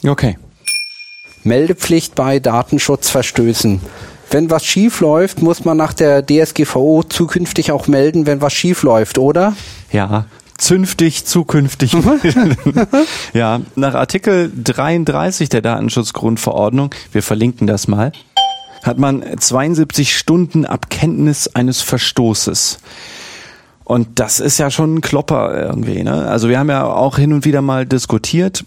Okay. 0.07 0.37
Meldepflicht 1.43 2.15
bei 2.15 2.39
Datenschutzverstößen. 2.39 3.81
Wenn 4.31 4.51
was 4.51 4.67
schief 4.67 5.01
läuft, 5.01 5.41
muss 5.41 5.65
man 5.65 5.79
nach 5.79 5.95
der 5.95 6.23
DSGVO 6.27 7.03
zukünftig 7.03 7.73
auch 7.73 7.87
melden, 7.87 8.27
wenn 8.27 8.43
was 8.43 8.53
schief 8.53 8.83
läuft, 8.83 9.17
oder? 9.17 9.57
Ja, 9.91 10.27
zünftig, 10.59 11.25
zukünftig. 11.25 11.97
ja, 13.33 13.61
nach 13.77 13.95
Artikel 13.95 14.53
33 14.63 15.49
der 15.49 15.63
Datenschutzgrundverordnung, 15.63 16.91
wir 17.13 17.23
verlinken 17.23 17.67
das 17.67 17.89
mal, 17.89 18.13
hat 18.83 18.99
man 18.99 19.25
72 19.39 20.17
Stunden 20.17 20.67
ab 20.67 20.91
Kenntnis 20.91 21.49
eines 21.49 21.81
Verstoßes. 21.81 22.79
Und 23.85 24.19
das 24.19 24.41
ist 24.41 24.59
ja 24.59 24.71
schon 24.71 24.97
ein 24.97 25.01
Klopper 25.01 25.55
irgendwie. 25.55 26.03
Ne? 26.03 26.27
Also 26.27 26.49
wir 26.49 26.59
haben 26.59 26.71
ja 26.71 26.85
auch 26.85 27.19
hin 27.19 27.33
und 27.33 27.45
wieder 27.45 27.61
mal 27.61 27.85
diskutiert, 27.87 28.65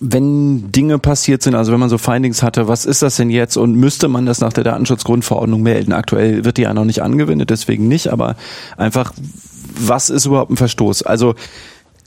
wenn 0.00 0.72
Dinge 0.72 0.98
passiert 0.98 1.42
sind, 1.42 1.54
also 1.54 1.72
wenn 1.72 1.78
man 1.78 1.88
so 1.88 1.98
Findings 1.98 2.42
hatte, 2.42 2.68
was 2.68 2.84
ist 2.84 3.02
das 3.02 3.16
denn 3.16 3.30
jetzt 3.30 3.56
und 3.56 3.74
müsste 3.76 4.08
man 4.08 4.26
das 4.26 4.40
nach 4.40 4.52
der 4.52 4.64
Datenschutzgrundverordnung 4.64 5.62
melden? 5.62 5.92
Aktuell 5.92 6.44
wird 6.44 6.56
die 6.56 6.62
ja 6.62 6.74
noch 6.74 6.84
nicht 6.84 7.02
angewendet, 7.02 7.50
deswegen 7.50 7.86
nicht, 7.86 8.08
aber 8.08 8.36
einfach, 8.76 9.12
was 9.74 10.10
ist 10.10 10.26
überhaupt 10.26 10.50
ein 10.50 10.56
Verstoß? 10.56 11.02
Also 11.02 11.34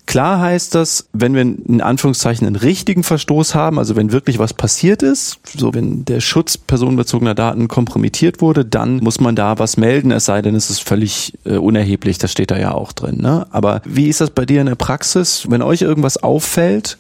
Klar 0.08 0.40
heißt 0.40 0.74
das, 0.74 1.10
wenn 1.12 1.36
wir 1.36 1.42
in 1.42 1.82
Anführungszeichen 1.82 2.48
einen 2.48 2.56
richtigen 2.56 3.04
Verstoß 3.04 3.56
haben, 3.56 3.78
also 3.78 3.98
wenn 3.98 4.14
wirklich 4.14 4.40
was 4.40 4.54
passiert 4.54 5.04
ist, 5.04 5.38
so 5.54 5.74
wenn 5.74 6.06
der 6.06 6.22
Schutz 6.22 6.58
personenbezogener 6.58 7.36
Daten 7.36 7.68
kompromittiert 7.68 8.40
wurde, 8.40 8.64
dann 8.64 8.98
muss 9.04 9.20
man 9.20 9.36
da 9.36 9.60
was 9.60 9.76
melden, 9.76 10.12
es 10.12 10.24
sei 10.24 10.42
denn, 10.42 10.56
es 10.56 10.70
ist 10.70 10.80
völlig 10.80 11.34
äh, 11.44 11.58
unerheblich, 11.58 12.18
das 12.20 12.32
steht 12.32 12.52
da 12.52 12.58
ja 12.58 12.74
auch 12.74 12.94
drin. 12.94 13.18
Ne? 13.22 13.48
Aber 13.52 13.82
wie 13.84 14.08
ist 14.08 14.22
das 14.22 14.30
bei 14.30 14.46
dir 14.46 14.62
in 14.62 14.68
der 14.68 14.76
Praxis, 14.76 15.46
wenn 15.50 15.62
euch 15.62 15.82
irgendwas 15.82 16.16
auffällt? 16.16 16.98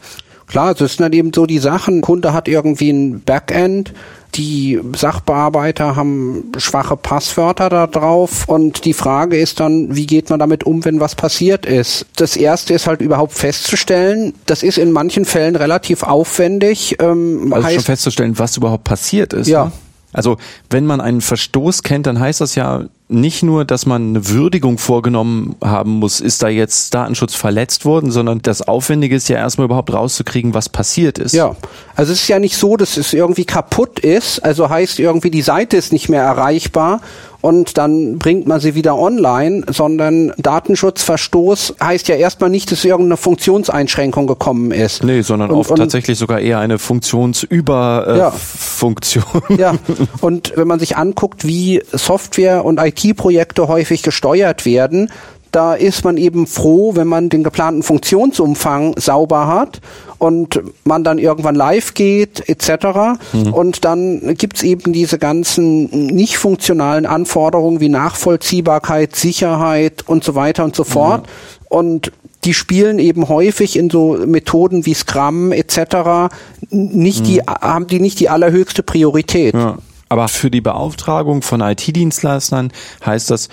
Klar, 0.47 0.73
das 0.73 0.93
sind 0.93 1.01
dann 1.01 1.13
eben 1.13 1.31
so 1.33 1.45
die 1.45 1.59
Sachen. 1.59 2.01
Kunde 2.01 2.33
hat 2.33 2.47
irgendwie 2.47 2.89
ein 2.89 3.21
Backend, 3.21 3.93
die 4.35 4.79
Sachbearbeiter 4.95 5.95
haben 5.95 6.51
schwache 6.57 6.95
Passwörter 6.95 7.69
da 7.69 7.87
drauf 7.87 8.47
und 8.47 8.85
die 8.85 8.93
Frage 8.93 9.37
ist 9.37 9.59
dann, 9.59 9.95
wie 9.95 10.05
geht 10.05 10.29
man 10.29 10.39
damit 10.39 10.63
um, 10.63 10.85
wenn 10.85 10.99
was 10.99 11.15
passiert 11.15 11.65
ist? 11.65 12.05
Das 12.15 12.37
erste 12.37 12.73
ist 12.73 12.87
halt 12.87 13.01
überhaupt 13.01 13.33
festzustellen. 13.33 14.33
Das 14.45 14.63
ist 14.63 14.77
in 14.77 14.91
manchen 14.91 15.25
Fällen 15.25 15.55
relativ 15.55 16.03
aufwendig. 16.03 16.97
Ähm, 17.01 17.51
also 17.51 17.69
schon 17.69 17.79
festzustellen, 17.81 18.39
was 18.39 18.57
überhaupt 18.57 18.83
passiert 18.83 19.33
ist. 19.33 19.47
Ja. 19.47 19.65
Ne? 19.65 19.71
Also 20.13 20.37
wenn 20.69 20.85
man 20.85 21.01
einen 21.01 21.21
Verstoß 21.21 21.83
kennt, 21.83 22.07
dann 22.07 22.19
heißt 22.19 22.41
das 22.41 22.55
ja 22.55 22.85
nicht 23.09 23.41
nur, 23.41 23.63
dass 23.63 23.85
man 23.85 24.09
eine 24.09 24.27
Würdigung 24.27 24.77
vorgenommen 24.77 25.55
haben 25.63 25.91
muss, 25.91 26.19
ist 26.19 26.43
da 26.43 26.49
jetzt 26.49 26.93
Datenschutz 26.93 27.35
verletzt 27.35 27.85
worden, 27.85 28.11
sondern 28.11 28.41
das 28.41 28.61
Aufwendige 28.61 29.15
ist 29.15 29.29
ja 29.29 29.37
erstmal 29.37 29.65
überhaupt 29.65 29.93
rauszukriegen, 29.93 30.53
was 30.53 30.67
passiert 30.67 31.17
ist. 31.17 31.33
Ja, 31.33 31.55
also 31.95 32.11
es 32.11 32.21
ist 32.21 32.27
ja 32.27 32.39
nicht 32.39 32.57
so, 32.57 32.75
dass 32.75 32.97
es 32.97 33.13
irgendwie 33.13 33.45
kaputt 33.45 33.99
ist, 33.99 34.43
also 34.43 34.69
heißt 34.69 34.99
irgendwie 34.99 35.31
die 35.31 35.41
Seite 35.41 35.77
ist 35.77 35.93
nicht 35.93 36.09
mehr 36.09 36.23
erreichbar 36.23 37.01
und 37.47 37.77
dann 37.77 38.17
bringt 38.17 38.45
man 38.45 38.59
sie 38.59 38.75
wieder 38.75 38.97
online, 38.97 39.63
sondern 39.69 40.33
Datenschutzverstoß 40.35 41.75
heißt 41.81 42.09
ja 42.09 42.15
erstmal 42.15 42.49
nicht, 42.49 42.73
dass 42.73 42.83
irgendeine 42.83 43.15
Funktionseinschränkung 43.15 44.27
gekommen 44.27 44.71
ist. 44.71 45.01
Nee, 45.01 45.21
sondern 45.21 45.51
und, 45.51 45.59
oft 45.59 45.71
und, 45.71 45.77
tatsächlich 45.77 46.17
sogar 46.17 46.41
eher 46.41 46.59
eine 46.59 46.77
Funktionsüberfunktion. 46.77 49.23
Äh, 49.47 49.53
ja. 49.53 49.71
ja, 49.71 49.77
und 50.19 50.51
wenn 50.57 50.67
man 50.67 50.79
sich 50.79 50.97
anguckt, 50.97 51.47
wie 51.47 51.81
Software 51.93 52.65
und 52.65 52.81
IT-Projekte 52.81 53.69
häufig 53.69 54.03
gesteuert 54.03 54.65
werden, 54.65 55.09
da 55.51 55.73
ist 55.73 56.03
man 56.03 56.17
eben 56.17 56.47
froh, 56.47 56.95
wenn 56.95 57.07
man 57.07 57.29
den 57.29 57.43
geplanten 57.43 57.83
Funktionsumfang 57.83 58.95
sauber 58.97 59.47
hat 59.47 59.81
und 60.17 60.61
man 60.83 61.03
dann 61.03 61.17
irgendwann 61.17 61.55
live 61.55 61.93
geht 61.93 62.47
etc. 62.49 63.19
Mhm. 63.33 63.53
Und 63.53 63.85
dann 63.85 64.35
gibt's 64.35 64.63
eben 64.63 64.93
diese 64.93 65.17
ganzen 65.17 65.85
nicht 66.07 66.37
funktionalen 66.37 67.05
Anforderungen 67.05 67.79
wie 67.79 67.89
Nachvollziehbarkeit, 67.89 69.15
Sicherheit 69.15 70.03
und 70.07 70.23
so 70.23 70.35
weiter 70.35 70.63
und 70.63 70.75
so 70.75 70.83
fort. 70.83 71.21
Mhm. 71.21 71.27
Und 71.69 72.11
die 72.43 72.53
spielen 72.53 72.99
eben 72.99 73.27
häufig 73.27 73.75
in 73.77 73.89
so 73.89 74.17
Methoden 74.25 74.85
wie 74.85 74.93
Scrum 74.93 75.51
etc. 75.51 76.33
nicht 76.69 77.21
mhm. 77.21 77.25
die 77.25 77.41
haben 77.41 77.87
die 77.87 77.99
nicht 77.99 78.19
die 78.19 78.29
allerhöchste 78.29 78.83
Priorität. 78.83 79.53
Ja. 79.53 79.77
Aber 80.09 80.27
für 80.29 80.49
die 80.49 80.61
Beauftragung 80.61 81.41
von 81.41 81.59
IT-Dienstleistern 81.61 82.71
heißt 83.05 83.29
das, 83.29 83.49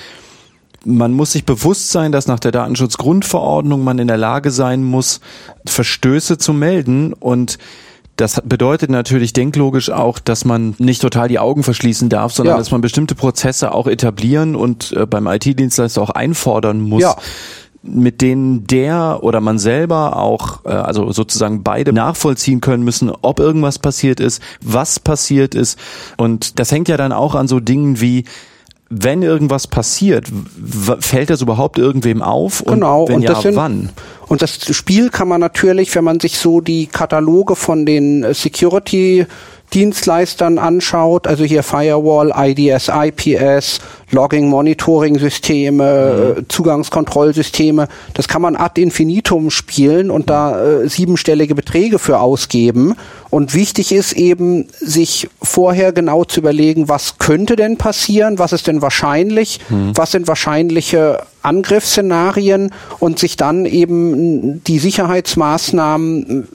man 0.85 1.13
muss 1.13 1.33
sich 1.33 1.45
bewusst 1.45 1.91
sein, 1.91 2.13
dass 2.13 2.27
nach 2.27 2.41
der 2.41 2.53
Datenschutzgrundverordnung 2.53 3.83
man 3.83 3.99
in 3.99 4.09
der 4.09 4.17
Lage 4.17 4.51
sein 4.51 4.85
muss, 4.85 5.21
Verstöße 5.67 6.39
zu 6.39 6.53
melden 6.53 7.13
und 7.13 7.59
das 8.17 8.41
bedeutet 8.45 8.91
natürlich 8.91 9.33
denklogisch 9.33 9.91
auch, 9.91 10.21
dass 10.21 10.45
man 10.45 10.77
nicht 10.79 11.03
total 11.03 11.27
die 11.27 11.41
Augen 11.41 11.65
verschließen 11.65 12.09
darf, 12.09 12.33
sondern 12.33 12.55
ja. 12.55 12.59
dass 12.59 12.71
man 12.71 12.81
bestimmte 12.81 13.17
Prozesse 13.17 13.73
auch 13.73 13.89
etablieren 13.89 14.55
und 14.55 14.93
äh, 14.93 15.05
beim 15.05 15.27
IT-Dienstleister 15.27 16.01
auch 16.01 16.11
einfordern 16.11 16.81
muss. 16.81 17.03
Ja 17.03 17.17
mit 17.87 18.23
denen 18.23 18.67
der 18.67 19.19
oder 19.23 19.41
man 19.41 19.59
selber 19.59 20.17
auch, 20.17 20.65
äh, 20.65 20.71
also 20.71 21.13
sozusagen 21.13 21.63
beide 21.63 21.93
nachvollziehen 21.93 22.63
können 22.63 22.83
müssen, 22.83 23.13
ob 23.21 23.41
irgendwas 23.41 23.79
passiert 23.79 24.21
ist, 24.21 24.43
was 24.63 24.99
passiert 24.99 25.55
ist. 25.55 25.79
Und 26.17 26.59
das 26.59 26.73
hängt 26.73 26.89
ja 26.89 26.97
dann 26.97 27.13
auch 27.13 27.35
an 27.35 27.47
so 27.47 27.61
Dingen 27.61 28.01
wie, 28.01 28.25
wenn 29.03 29.23
irgendwas 29.23 29.67
passiert, 29.67 30.29
fällt 31.01 31.31
das 31.31 31.43
überhaupt 31.43 31.79
irgendwem 31.79 32.23
auf? 32.23 32.61
Und 32.61 32.75
genau. 32.75 33.09
Wenn 33.09 33.17
und 33.17 33.23
ja, 33.23 33.41
sind, 33.41 33.57
wann? 33.57 33.91
Und 34.27 34.43
das 34.43 34.75
Spiel 34.75 35.11
kann 35.11 35.29
man 35.29 35.41
natürlich, 35.41 35.95
wenn 35.95 36.05
man 36.05 36.21
sich 36.21 36.39
so 36.39 36.61
die 36.61 36.87
Kataloge 36.87 37.57
von 37.57 37.87
den 37.87 38.33
Security 38.33 39.27
Dienstleistern 39.73 40.59
anschaut, 40.59 41.27
also 41.27 41.45
hier 41.45 41.65
Firewall, 41.65 42.33
IDS, 42.37 42.89
IPS, 42.89 43.81
Logging-Monitoring-Systeme, 44.13 46.37
mhm. 46.37 46.49
Zugangskontrollsysteme. 46.49 47.89
Das 48.15 48.29
kann 48.29 48.43
man 48.43 48.55
ad 48.55 48.81
infinitum 48.81 49.51
spielen 49.51 50.13
und 50.13 50.31
da 50.31 50.65
äh, 50.65 50.89
siebenstellige 50.89 51.57
Beträge 51.57 51.99
für 51.99 52.21
ausgeben. 52.21 52.95
Und 53.35 53.53
wichtig 53.53 53.91
ist 53.91 54.13
eben, 54.13 54.69
sich 54.79 55.29
vorher 55.43 55.91
genau 55.93 56.23
zu 56.23 56.39
überlegen, 56.39 56.89
was 56.89 57.19
könnte 57.19 57.57
denn 57.57 57.77
passieren, 57.79 58.39
was 58.39 58.53
ist 58.53 58.69
denn 58.69 58.81
wahrscheinlich, 58.81 59.59
mhm. 59.71 59.91
was 59.97 60.13
sind 60.13 60.29
wahrscheinliche 60.29 61.25
Angriffsszenarien 61.43 62.71
und 63.01 63.19
sich 63.19 63.37
dann 63.37 63.67
eben 63.67 64.63
die 64.63 64.79
Sicherheitsmaßnahmen, 64.79 66.47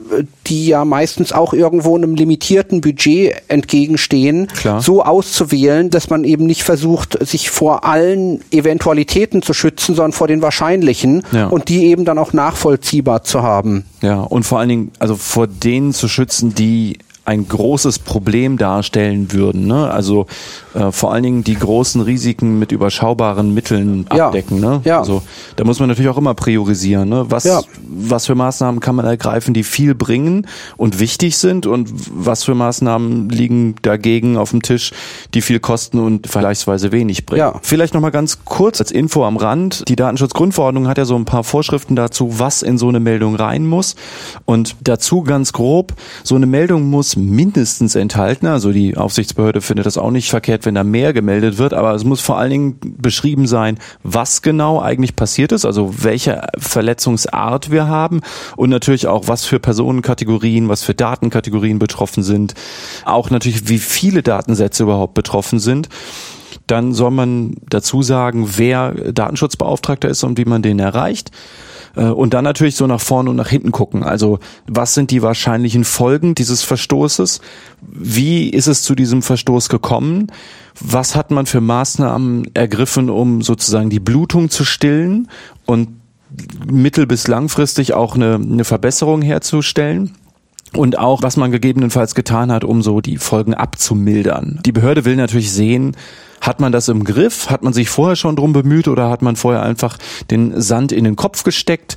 die 0.46 0.68
ja 0.68 0.86
meistens 0.86 1.34
auch 1.34 1.52
irgendwo 1.52 1.96
einem 1.96 2.14
limitierten 2.14 2.80
Budget 2.80 3.42
entgegenstehen, 3.48 4.46
Klar. 4.46 4.80
so 4.80 5.04
auszuwählen, 5.04 5.90
dass 5.90 6.08
man 6.08 6.24
eben 6.24 6.46
nicht 6.46 6.62
versucht, 6.62 7.18
sich 7.26 7.50
vor 7.50 7.84
allen 7.84 8.40
Eventualitäten 8.52 9.42
zu 9.42 9.52
schützen, 9.52 9.94
sondern 9.94 10.12
vor 10.12 10.28
den 10.28 10.40
wahrscheinlichen 10.40 11.24
ja. 11.30 11.48
und 11.48 11.68
die 11.68 11.84
eben 11.84 12.06
dann 12.06 12.16
auch 12.16 12.32
nachvollziehbar 12.32 13.22
zu 13.22 13.42
haben. 13.42 13.84
Ja, 14.02 14.20
und 14.20 14.44
vor 14.44 14.58
allen 14.58 14.68
Dingen, 14.68 14.92
also 14.98 15.16
vor 15.16 15.46
denen 15.46 15.92
zu 15.92 16.08
schützen, 16.08 16.54
die 16.54 16.98
ein 17.24 17.46
großes 17.46 18.00
Problem 18.00 18.58
darstellen 18.58 19.32
würden. 19.32 19.66
Ne? 19.66 19.90
Also 19.90 20.26
äh, 20.74 20.90
vor 20.90 21.12
allen 21.12 21.22
Dingen 21.22 21.44
die 21.44 21.54
großen 21.54 22.00
Risiken 22.00 22.58
mit 22.58 22.72
überschaubaren 22.72 23.54
Mitteln 23.54 24.06
abdecken. 24.08 24.62
Ja. 24.62 24.70
Ne? 24.70 24.80
Ja. 24.84 24.98
Also 25.00 25.22
da 25.56 25.64
muss 25.64 25.78
man 25.78 25.88
natürlich 25.88 26.10
auch 26.10 26.18
immer 26.18 26.34
priorisieren. 26.34 27.08
Ne? 27.08 27.26
Was, 27.28 27.44
ja. 27.44 27.60
was 27.88 28.26
für 28.26 28.34
Maßnahmen 28.34 28.80
kann 28.80 28.96
man 28.96 29.04
ergreifen, 29.06 29.54
die 29.54 29.64
viel 29.64 29.94
bringen 29.94 30.46
und 30.76 30.98
wichtig 30.98 31.36
sind 31.38 31.66
und 31.66 31.92
was 32.10 32.44
für 32.44 32.54
Maßnahmen 32.54 33.28
liegen 33.28 33.76
dagegen 33.82 34.36
auf 34.36 34.50
dem 34.50 34.62
Tisch, 34.62 34.92
die 35.34 35.42
viel 35.42 35.60
kosten 35.60 35.98
und 35.98 36.26
vergleichsweise 36.26 36.90
wenig 36.90 37.26
bringen. 37.26 37.40
Ja. 37.40 37.60
Vielleicht 37.62 37.94
nochmal 37.94 38.10
ganz 38.10 38.38
kurz 38.44 38.80
als 38.80 38.90
Info 38.90 39.24
am 39.24 39.36
Rand. 39.36 39.84
Die 39.88 39.96
Datenschutzgrundverordnung 39.96 40.88
hat 40.88 40.98
ja 40.98 41.04
so 41.04 41.16
ein 41.16 41.26
paar 41.26 41.44
Vorschriften 41.44 41.96
dazu, 41.96 42.38
was 42.38 42.62
in 42.62 42.78
so 42.78 42.88
eine 42.88 42.98
Meldung 42.98 43.36
rein 43.36 43.66
muss. 43.66 43.94
Und 44.46 44.76
dazu 44.82 45.22
ganz 45.22 45.52
grob, 45.52 45.94
so 46.24 46.34
eine 46.34 46.46
Meldung 46.46 46.90
muss 46.90 47.09
mindestens 47.16 47.94
enthalten. 47.94 48.46
Also 48.46 48.72
die 48.72 48.96
Aufsichtsbehörde 48.96 49.60
findet 49.60 49.86
das 49.86 49.98
auch 49.98 50.10
nicht 50.10 50.30
verkehrt, 50.30 50.66
wenn 50.66 50.74
da 50.74 50.84
mehr 50.84 51.12
gemeldet 51.12 51.58
wird, 51.58 51.74
aber 51.74 51.94
es 51.94 52.04
muss 52.04 52.20
vor 52.20 52.38
allen 52.38 52.50
Dingen 52.50 52.80
beschrieben 52.80 53.46
sein, 53.46 53.78
was 54.02 54.42
genau 54.42 54.80
eigentlich 54.80 55.16
passiert 55.16 55.52
ist, 55.52 55.64
also 55.64 56.02
welche 56.02 56.42
Verletzungsart 56.58 57.70
wir 57.70 57.86
haben 57.86 58.20
und 58.56 58.70
natürlich 58.70 59.06
auch, 59.06 59.28
was 59.28 59.44
für 59.44 59.60
Personenkategorien, 59.60 60.68
was 60.68 60.82
für 60.82 60.94
Datenkategorien 60.94 61.78
betroffen 61.78 62.22
sind. 62.22 62.54
Auch 63.04 63.30
natürlich, 63.30 63.68
wie 63.68 63.78
viele 63.78 64.22
Datensätze 64.22 64.82
überhaupt 64.82 65.14
betroffen 65.14 65.58
sind 65.58 65.88
dann 66.66 66.92
soll 66.92 67.10
man 67.10 67.56
dazu 67.68 68.02
sagen, 68.02 68.48
wer 68.56 68.92
Datenschutzbeauftragter 68.92 70.08
ist 70.08 70.22
und 70.22 70.38
wie 70.38 70.44
man 70.44 70.62
den 70.62 70.78
erreicht. 70.78 71.30
Äh, 71.96 72.04
und 72.04 72.34
dann 72.34 72.44
natürlich 72.44 72.76
so 72.76 72.86
nach 72.86 73.00
vorne 73.00 73.30
und 73.30 73.36
nach 73.36 73.48
hinten 73.48 73.72
gucken. 73.72 74.02
Also 74.02 74.38
was 74.66 74.94
sind 74.94 75.10
die 75.10 75.22
wahrscheinlichen 75.22 75.84
Folgen 75.84 76.34
dieses 76.34 76.62
Verstoßes? 76.62 77.40
Wie 77.80 78.48
ist 78.48 78.66
es 78.66 78.82
zu 78.82 78.94
diesem 78.94 79.22
Verstoß 79.22 79.68
gekommen? 79.68 80.28
Was 80.80 81.16
hat 81.16 81.30
man 81.30 81.46
für 81.46 81.60
Maßnahmen 81.60 82.54
ergriffen, 82.54 83.10
um 83.10 83.42
sozusagen 83.42 83.90
die 83.90 84.00
Blutung 84.00 84.50
zu 84.50 84.64
stillen 84.64 85.28
und 85.66 85.88
mittel- 86.70 87.06
bis 87.06 87.26
langfristig 87.26 87.92
auch 87.94 88.14
eine, 88.14 88.34
eine 88.34 88.64
Verbesserung 88.64 89.22
herzustellen? 89.22 90.12
und 90.76 90.98
auch, 90.98 91.22
was 91.22 91.36
man 91.36 91.50
gegebenenfalls 91.50 92.14
getan 92.14 92.52
hat, 92.52 92.64
um 92.64 92.82
so 92.82 93.00
die 93.00 93.16
Folgen 93.16 93.54
abzumildern. 93.54 94.60
Die 94.64 94.72
Behörde 94.72 95.04
will 95.04 95.16
natürlich 95.16 95.50
sehen, 95.50 95.96
hat 96.40 96.60
man 96.60 96.72
das 96.72 96.88
im 96.88 97.04
Griff? 97.04 97.50
Hat 97.50 97.62
man 97.62 97.72
sich 97.72 97.88
vorher 97.90 98.16
schon 98.16 98.36
drum 98.36 98.52
bemüht 98.52 98.88
oder 98.88 99.10
hat 99.10 99.22
man 99.22 99.36
vorher 99.36 99.62
einfach 99.62 99.98
den 100.30 100.60
Sand 100.60 100.92
in 100.92 101.04
den 101.04 101.16
Kopf 101.16 101.44
gesteckt? 101.44 101.96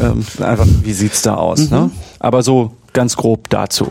Ähm, 0.00 0.24
einfach, 0.40 0.66
wie 0.82 0.92
sieht's 0.92 1.22
da 1.22 1.36
aus? 1.36 1.70
Ne? 1.70 1.78
Mhm. 1.78 1.84
Ne? 1.84 1.90
Aber 2.18 2.42
so 2.42 2.72
ganz 2.92 3.16
grob 3.16 3.48
dazu. 3.50 3.90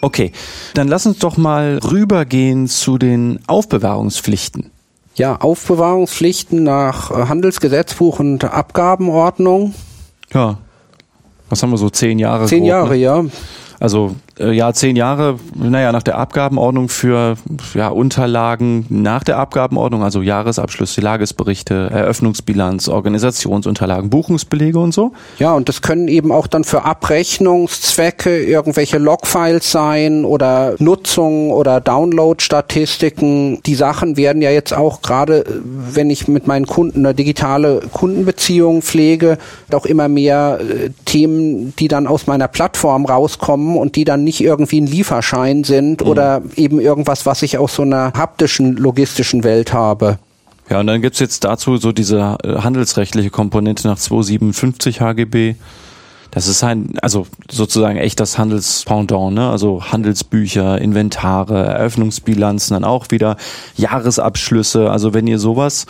Okay, 0.00 0.30
dann 0.74 0.86
lass 0.86 1.06
uns 1.06 1.18
doch 1.18 1.36
mal 1.36 1.78
rübergehen 1.78 2.68
zu 2.68 2.98
den 2.98 3.40
Aufbewahrungspflichten. 3.48 4.70
Ja, 5.16 5.40
Aufbewahrungspflichten 5.40 6.62
nach 6.62 7.10
Handelsgesetzbuch 7.10 8.20
und 8.20 8.44
Abgabenordnung. 8.44 9.74
Ja. 10.32 10.58
Was 11.48 11.62
haben 11.62 11.70
wir 11.70 11.78
so 11.78 11.90
zehn 11.90 12.20
Jahre? 12.20 12.46
Zehn 12.46 12.60
grob, 12.60 12.68
Jahre, 12.68 12.90
ne? 12.90 12.96
ja. 12.96 13.24
Also 13.80 14.08
äh, 14.08 14.27
ja, 14.38 14.72
zehn 14.72 14.96
Jahre, 14.96 15.38
naja, 15.54 15.92
nach 15.92 16.02
der 16.02 16.18
Abgabenordnung 16.18 16.88
für 16.88 17.36
ja, 17.74 17.88
Unterlagen 17.88 18.86
nach 18.88 19.24
der 19.24 19.38
Abgabenordnung, 19.38 20.02
also 20.02 20.22
Jahresabschlüsse, 20.22 21.00
Lagesberichte, 21.00 21.88
Eröffnungsbilanz, 21.90 22.88
Organisationsunterlagen, 22.88 24.10
Buchungsbelege 24.10 24.78
und 24.78 24.94
so. 24.94 25.12
Ja, 25.38 25.54
und 25.54 25.68
das 25.68 25.82
können 25.82 26.08
eben 26.08 26.30
auch 26.30 26.46
dann 26.46 26.64
für 26.64 26.84
Abrechnungszwecke 26.84 28.44
irgendwelche 28.44 28.98
Logfiles 28.98 29.70
sein 29.70 30.24
oder 30.24 30.74
Nutzung 30.78 31.50
oder 31.50 31.80
Download-Statistiken. 31.80 33.62
Die 33.64 33.74
Sachen 33.74 34.16
werden 34.16 34.42
ja 34.42 34.50
jetzt 34.50 34.72
auch 34.72 35.02
gerade, 35.02 35.44
wenn 35.64 36.10
ich 36.10 36.28
mit 36.28 36.46
meinen 36.46 36.66
Kunden 36.66 37.04
eine 37.04 37.14
digitale 37.14 37.80
Kundenbeziehung 37.92 38.82
pflege, 38.82 39.38
auch 39.72 39.86
immer 39.86 40.08
mehr 40.08 40.60
äh, 40.60 40.90
Themen, 41.04 41.74
die 41.78 41.88
dann 41.88 42.06
aus 42.06 42.26
meiner 42.26 42.48
Plattform 42.48 43.06
rauskommen 43.06 43.76
und 43.76 43.96
die 43.96 44.04
dann 44.04 44.24
nicht 44.28 44.42
irgendwie 44.42 44.80
ein 44.82 44.86
Lieferschein 44.86 45.64
sind 45.64 46.02
mhm. 46.02 46.06
oder 46.06 46.42
eben 46.54 46.80
irgendwas, 46.80 47.24
was 47.24 47.40
ich 47.42 47.56
aus 47.56 47.74
so 47.74 47.82
einer 47.82 48.12
haptischen, 48.14 48.76
logistischen 48.76 49.42
Welt 49.42 49.72
habe. 49.72 50.18
Ja, 50.68 50.80
und 50.80 50.86
dann 50.86 51.00
gibt's 51.00 51.18
jetzt 51.18 51.44
dazu 51.44 51.78
so 51.78 51.92
diese 51.92 52.36
äh, 52.44 52.56
handelsrechtliche 52.58 53.30
Komponente 53.30 53.88
nach 53.88 53.98
257 53.98 55.00
HGB. 55.00 55.54
Das 56.30 56.46
ist 56.46 56.62
ein, 56.62 56.98
also 57.00 57.26
sozusagen 57.50 57.96
echt 57.96 58.20
das 58.20 58.36
Handelspendant, 58.36 59.34
ne? 59.34 59.48
Also 59.48 59.82
Handelsbücher, 59.82 60.78
Inventare, 60.78 61.64
Eröffnungsbilanzen, 61.64 62.74
dann 62.74 62.84
auch 62.84 63.06
wieder 63.08 63.38
Jahresabschlüsse. 63.76 64.90
Also 64.90 65.14
wenn 65.14 65.26
ihr 65.26 65.38
sowas 65.38 65.86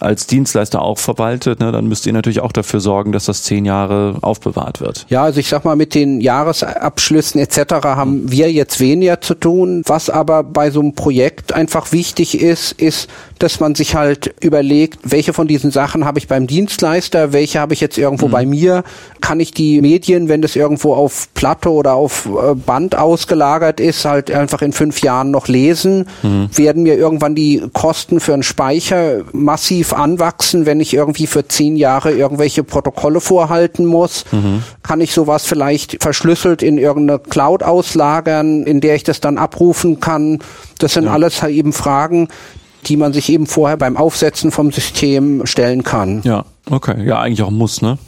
als 0.00 0.26
Dienstleister 0.26 0.82
auch 0.82 0.98
verwaltet, 0.98 1.60
ne, 1.60 1.70
dann 1.70 1.86
müsst 1.86 2.06
ihr 2.06 2.12
natürlich 2.12 2.40
auch 2.40 2.52
dafür 2.52 2.80
sorgen, 2.80 3.12
dass 3.12 3.26
das 3.26 3.42
zehn 3.44 3.64
Jahre 3.64 4.16
aufbewahrt 4.22 4.80
wird. 4.80 5.06
Ja, 5.08 5.22
also 5.22 5.40
ich 5.40 5.48
sag 5.48 5.64
mal, 5.64 5.76
mit 5.76 5.94
den 5.94 6.20
Jahresabschlüssen 6.20 7.40
etc. 7.40 7.74
haben 7.84 8.30
wir 8.30 8.50
jetzt 8.50 8.80
weniger 8.80 9.20
zu 9.20 9.34
tun. 9.34 9.82
Was 9.86 10.10
aber 10.10 10.42
bei 10.42 10.70
so 10.70 10.80
einem 10.80 10.94
Projekt 10.94 11.52
einfach 11.52 11.92
wichtig 11.92 12.40
ist, 12.40 12.72
ist, 12.72 13.08
dass 13.38 13.60
man 13.60 13.74
sich 13.74 13.94
halt 13.94 14.34
überlegt, 14.40 14.98
welche 15.02 15.32
von 15.32 15.48
diesen 15.48 15.70
Sachen 15.70 16.04
habe 16.04 16.18
ich 16.18 16.28
beim 16.28 16.46
Dienstleister, 16.46 17.32
welche 17.32 17.60
habe 17.60 17.74
ich 17.74 17.80
jetzt 17.80 17.98
irgendwo 17.98 18.28
mhm. 18.28 18.32
bei 18.32 18.46
mir, 18.46 18.84
kann 19.20 19.40
ich 19.40 19.52
die 19.52 19.80
Medien, 19.80 20.28
wenn 20.28 20.42
das 20.42 20.56
irgendwo 20.56 20.94
auf 20.94 21.28
Platte 21.34 21.70
oder 21.70 21.94
auf 21.94 22.26
äh, 22.26 22.54
Band 22.54 22.96
ausgelagert 22.96 23.80
ist, 23.80 24.04
halt 24.04 24.30
einfach 24.30 24.62
in 24.62 24.72
fünf 24.72 25.00
Jahren 25.00 25.30
noch 25.30 25.48
lesen, 25.48 26.06
mhm. 26.22 26.48
werden 26.56 26.84
mir 26.84 26.96
irgendwann 26.96 27.34
die 27.34 27.62
Kosten 27.72 28.20
für 28.20 28.34
einen 28.34 28.42
Speicher 28.42 29.22
massiv 29.32 29.92
anwachsen, 29.92 30.66
wenn 30.66 30.80
ich 30.80 30.94
irgendwie 30.94 31.26
für 31.26 31.46
zehn 31.48 31.76
Jahre 31.76 32.12
irgendwelche 32.12 32.62
Protokolle 32.62 33.20
vorhalten 33.20 33.84
muss, 33.84 34.24
mhm. 34.30 34.62
kann 34.82 35.00
ich 35.00 35.12
sowas 35.12 35.44
vielleicht 35.44 36.02
verschlüsselt 36.02 36.62
in 36.62 36.78
irgendeine 36.78 37.18
Cloud 37.18 37.62
auslagern, 37.62 38.64
in 38.64 38.80
der 38.80 38.94
ich 38.94 39.04
das 39.04 39.20
dann 39.20 39.38
abrufen 39.38 40.00
kann. 40.00 40.38
Das 40.78 40.94
sind 40.94 41.04
ja. 41.04 41.12
alles 41.12 41.42
halt 41.42 41.54
eben 41.54 41.72
Fragen, 41.72 42.28
die 42.88 42.96
man 42.96 43.12
sich 43.12 43.28
eben 43.30 43.46
vorher 43.46 43.76
beim 43.76 43.96
Aufsetzen 43.96 44.50
vom 44.50 44.72
System 44.72 45.46
stellen 45.46 45.82
kann. 45.82 46.22
Ja, 46.24 46.44
okay. 46.70 47.04
Ja, 47.06 47.20
eigentlich 47.20 47.42
auch 47.42 47.50
muss, 47.50 47.82
ne? 47.82 47.98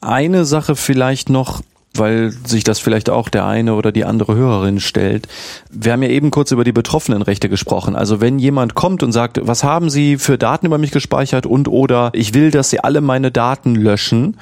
Eine 0.00 0.44
Sache 0.44 0.76
vielleicht 0.76 1.28
noch, 1.30 1.60
weil 1.94 2.30
sich 2.30 2.64
das 2.64 2.78
vielleicht 2.78 3.10
auch 3.10 3.28
der 3.28 3.46
eine 3.46 3.74
oder 3.74 3.90
die 3.90 4.04
andere 4.04 4.34
Hörerin 4.34 4.80
stellt. 4.80 5.26
Wir 5.70 5.92
haben 5.92 6.02
ja 6.02 6.08
eben 6.08 6.30
kurz 6.30 6.52
über 6.52 6.64
die 6.64 6.72
Betroffenenrechte 6.72 7.48
gesprochen. 7.48 7.96
Also 7.96 8.20
wenn 8.20 8.38
jemand 8.38 8.74
kommt 8.74 9.02
und 9.02 9.12
sagt, 9.12 9.40
was 9.42 9.64
haben 9.64 9.90
Sie 9.90 10.18
für 10.18 10.38
Daten 10.38 10.66
über 10.66 10.78
mich 10.78 10.92
gespeichert 10.92 11.46
und 11.46 11.68
oder 11.68 12.10
ich 12.12 12.34
will, 12.34 12.50
dass 12.50 12.70
Sie 12.70 12.80
alle 12.80 13.00
meine 13.00 13.30
Daten 13.32 13.74
löschen, 13.74 14.36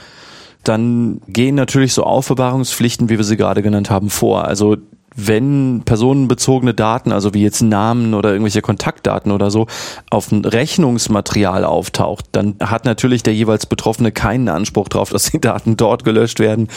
dann 0.69 1.21
gehen 1.29 1.55
natürlich 1.55 1.95
so 1.95 2.03
Aufbewahrungspflichten, 2.03 3.09
wie 3.09 3.19
wir 3.19 3.25
sie 3.25 3.37
gerade 3.37 3.63
genannt 3.63 3.89
haben, 3.91 4.11
vor. 4.11 4.45
Also 4.45 4.77
wenn 5.17 5.83
personenbezogene 5.85 6.75
Daten, 6.75 7.11
also 7.11 7.33
wie 7.35 7.43
jetzt 7.43 7.63
Namen 7.63 8.15
oder 8.15 8.31
irgendwelche 8.31 8.63
Kontaktdaten 8.63 9.33
oder 9.33 9.51
so, 9.51 9.67
auf 10.11 10.31
ein 10.31 10.45
Rechnungsmaterial 10.45 11.65
auftaucht, 11.65 12.27
dann 12.33 12.57
hat 12.61 12.85
natürlich 12.85 13.23
der 13.23 13.35
jeweils 13.35 13.67
Betroffene 13.67 14.13
keinen 14.13 14.49
Anspruch 14.49 14.89
darauf, 14.89 15.11
dass 15.17 15.31
die 15.31 15.41
Daten 15.41 15.77
dort 15.77 16.05
gelöscht 16.05 16.39
werden, 16.39 16.69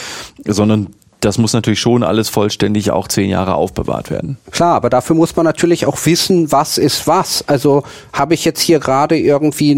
sondern 0.46 0.88
das 1.20 1.38
muss 1.38 1.52
natürlich 1.52 1.80
schon 1.80 2.02
alles 2.02 2.28
vollständig 2.28 2.90
auch 2.90 3.08
zehn 3.08 3.30
Jahre 3.30 3.54
aufbewahrt 3.54 4.10
werden. 4.10 4.38
Klar, 4.50 4.74
aber 4.74 4.90
dafür 4.90 5.16
muss 5.16 5.36
man 5.36 5.44
natürlich 5.44 5.86
auch 5.86 5.98
wissen, 6.04 6.50
was 6.50 6.78
ist 6.78 7.06
was. 7.06 7.44
Also 7.46 7.82
habe 8.12 8.34
ich 8.34 8.44
jetzt 8.44 8.60
hier 8.60 8.80
gerade 8.80 9.18
irgendwie, 9.18 9.72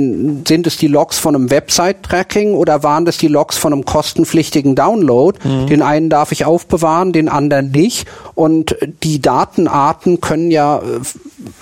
sind 0.47 0.67
es 0.67 0.77
die 0.77 0.87
Logs 0.87 1.19
von 1.19 1.35
einem 1.35 1.51
Website-Tracking 1.51 2.55
oder 2.55 2.83
waren 2.83 3.05
das 3.05 3.19
die 3.19 3.29
Logs 3.29 3.59
von 3.59 3.73
einem 3.73 3.85
kostenpflichtigen 3.85 4.75
Download? 4.75 5.39
Mhm. 5.47 5.67
Den 5.67 5.83
einen 5.83 6.11
darf 6.11 6.33
ich 6.33 6.45
aufbewahren, 6.45 7.13
den 7.13 7.29
anderen 7.29 7.73
nicht. 7.73 8.07
Und 8.35 8.77
die 9.03 9.21
Datenarten 9.21 10.21
können 10.21 10.51
ja 10.51 10.79
äh, 10.79 10.83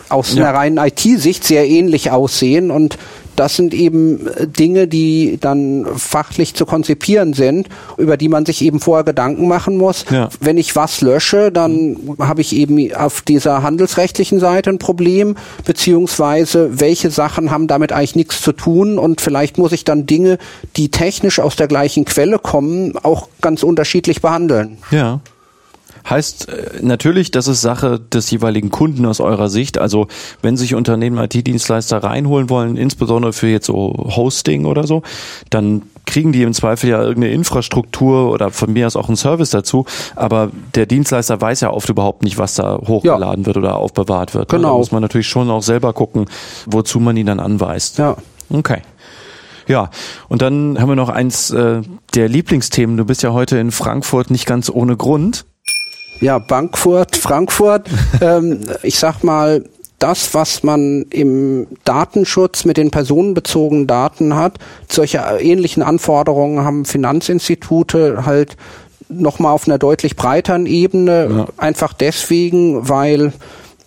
aus 0.09 0.35
ja. 0.35 0.45
einer 0.45 0.59
reinen 0.59 0.79
IT-Sicht 0.79 1.45
sehr 1.45 1.69
ähnlich 1.69 2.11
aussehen 2.11 2.71
und 2.71 2.99
das 3.37 3.57
sind 3.57 3.75
eben 3.75 4.27
äh, 4.27 4.47
Dinge, 4.47 4.87
die 4.87 5.39
dann 5.41 5.87
fachlich 5.97 6.55
zu 6.55 6.67
konzipieren 6.67 7.33
sind, 7.33 7.69
über 7.97 8.17
die 8.17 8.29
man 8.29 8.47
sich 8.47 8.63
eben 8.63 8.81
vorher 8.81 9.05
Gedanken 9.05 9.49
machen 9.49 9.77
muss. 9.77 10.05
Ja. 10.11 10.29
Wenn 10.41 10.59
ich 10.59 10.77
was 10.77 11.01
lösche, 11.01 11.51
dann 11.53 11.97
habe 12.19 12.41
ich 12.41 12.55
eben 12.55 12.95
auf 12.95 13.23
dieser 13.23 13.63
handelsrechtlichen 13.63 14.41
Seite 14.41 14.71
ein 14.71 14.79
Problem, 14.79 15.37
beziehungsweise 15.65 16.81
welche 16.81 17.11
Sachen 17.11 17.51
haben 17.51 17.67
damit 17.67 17.93
eigentlich 17.93 18.17
nichts 18.17 18.43
zu 18.43 18.53
tun 18.53 18.99
und 18.99 19.21
vielleicht 19.21 19.59
muss 19.59 19.73
ich 19.73 19.85
dann 19.85 20.07
Dinge, 20.07 20.39
die 20.77 20.91
technisch 20.91 21.41
aus 21.41 21.57
der 21.57 21.69
gleichen 21.69 22.05
Quelle 22.05 22.39
kommen, 22.39 22.97
auch 23.03 23.29
ganz 23.41 23.63
unterschiedlich 23.63 24.21
behandeln. 24.21 24.79
Ja. 24.91 25.21
Heißt 26.09 26.49
äh, 26.49 26.79
natürlich, 26.83 27.31
das 27.31 27.49
ist 27.49 27.61
Sache 27.61 28.01
des 28.01 28.31
jeweiligen 28.31 28.71
Kunden 28.71 29.07
aus 29.07 29.21
eurer 29.21 29.49
Sicht. 29.49 29.79
Also 29.79 30.09
wenn 30.43 30.57
sich 30.57 30.75
Unternehmen 30.75 31.19
IT-Dienstleister 31.19 32.03
reinholen 32.03 32.51
wollen, 32.51 32.77
insbesondere 32.77 33.33
für 33.33 33.49
jetzt 33.49 33.67
so 33.67 33.95
Hosting 34.17 34.65
oder 34.65 34.87
so, 34.87 35.03
dann 35.51 35.83
kriegen 36.07 36.33
die 36.33 36.43
im 36.43 36.53
Zweifel 36.53 36.91
ja 36.91 37.01
irgendeine 37.01 37.33
Infrastruktur 37.33 38.31
oder 38.33 38.51
von 38.51 38.73
mir 38.73 38.87
aus 38.87 38.97
auch 38.97 39.09
einen 39.09 39.17
Service 39.17 39.51
dazu. 39.51 39.87
Aber 40.17 40.51
der 40.75 40.87
Dienstleister 40.87 41.41
weiß 41.41 41.61
ja 41.61 41.71
oft 41.71 41.89
überhaupt 41.89 42.25
nicht, 42.25 42.39
was 42.39 42.55
da 42.55 42.81
hochgeladen 42.87 43.43
ja. 43.43 43.47
wird 43.47 43.57
oder 43.57 43.77
aufbewahrt 43.77 44.35
wird. 44.35 44.49
Genau. 44.49 44.71
Da 44.71 44.77
muss 44.77 44.93
man 44.93 45.03
natürlich 45.03 45.29
schon 45.29 45.51
auch 45.51 45.63
selber 45.63 45.93
gucken, 45.93 46.27
wozu 46.67 47.01
man 47.01 47.17
ihn 47.17 47.27
dann 47.27 47.41
anweist. 47.41 47.99
Ja. 47.99 48.17
Okay. 48.51 48.83
Ja, 49.69 49.91
und 50.29 50.43
dann 50.43 50.81
haben 50.81 50.89
wir 50.89 50.97
noch 50.97 51.11
eins 51.11 51.53
äh, 51.53 51.83
der 52.15 52.29
Lieblingsthemen. 52.29 52.97
Du 52.97 53.05
bist 53.05 53.23
ja 53.23 53.33
heute 53.33 53.59
in 53.59 53.71
Frankfurt 53.71 54.31
nicht 54.31 54.47
ganz 54.47 54.69
ohne 54.69 54.97
Grund 54.97 55.45
ja, 56.21 56.39
Bankfurt, 56.39 57.17
Frankfurt. 57.17 57.89
ähm, 58.21 58.61
ich 58.83 58.99
sag 58.99 59.23
mal, 59.23 59.65
das, 59.99 60.33
was 60.33 60.63
man 60.63 61.03
im 61.11 61.67
Datenschutz 61.85 62.65
mit 62.65 62.79
den 62.79 62.91
personenbezogenen 62.91 63.87
Daten 63.87 64.35
hat, 64.35 64.59
solche 64.89 65.19
ähnlichen 65.39 65.83
Anforderungen 65.83 66.65
haben 66.65 66.85
Finanzinstitute 66.87 68.25
halt 68.25 68.57
nochmal 69.11 69.53
auf 69.53 69.67
einer 69.67 69.79
deutlich 69.79 70.17
breiteren 70.17 70.67
Ebene. 70.67 71.29
Ja. 71.31 71.47
Einfach 71.59 71.93
deswegen, 71.93 72.89
weil 72.89 73.33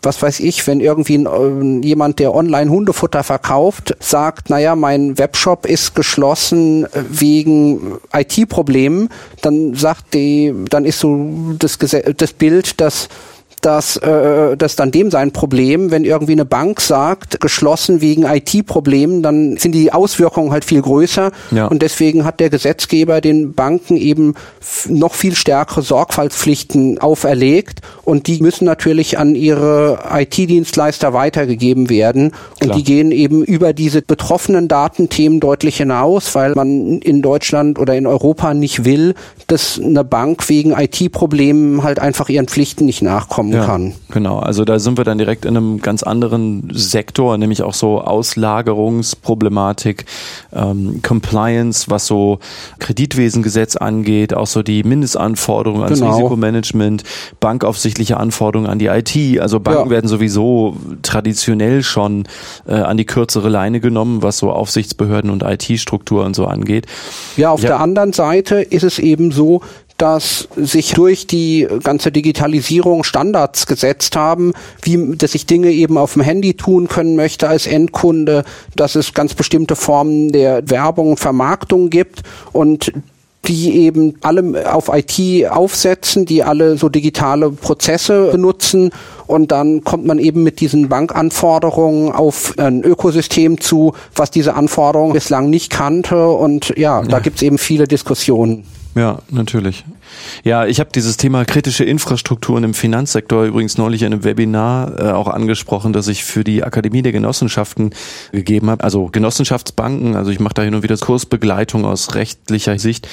was 0.04 0.22
weiß 0.22 0.40
ich, 0.42 0.66
wenn 0.68 0.80
irgendwie 0.80 1.18
ein, 1.18 1.82
äh, 1.82 1.86
jemand, 1.86 2.20
der 2.20 2.34
online 2.36 2.70
Hundefutter 2.70 3.24
verkauft, 3.24 3.96
sagt, 4.00 4.50
naja, 4.50 4.76
mein 4.76 5.18
Webshop 5.18 5.66
ist 5.66 5.96
geschlossen 5.96 6.88
wegen 6.94 7.98
IT-Problemen, 8.14 9.10
dann 9.42 9.74
sagt 9.76 10.14
die, 10.14 10.54
dann 10.70 10.86
ist 10.86 11.00
so 11.00 11.56
das, 11.58 11.78
das 11.78 12.34
Bild, 12.34 12.80
dass 12.82 13.10
dass 13.66 13.98
äh, 13.98 14.58
das 14.58 14.76
dann 14.76 14.92
dem 14.92 15.10
sein 15.10 15.32
Problem, 15.32 15.90
wenn 15.90 16.04
irgendwie 16.04 16.34
eine 16.34 16.46
Bank 16.46 16.82
sagt, 16.82 17.40
geschlossen 17.40 18.02
wegen 18.02 18.24
IT-Problemen, 18.24 19.24
dann 19.24 19.58
sind 19.58 19.72
die 19.74 19.94
Auswirkungen 19.94 20.52
halt 20.52 20.66
viel 20.66 20.82
größer 20.82 21.32
ja. 21.52 21.68
und 21.68 21.82
deswegen 21.82 22.26
hat 22.26 22.40
der 22.40 22.50
Gesetzgeber 22.50 23.22
den 23.22 23.54
Banken 23.54 23.96
eben 23.96 24.36
noch 24.88 25.14
viel 25.14 25.36
stärkere 25.36 25.82
Sorgfaltspflichten 25.82 27.00
auferlegt 27.00 27.80
und 28.04 28.28
die 28.28 28.42
müssen 28.42 28.66
natürlich 28.66 29.18
an 29.18 29.34
ihre 29.36 30.00
IT-Dienstleister 30.14 31.14
weitergegeben 31.14 31.90
werden 31.90 32.34
und 32.60 32.60
Klar. 32.60 32.78
die 32.78 32.84
gehen 32.84 33.12
eben 33.12 33.44
über 33.44 33.72
diese 33.72 34.02
betroffenen 34.02 34.68
Datenthemen 34.68 35.40
deutlich 35.40 35.78
hinaus, 35.78 36.36
weil 36.36 36.54
man 36.54 37.00
in 37.00 37.22
Deutschland 37.22 37.80
oder 37.80 37.96
in 37.96 38.08
Europa 38.08 38.54
nicht 38.54 38.84
will, 38.84 39.16
dass 39.48 39.80
eine 39.80 40.04
Bank 40.04 40.50
wegen 40.50 40.72
IT-Problemen 40.72 41.84
halt 41.84 42.00
einfach 42.00 42.28
ihren 42.28 42.48
Pflichten 42.48 42.86
nicht 42.86 43.02
nachkommen 43.02 43.53
ja, 43.54 43.66
kann. 43.66 43.94
Genau, 44.12 44.40
also 44.40 44.66
da 44.66 44.80
sind 44.80 44.98
wir 44.98 45.04
dann 45.04 45.18
direkt 45.18 45.46
in 45.46 45.56
einem 45.56 45.82
ganz 45.82 46.04
anderen 46.04 46.70
Sektor, 46.74 47.38
nämlich 47.38 47.64
auch 47.64 47.74
so 47.74 48.02
Auslagerungsproblematik, 48.02 50.06
ähm, 50.54 51.02
Compliance, 51.02 51.90
was 51.90 52.08
so 52.08 52.40
Kreditwesengesetz 52.80 53.76
angeht, 53.76 54.34
auch 54.34 54.48
so 54.48 54.64
die 54.64 54.84
Mindestanforderungen 54.84 55.84
ans 55.84 56.00
genau. 56.00 56.16
Risikomanagement, 56.16 57.04
bankaufsichtliche 57.40 58.18
Anforderungen 58.18 58.70
an 58.70 58.80
die 58.80 58.88
IT. 58.88 59.40
Also 59.40 59.60
Banken 59.60 59.86
ja. 59.86 59.90
werden 59.90 60.08
sowieso 60.08 60.76
traditionell 61.02 61.84
schon 61.84 62.26
äh, 62.68 62.74
an 62.74 62.98
die 62.98 63.06
kürzere 63.06 63.50
Leine 63.50 63.80
genommen, 63.80 64.22
was 64.22 64.38
so 64.38 64.52
Aufsichtsbehörden 64.52 65.30
und 65.30 65.44
IT-Struktur 65.44 66.26
und 66.26 66.36
so 66.36 66.46
angeht. 66.46 66.86
Ja, 67.38 67.52
auf 67.52 67.62
ja. 67.62 67.70
der 67.70 67.80
anderen 67.80 68.14
Seite 68.14 68.62
ist 68.62 68.84
es 68.84 69.00
eben 69.00 69.32
so, 69.32 69.62
dass 70.04 70.50
sich 70.58 70.92
durch 70.92 71.28
die 71.28 71.66
ganze 71.82 72.12
Digitalisierung 72.12 73.06
Standards 73.06 73.68
gesetzt 73.68 74.18
haben, 74.18 74.52
wie 74.82 75.16
dass 75.16 75.34
ich 75.34 75.46
Dinge 75.46 75.72
eben 75.72 75.98
auf 75.98 76.12
dem 76.12 76.24
Handy 76.24 76.56
tun 76.56 76.90
können 76.90 77.16
möchte 77.16 77.48
als 77.48 77.68
Endkunde, 77.68 78.44
dass 78.76 78.96
es 78.96 79.14
ganz 79.14 79.34
bestimmte 79.34 79.78
Formen 79.78 80.34
der 80.34 80.70
Werbung 80.70 81.12
und 81.12 81.22
Vermarktung 81.22 81.90
gibt 81.90 82.24
und 82.52 82.92
die 83.46 83.78
eben 83.78 84.16
alle 84.20 84.70
auf 84.74 84.92
IT 84.94 85.50
aufsetzen, 85.50 86.26
die 86.26 86.44
alle 86.44 86.76
so 86.76 86.90
digitale 86.90 87.52
Prozesse 87.52 88.30
benutzen 88.30 88.92
und 89.26 89.54
dann 89.54 89.86
kommt 89.86 90.06
man 90.06 90.20
eben 90.20 90.44
mit 90.44 90.60
diesen 90.60 90.90
Bankanforderungen 90.90 92.12
auf 92.12 92.56
ein 92.58 92.84
Ökosystem 92.84 93.62
zu, 93.62 93.94
was 94.14 94.32
diese 94.32 94.56
Anforderungen 94.56 95.14
bislang 95.14 95.50
nicht 95.50 95.70
kannte 95.70 96.28
und 96.28 96.74
ja, 96.76 97.02
ja. 97.02 97.08
da 97.08 97.20
gibt's 97.20 97.42
eben 97.42 97.58
viele 97.58 97.88
Diskussionen. 97.88 98.66
Ja, 98.96 99.20
natürlich. 99.30 99.84
Ja, 100.44 100.68
ich 100.68 100.80
habe 100.80 100.92
dieses 100.94 101.18
Thema 101.18 101.46
kritische 101.46 101.84
Infrastrukturen 101.84 102.64
im 102.64 102.74
Finanzsektor 102.76 103.46
übrigens 103.46 103.78
neulich 103.78 104.04
in 104.04 104.14
einem 104.14 104.24
Webinar 104.24 105.00
äh, 105.00 105.12
auch 105.12 105.28
angesprochen, 105.28 105.94
das 105.94 106.08
ich 106.08 106.24
für 106.24 106.44
die 106.44 106.64
Akademie 106.64 107.02
der 107.02 107.12
Genossenschaften 107.12 107.96
gegeben 108.32 108.70
habe. 108.70 108.84
Also 108.84 109.08
Genossenschaftsbanken, 109.08 110.16
also 110.16 110.30
ich 110.30 110.40
mache 110.40 110.54
da 110.54 110.62
hin 110.62 110.76
und 110.76 110.84
wieder 110.84 110.96
Kursbegleitung 110.98 111.86
aus 111.86 112.14
rechtlicher 112.14 112.78
Sicht. 112.78 113.08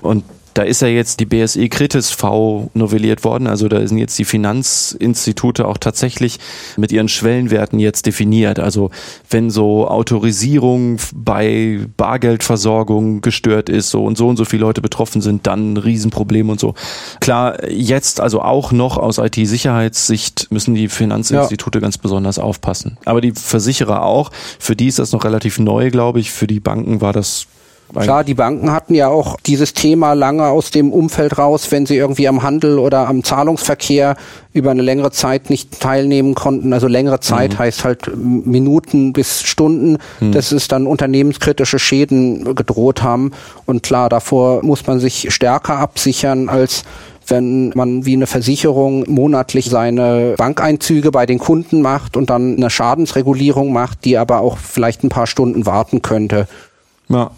Und 0.00 0.24
da 0.60 0.66
ist 0.66 0.82
ja 0.82 0.88
jetzt 0.88 1.20
die 1.20 1.24
BSE 1.24 1.70
Kritis 1.70 2.10
V 2.10 2.68
novelliert 2.74 3.24
worden. 3.24 3.46
Also 3.46 3.66
da 3.66 3.86
sind 3.86 3.96
jetzt 3.96 4.18
die 4.18 4.26
Finanzinstitute 4.26 5.66
auch 5.66 5.78
tatsächlich 5.78 6.38
mit 6.76 6.92
ihren 6.92 7.08
Schwellenwerten 7.08 7.78
jetzt 7.78 8.04
definiert. 8.04 8.58
Also 8.58 8.90
wenn 9.30 9.48
so 9.48 9.88
Autorisierung 9.88 10.98
bei 11.14 11.80
Bargeldversorgung 11.96 13.22
gestört 13.22 13.70
ist, 13.70 13.88
so 13.88 14.04
und 14.04 14.18
so 14.18 14.28
und 14.28 14.36
so 14.36 14.44
viele 14.44 14.60
Leute 14.60 14.82
betroffen 14.82 15.22
sind, 15.22 15.46
dann 15.46 15.72
ein 15.72 15.76
Riesenproblem 15.78 16.50
und 16.50 16.60
so. 16.60 16.74
Klar, 17.20 17.66
jetzt 17.70 18.20
also 18.20 18.42
auch 18.42 18.70
noch 18.70 18.98
aus 18.98 19.16
IT-Sicherheitssicht 19.16 20.48
müssen 20.50 20.74
die 20.74 20.88
Finanzinstitute 20.88 21.78
ja. 21.78 21.80
ganz 21.80 21.96
besonders 21.96 22.38
aufpassen. 22.38 22.98
Aber 23.06 23.22
die 23.22 23.32
Versicherer 23.32 24.02
auch. 24.02 24.30
Für 24.58 24.76
die 24.76 24.88
ist 24.88 24.98
das 24.98 25.12
noch 25.12 25.24
relativ 25.24 25.58
neu, 25.58 25.90
glaube 25.90 26.20
ich. 26.20 26.30
Für 26.30 26.46
die 26.46 26.60
Banken 26.60 27.00
war 27.00 27.14
das 27.14 27.46
Klar, 27.94 28.24
die 28.24 28.34
Banken 28.34 28.70
hatten 28.72 28.94
ja 28.94 29.08
auch 29.08 29.36
dieses 29.40 29.74
Thema 29.74 30.12
lange 30.12 30.46
aus 30.46 30.70
dem 30.70 30.92
Umfeld 30.92 31.38
raus, 31.38 31.70
wenn 31.70 31.86
sie 31.86 31.96
irgendwie 31.96 32.28
am 32.28 32.42
Handel 32.42 32.78
oder 32.78 33.08
am 33.08 33.24
Zahlungsverkehr 33.24 34.16
über 34.52 34.70
eine 34.70 34.82
längere 34.82 35.10
Zeit 35.10 35.50
nicht 35.50 35.80
teilnehmen 35.80 36.34
konnten. 36.34 36.72
Also 36.72 36.86
längere 36.86 37.20
Zeit 37.20 37.54
mhm. 37.54 37.58
heißt 37.58 37.84
halt 37.84 38.16
Minuten 38.16 39.12
bis 39.12 39.42
Stunden, 39.42 39.98
mhm. 40.20 40.32
dass 40.32 40.52
es 40.52 40.68
dann 40.68 40.86
unternehmenskritische 40.86 41.78
Schäden 41.78 42.54
gedroht 42.54 43.02
haben. 43.02 43.32
Und 43.66 43.82
klar, 43.82 44.08
davor 44.08 44.64
muss 44.64 44.86
man 44.86 45.00
sich 45.00 45.32
stärker 45.32 45.78
absichern 45.78 46.48
als 46.48 46.84
wenn 47.26 47.70
man 47.76 48.04
wie 48.06 48.14
eine 48.14 48.26
Versicherung 48.26 49.04
monatlich 49.08 49.70
seine 49.70 50.34
Bankeinzüge 50.36 51.12
bei 51.12 51.26
den 51.26 51.38
Kunden 51.38 51.80
macht 51.80 52.16
und 52.16 52.28
dann 52.28 52.56
eine 52.56 52.70
Schadensregulierung 52.70 53.72
macht, 53.72 54.04
die 54.04 54.18
aber 54.18 54.40
auch 54.40 54.58
vielleicht 54.58 55.04
ein 55.04 55.10
paar 55.10 55.28
Stunden 55.28 55.64
warten 55.64 56.02
könnte. 56.02 56.48
Ja, 57.08 57.30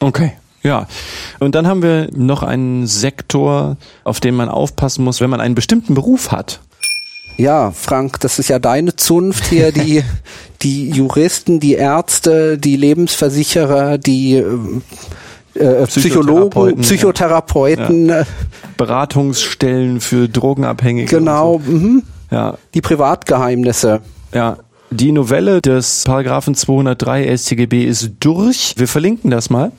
Okay. 0.00 0.32
Ja, 0.62 0.86
und 1.38 1.54
dann 1.54 1.66
haben 1.66 1.82
wir 1.82 2.08
noch 2.14 2.42
einen 2.42 2.86
Sektor, 2.86 3.76
auf 4.04 4.20
den 4.20 4.34
man 4.34 4.48
aufpassen 4.48 5.04
muss, 5.04 5.20
wenn 5.20 5.30
man 5.30 5.40
einen 5.40 5.54
bestimmten 5.54 5.94
Beruf 5.94 6.32
hat. 6.32 6.60
Ja, 7.38 7.70
Frank, 7.70 8.20
das 8.20 8.38
ist 8.38 8.48
ja 8.48 8.58
deine 8.58 8.96
Zunft 8.96 9.46
hier, 9.46 9.72
die, 9.72 10.02
die 10.62 10.90
Juristen, 10.90 11.60
die 11.60 11.74
Ärzte, 11.74 12.58
die 12.58 12.76
Lebensversicherer, 12.76 13.96
die 13.96 14.34
äh, 14.34 15.58
äh 15.58 15.86
Psychologen, 15.86 16.76
Psychotherapeuten. 16.82 18.08
Ja. 18.10 18.24
Beratungsstellen 18.76 20.00
für 20.00 20.28
Drogenabhängige. 20.28 21.16
Genau, 21.16 21.60
so. 21.64 21.70
mhm. 21.70 22.02
ja. 22.30 22.58
die 22.74 22.82
Privatgeheimnisse. 22.82 24.02
Ja, 24.34 24.58
die 24.90 25.12
Novelle 25.12 25.60
des 25.60 26.04
Paragraphen 26.04 26.54
203 26.54 27.36
StGB 27.36 27.84
ist 27.84 28.12
durch. 28.20 28.74
Wir 28.76 28.88
verlinken 28.88 29.30
das 29.30 29.50
mal. 29.50 29.72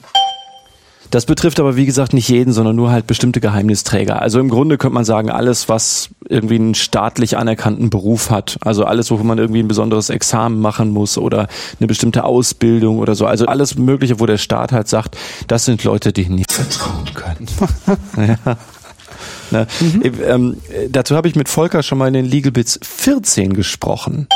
Das 1.10 1.26
betrifft 1.26 1.60
aber, 1.60 1.76
wie 1.76 1.86
gesagt, 1.86 2.14
nicht 2.14 2.30
jeden, 2.30 2.54
sondern 2.54 2.78
nur 2.78 2.90
halt 2.90 3.06
bestimmte 3.06 3.42
Geheimnisträger. 3.42 4.22
Also 4.22 4.40
im 4.40 4.48
Grunde 4.48 4.78
könnte 4.78 4.94
man 4.94 5.04
sagen, 5.04 5.30
alles, 5.30 5.68
was 5.68 6.10
irgendwie 6.30 6.56
einen 6.56 6.74
staatlich 6.74 7.36
anerkannten 7.36 7.90
Beruf 7.90 8.30
hat. 8.30 8.58
Also 8.62 8.86
alles, 8.86 9.12
wofür 9.12 9.26
man 9.26 9.38
irgendwie 9.38 9.62
ein 9.62 9.68
besonderes 9.68 10.10
Examen 10.10 10.62
machen 10.62 10.92
muss 10.92 11.18
oder 11.18 11.50
eine 11.80 11.88
bestimmte 11.88 12.24
Ausbildung 12.24 13.00
oder 13.00 13.16
so. 13.16 13.26
Also 13.26 13.46
alles 13.46 13.78
Mögliche, 13.78 14.22
wo 14.22 14.26
der 14.26 14.38
Staat 14.38 14.72
halt 14.72 14.88
sagt, 14.88 15.18
das 15.48 15.66
sind 15.66 15.84
Leute, 15.84 16.14
die 16.14 16.30
nicht 16.30 16.50
vertrauen 16.50 17.14
können. 17.14 17.48
ja. 18.46 18.58
Ne? 19.52 19.68
Mhm. 19.82 20.14
Ähm, 20.26 20.58
dazu 20.90 21.18
habe 21.18 21.28
ich 21.28 21.36
mit 21.36 21.50
Volker 21.50 21.84
schon 21.84 21.98
mal 21.98 22.08
in 22.08 22.14
den 22.14 22.26
Legal 22.26 22.54
Bits 22.54 22.80
14 22.82 23.54
gesprochen. 23.54 24.30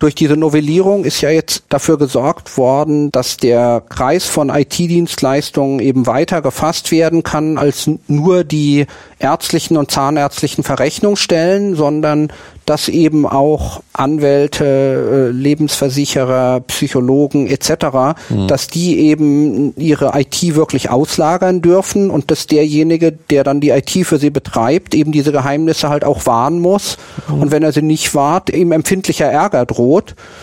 Durch 0.00 0.14
diese 0.14 0.34
Novellierung 0.38 1.04
ist 1.04 1.20
ja 1.20 1.28
jetzt 1.28 1.64
dafür 1.68 1.98
gesorgt 1.98 2.56
worden, 2.56 3.12
dass 3.12 3.36
der 3.36 3.82
Kreis 3.86 4.24
von 4.24 4.48
IT-Dienstleistungen 4.48 5.78
eben 5.78 6.06
weiter 6.06 6.40
gefasst 6.40 6.90
werden 6.90 7.22
kann 7.22 7.58
als 7.58 7.88
nur 8.08 8.42
die 8.42 8.86
ärztlichen 9.18 9.76
und 9.76 9.90
zahnärztlichen 9.90 10.64
Verrechnungsstellen, 10.64 11.76
sondern 11.76 12.32
dass 12.70 12.88
eben 12.88 13.26
auch 13.26 13.82
Anwälte, 13.92 14.64
äh, 14.64 15.36
Lebensversicherer, 15.36 16.60
Psychologen 16.68 17.48
etc., 17.48 18.14
mhm. 18.28 18.46
dass 18.46 18.68
die 18.68 19.00
eben 19.00 19.74
ihre 19.76 20.12
IT 20.14 20.54
wirklich 20.54 20.88
auslagern 20.88 21.62
dürfen 21.62 22.10
und 22.10 22.30
dass 22.30 22.46
derjenige, 22.46 23.10
der 23.10 23.42
dann 23.42 23.60
die 23.60 23.70
IT 23.70 23.90
für 24.06 24.18
sie 24.18 24.30
betreibt, 24.30 24.94
eben 24.94 25.10
diese 25.10 25.32
Geheimnisse 25.32 25.88
halt 25.88 26.04
auch 26.04 26.26
wahren 26.26 26.60
muss. 26.60 26.96
Mhm. 27.28 27.42
Und 27.42 27.50
wenn 27.50 27.64
er 27.64 27.72
sie 27.72 27.82
nicht 27.82 28.14
wahrt, 28.14 28.50
ihm 28.50 28.70
empfindlicher 28.70 29.26
Ärger 29.26 29.66
droht. 29.66 29.89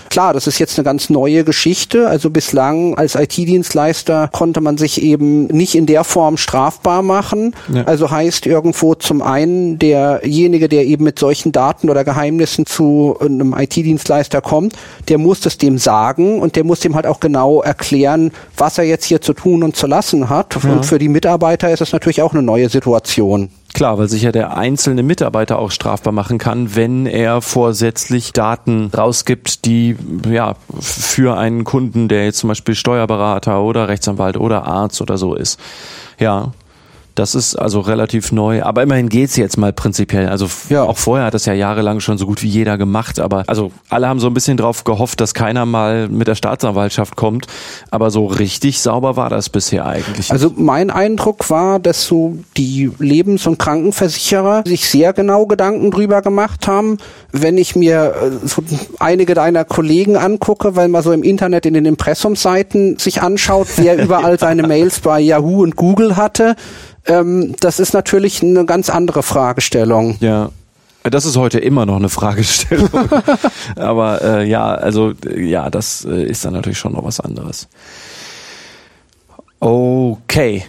Klar, 0.10 0.34
das 0.34 0.48
ist 0.48 0.60
jetzt 0.60 0.78
eine 0.78 0.84
ganz 0.84 1.10
neue 1.10 1.44
Geschichte. 1.44 2.08
Also 2.08 2.30
bislang 2.30 2.96
als 2.98 3.16
IT-Dienstleister 3.16 4.30
konnte 4.32 4.62
man 4.62 4.78
sich 4.78 5.02
eben 5.02 5.48
nicht 5.48 5.76
in 5.76 5.86
der 5.86 6.04
Form 6.04 6.38
strafbar 6.38 7.02
machen. 7.02 7.56
Ja. 7.74 7.84
Also 7.84 8.12
heißt 8.12 8.46
irgendwo 8.46 8.96
zum 8.96 9.22
einen 9.22 9.80
derjenige, 9.80 10.70
der 10.70 10.86
eben 10.86 11.04
mit 11.04 11.20
solchen 11.20 11.52
Daten 11.52 11.90
oder 11.90 12.04
Geheimnissen 12.04 12.66
zu 12.66 13.18
einem 13.20 13.54
IT-Dienstleister 13.58 14.42
kommt, 14.42 14.74
der 15.08 15.18
muss 15.18 15.46
es 15.46 15.58
dem 15.58 15.78
sagen 15.78 16.40
und 16.40 16.56
der 16.56 16.64
muss 16.64 16.80
dem 16.80 16.96
halt 16.96 17.08
auch 17.08 17.20
genau 17.20 17.62
erklären, 17.62 18.32
was 18.58 18.78
er 18.78 18.84
jetzt 18.84 19.06
hier 19.06 19.22
zu 19.22 19.34
tun 19.34 19.64
und 19.64 19.76
zu 19.76 19.88
lassen 19.88 20.30
hat. 20.30 20.58
Ja. 20.64 20.72
Und 20.72 20.86
für 20.86 21.00
die 21.00 21.10
Mitarbeiter 21.10 21.72
ist 21.72 21.82
es 21.82 21.94
natürlich 21.94 22.22
auch 22.22 22.34
eine 22.34 22.44
neue 22.44 22.70
Situation. 22.70 23.50
Klar, 23.78 24.00
weil 24.00 24.10
sich 24.10 24.24
ja 24.24 24.32
der 24.32 24.58
einzelne 24.58 25.04
Mitarbeiter 25.04 25.60
auch 25.60 25.70
strafbar 25.70 26.12
machen 26.12 26.40
kann, 26.40 26.76
wenn 26.76 27.06
er 27.06 27.44
vorsätzlich 27.44 28.34
Daten 28.34 28.90
rausgibt, 28.90 29.66
die 29.66 29.96
ja 30.28 30.56
für 30.80 31.38
einen 31.38 31.64
Kunden, 31.64 32.08
der 32.08 32.26
jetzt 32.26 32.40
zum 32.40 32.48
Beispiel 32.48 32.74
Steuerberater 32.74 33.62
oder 33.62 33.88
Rechtsanwalt 33.88 34.36
oder 34.36 34.66
Arzt 34.66 35.00
oder 35.00 35.20
so 35.20 35.36
ist. 35.36 35.60
Ja, 36.18 36.54
das 37.18 37.36
ist 37.36 37.56
also 37.56 37.80
relativ 37.80 38.32
neu, 38.32 38.62
aber 38.62 38.84
immerhin 38.84 39.10
geht's 39.10 39.36
jetzt 39.36 39.58
mal 39.58 39.74
prinzipiell. 39.74 40.30
Also 40.30 40.48
ja. 40.70 40.84
auch 40.84 40.98
vorher 40.98 41.26
hat 41.26 41.34
das 41.34 41.46
ja 41.46 41.54
jahrelang 41.54 42.00
schon 42.00 42.18
so 42.18 42.28
gut 42.28 42.44
wie 42.44 42.48
jeder 42.48 42.78
gemacht, 42.78 43.20
aber 43.20 43.44
also 43.48 43.72
alle 43.90 44.08
haben 44.08 44.20
so 44.20 44.28
ein 44.28 44.34
bisschen 44.34 44.58
drauf 44.58 44.84
gehofft, 44.84 45.20
dass 45.20 45.34
keiner 45.34 45.66
mal 45.66 46.10
mit 46.10 46.28
der 46.28 46.36
Staatsanwaltschaft 46.36 47.16
kommt, 47.16 47.48
aber 47.90 48.12
so 48.12 48.26
richtig 48.26 48.80
sauber 48.80 49.16
war 49.16 49.30
das 49.30 49.50
bisher 49.50 49.86
eigentlich. 49.86 50.32
Also 50.32 50.54
mein 50.56 50.92
Eindruck 50.92 51.50
war, 51.50 51.80
dass 51.80 52.06
so 52.06 52.38
die 52.56 52.92
Lebens- 53.00 53.48
und 53.48 53.58
Krankenversicherer 53.58 54.64
sich 54.66 54.88
sehr 54.88 55.14
genau 55.14 55.48
Gedanken 55.48 55.90
drüber 55.92 56.22
gemacht 56.22 56.68
haben, 56.68 57.00
wenn 57.32 57.58
ich 57.58 57.76
mir 57.76 58.14
äh, 58.44 58.48
so 58.48 58.64
einige 59.00 59.34
deiner 59.34 59.66
Kollegen 59.66 60.18
angucke, 60.18 60.76
weil 60.76 60.88
man 60.88 61.02
so 61.02 61.12
im 61.12 61.24
Internet 61.24 61.66
in 61.66 61.74
den 61.74 61.86
Impressumseiten 61.86 63.00
sich 63.00 63.22
anschaut, 63.22 63.68
wer 63.78 63.98
überall 64.04 64.38
seine 64.38 64.68
Mails 64.68 65.00
bei 65.00 65.20
Yahoo 65.20 65.64
und 65.64 65.76
Google 65.76 66.16
hatte, 66.16 66.56
ähm, 67.08 67.56
das 67.60 67.80
ist 67.80 67.94
natürlich 67.94 68.44
eine 68.44 68.66
ganz 68.66 68.90
andere 68.90 69.24
Fragestellung. 69.24 70.18
Ja. 70.20 70.50
Das 71.04 71.26
ist 71.26 71.38
heute 71.38 71.60
immer 71.60 71.86
noch 71.86 71.96
eine 71.96 72.10
Fragestellung. 72.10 72.90
Aber 73.78 74.22
äh, 74.22 74.50
ja, 74.50 74.74
also 74.74 75.14
ja, 75.36 75.70
das 75.70 76.06
äh, 76.06 76.24
ist 76.24 76.44
dann 76.44 76.54
natürlich 76.54 76.78
schon 76.78 76.94
noch 76.94 77.04
was 77.04 77.20
anderes. 77.20 77.68
Okay. 79.60 80.66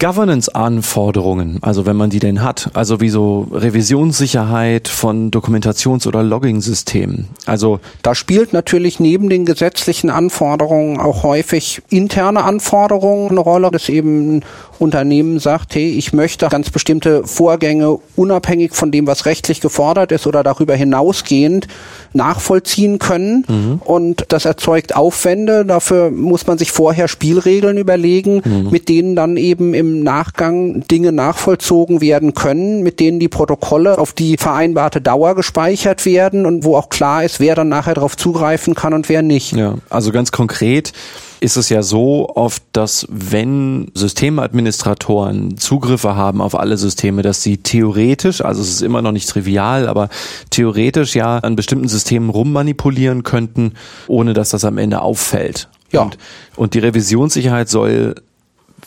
Governance-Anforderungen, 0.00 1.58
also 1.62 1.86
wenn 1.86 1.96
man 1.96 2.10
die 2.10 2.18
denn 2.18 2.42
hat, 2.42 2.70
also 2.74 3.00
wie 3.00 3.10
so 3.10 3.46
Revisionssicherheit 3.52 4.88
von 4.88 5.30
Dokumentations- 5.30 6.06
oder 6.06 6.22
Logging-Systemen. 6.22 7.28
Also 7.46 7.78
da 8.02 8.14
spielt 8.14 8.52
natürlich 8.52 8.98
neben 8.98 9.28
den 9.28 9.44
gesetzlichen 9.44 10.10
Anforderungen 10.10 10.98
auch 10.98 11.22
häufig 11.22 11.80
interne 11.90 12.42
Anforderungen 12.42 13.30
eine 13.30 13.40
Rolle, 13.40 13.70
dass 13.70 13.88
eben 13.88 14.42
Unternehmen 14.78 15.38
sagt, 15.38 15.74
hey, 15.74 15.90
ich 15.90 16.12
möchte 16.12 16.48
ganz 16.48 16.70
bestimmte 16.70 17.26
Vorgänge 17.26 17.98
unabhängig 18.16 18.74
von 18.74 18.90
dem, 18.90 19.06
was 19.06 19.26
rechtlich 19.26 19.60
gefordert 19.60 20.12
ist 20.12 20.26
oder 20.26 20.42
darüber 20.42 20.74
hinausgehend 20.74 21.68
nachvollziehen 22.12 22.98
können. 22.98 23.44
Mhm. 23.48 23.80
Und 23.84 24.26
das 24.28 24.44
erzeugt 24.44 24.96
Aufwände. 24.96 25.64
Dafür 25.64 26.10
muss 26.10 26.46
man 26.46 26.58
sich 26.58 26.72
vorher 26.72 27.08
Spielregeln 27.08 27.78
überlegen, 27.78 28.42
mhm. 28.44 28.70
mit 28.70 28.88
denen 28.88 29.16
dann 29.16 29.36
eben 29.36 29.74
im 29.74 30.02
Nachgang 30.02 30.86
Dinge 30.88 31.12
nachvollzogen 31.12 32.00
werden 32.00 32.34
können, 32.34 32.82
mit 32.82 33.00
denen 33.00 33.18
die 33.18 33.28
Protokolle 33.28 33.98
auf 33.98 34.12
die 34.12 34.36
vereinbarte 34.36 35.00
Dauer 35.00 35.34
gespeichert 35.34 36.04
werden 36.06 36.46
und 36.46 36.64
wo 36.64 36.76
auch 36.76 36.88
klar 36.88 37.24
ist, 37.24 37.40
wer 37.40 37.54
dann 37.54 37.68
nachher 37.68 37.94
darauf 37.94 38.16
zugreifen 38.16 38.74
kann 38.74 38.94
und 38.94 39.08
wer 39.08 39.22
nicht. 39.22 39.52
Ja, 39.52 39.74
also 39.90 40.12
ganz 40.12 40.32
konkret 40.32 40.92
ist 41.40 41.56
es 41.56 41.68
ja 41.68 41.82
so 41.82 42.28
oft, 42.34 42.62
dass 42.72 43.06
wenn 43.10 43.90
Systemadministratoren 43.94 45.56
Zugriffe 45.58 46.16
haben 46.16 46.40
auf 46.40 46.54
alle 46.54 46.76
Systeme, 46.76 47.22
dass 47.22 47.42
sie 47.42 47.58
theoretisch, 47.58 48.42
also 48.42 48.62
es 48.62 48.68
ist 48.68 48.82
immer 48.82 49.02
noch 49.02 49.12
nicht 49.12 49.28
trivial, 49.28 49.88
aber 49.88 50.08
theoretisch 50.50 51.14
ja 51.14 51.38
an 51.38 51.56
bestimmten 51.56 51.88
Systemen 51.88 52.30
rummanipulieren 52.30 53.22
könnten, 53.22 53.74
ohne 54.06 54.32
dass 54.32 54.50
das 54.50 54.64
am 54.64 54.78
Ende 54.78 55.02
auffällt. 55.02 55.68
Ja. 55.92 56.02
Und, 56.02 56.18
und 56.56 56.74
die 56.74 56.80
Revisionssicherheit 56.80 57.68
soll 57.68 58.14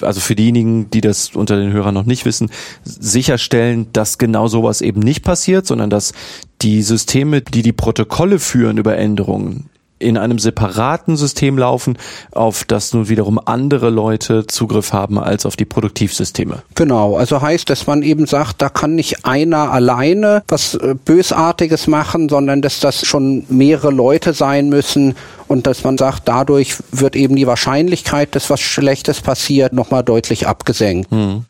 also 0.02 0.20
für 0.20 0.36
diejenigen, 0.36 0.90
die 0.90 1.02
das 1.02 1.32
unter 1.36 1.58
den 1.58 1.72
Hörern 1.72 1.94
noch 1.94 2.06
nicht 2.06 2.26
wissen, 2.26 2.52
sicherstellen, 2.84 3.88
dass 3.94 4.18
genau 4.18 4.48
sowas 4.48 4.82
eben 4.82 5.00
nicht 5.00 5.24
passiert, 5.24 5.66
sondern 5.66 5.90
dass 5.90 6.14
die 6.62 6.84
Systeme, 6.84 7.42
die 7.42 7.62
die 7.62 7.74
Protokolle 7.74 8.40
führen 8.40 8.78
über 8.78 8.96
Änderungen, 8.98 9.70
in 10.00 10.18
einem 10.18 10.40
separaten 10.40 11.18
System 11.18 11.58
laufen, 11.58 11.98
auf 12.32 12.64
das 12.64 12.94
nun 12.94 13.10
wiederum 13.10 13.40
andere 13.44 13.90
Leute 13.90 14.46
Zugriff 14.48 14.94
haben 14.94 15.20
als 15.20 15.46
auf 15.46 15.56
die 15.56 15.66
Produktivsysteme. 15.66 16.62
Genau, 16.76 17.18
also 17.18 17.42
heißt, 17.42 17.70
dass 17.70 17.88
man 17.88 18.04
eben 18.04 18.28
sagt, 18.28 18.62
da 18.62 18.70
kann 18.70 18.96
nicht 18.96 19.26
einer 19.26 19.72
alleine 19.72 20.44
was 20.48 20.76
äh, 20.76 20.96
Bösartiges 20.96 21.88
machen, 21.88 22.30
sondern 22.30 22.62
dass 22.62 22.80
das 22.80 23.06
schon 23.06 23.46
mehrere 23.50 23.92
Leute 23.92 24.34
sein 24.34 24.70
müssen 24.70 25.16
und 25.48 25.68
dass 25.68 25.84
man 25.84 25.98
sagt, 25.98 26.24
dadurch 26.26 26.76
wird 26.92 27.16
eben 27.16 27.36
die 27.36 27.48
Wahrscheinlichkeit, 27.48 28.36
dass 28.36 28.50
was 28.50 28.60
Schlechtes 28.60 29.22
passiert, 29.22 29.74
nochmal 29.74 30.04
deutlich 30.04 30.48
abgesenkt. 30.48 31.10
Hm. 31.12 31.46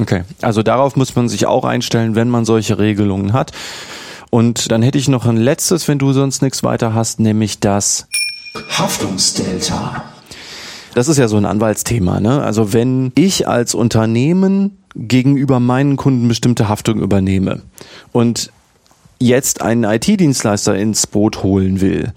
Okay, 0.00 0.22
also 0.42 0.62
darauf 0.62 0.96
muss 0.96 1.14
man 1.14 1.28
sich 1.28 1.46
auch 1.46 1.64
einstellen, 1.64 2.16
wenn 2.16 2.28
man 2.28 2.44
solche 2.44 2.78
Regelungen 2.78 3.32
hat. 3.32 3.52
Und 4.30 4.70
dann 4.70 4.82
hätte 4.82 4.98
ich 4.98 5.08
noch 5.08 5.26
ein 5.26 5.36
letztes, 5.36 5.86
wenn 5.88 5.98
du 5.98 6.12
sonst 6.12 6.42
nichts 6.42 6.62
weiter 6.62 6.94
hast, 6.94 7.20
nämlich 7.20 7.60
das 7.60 8.06
Haftungsdelta. 8.70 10.04
Das 10.94 11.08
ist 11.08 11.18
ja 11.18 11.28
so 11.28 11.36
ein 11.36 11.44
Anwaltsthema, 11.44 12.20
ne? 12.20 12.42
Also 12.42 12.72
wenn 12.72 13.12
ich 13.16 13.48
als 13.48 13.74
Unternehmen 13.74 14.78
gegenüber 14.94 15.58
meinen 15.58 15.96
Kunden 15.96 16.28
bestimmte 16.28 16.68
Haftung 16.68 17.00
übernehme 17.00 17.62
und 18.12 18.52
jetzt 19.18 19.60
einen 19.60 19.84
IT-Dienstleister 19.84 20.76
ins 20.76 21.06
Boot 21.06 21.42
holen 21.42 21.80
will, 21.80 22.12